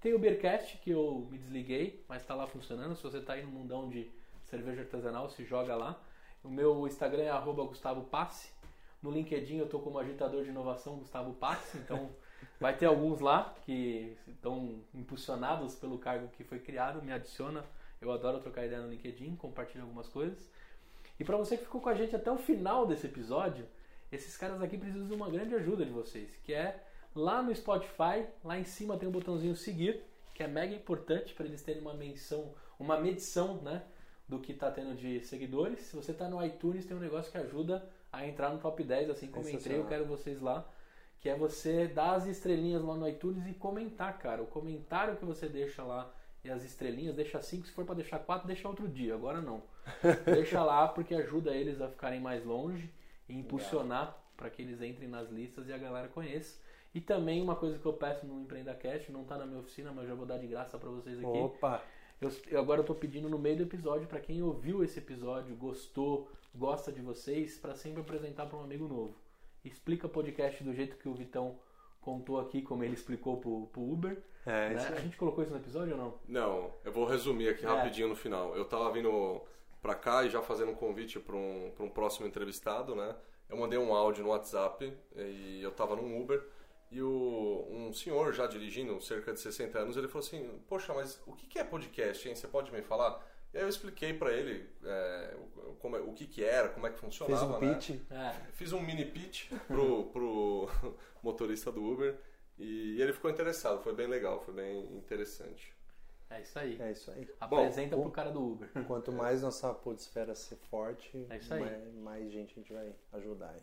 [0.00, 2.96] Tem o Beercast, que eu me desliguei, mas está lá funcionando.
[2.96, 4.10] Se você está aí no mundão de
[4.44, 5.98] cerveja artesanal, se joga lá.
[6.42, 8.50] O meu Instagram é Gustavo Passe.
[9.00, 12.10] No LinkedIn eu estou como agitador de inovação Gustavo Passe, então
[12.60, 17.64] vai ter alguns lá que estão impulsionados pelo cargo que foi criado, me adiciona.
[18.00, 20.50] Eu adoro trocar ideia no LinkedIn, compartilho algumas coisas.
[21.18, 23.66] E para você que ficou com a gente até o final desse episódio,
[24.10, 26.82] esses caras aqui precisam de uma grande ajuda de vocês, que é
[27.14, 30.02] lá no Spotify, lá em cima tem o botãozinho seguir,
[30.34, 33.84] que é mega importante para eles terem uma menção, uma medição, né,
[34.26, 35.80] do que está tendo de seguidores.
[35.80, 39.10] Se você está no iTunes, tem um negócio que ajuda a entrar no top 10,
[39.10, 40.66] assim como eu entrei, eu quero vocês lá,
[41.20, 44.42] que é você dar as estrelinhas lá no iTunes e comentar, cara.
[44.42, 46.10] O comentário que você deixa lá
[46.44, 49.62] e as estrelinhas, deixa 5, se for para deixar 4, deixa outro dia, agora não.
[50.24, 52.90] deixa lá porque ajuda eles a ficarem mais longe
[53.28, 56.58] e impulsionar para que eles entrem nas listas e a galera conheça.
[56.94, 59.92] E também uma coisa que eu peço no Empreenda Cash, não tá na minha oficina,
[59.92, 61.38] mas eu já vou dar de graça para vocês aqui.
[61.38, 61.82] Opa,
[62.20, 66.28] Eu, eu agora tô pedindo no meio do episódio para quem ouviu esse episódio, gostou,
[66.54, 69.14] gosta de vocês, para sempre apresentar para um amigo novo.
[69.64, 71.58] Explica o podcast do jeito que o Vitão
[72.00, 74.20] contou aqui, como ele explicou pro, pro Uber.
[74.50, 74.88] É, né?
[74.96, 76.14] A gente colocou isso no episódio ou não?
[76.28, 77.68] Não, eu vou resumir aqui É.
[77.68, 78.54] rapidinho no final.
[78.56, 79.40] Eu tava vindo
[79.82, 83.14] pra cá e já fazendo um convite para um, pra um próximo entrevistado, né?
[83.48, 86.42] Eu mandei um áudio no WhatsApp e eu tava num Uber
[86.90, 91.20] e o, um senhor já dirigindo, cerca de 60 anos, ele falou assim: Poxa, mas
[91.26, 92.34] o que é podcast, hein?
[92.34, 93.24] Você pode me falar?
[93.52, 96.86] E aí eu expliquei pra ele é, o, como é- o que que era, como
[96.86, 97.74] é que fez funcionava, um né?
[97.74, 97.90] pitch.
[98.10, 98.32] É.
[98.52, 100.68] Fiz um mini pitch pro, pro
[101.22, 102.16] motorista do Uber
[102.60, 105.74] e ele ficou interessado, foi bem legal, foi bem interessante.
[106.28, 106.80] É isso aí.
[106.80, 107.28] É isso aí.
[107.40, 108.70] Apresenta Bom, pro cara do Uber.
[108.86, 111.60] Quanto mais nossa podesfera ser forte, É isso aí.
[111.60, 113.62] mais, mais gente a gente vai ajudar aí.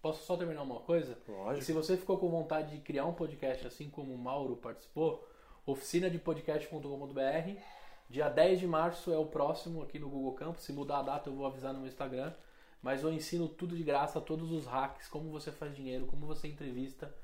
[0.00, 1.18] Posso só terminar uma coisa?
[1.26, 1.64] Lógico.
[1.64, 5.28] se você ficou com vontade de criar um podcast assim como o Mauro participou,
[5.66, 7.60] oficinadepodcast.com.br.
[8.08, 10.62] Dia 10 de março é o próximo aqui no Google Campus.
[10.62, 12.32] Se mudar a data eu vou avisar no meu Instagram.
[12.80, 16.48] Mas eu ensino tudo de graça, todos os hacks, como você faz dinheiro, como você
[16.48, 17.14] entrevista,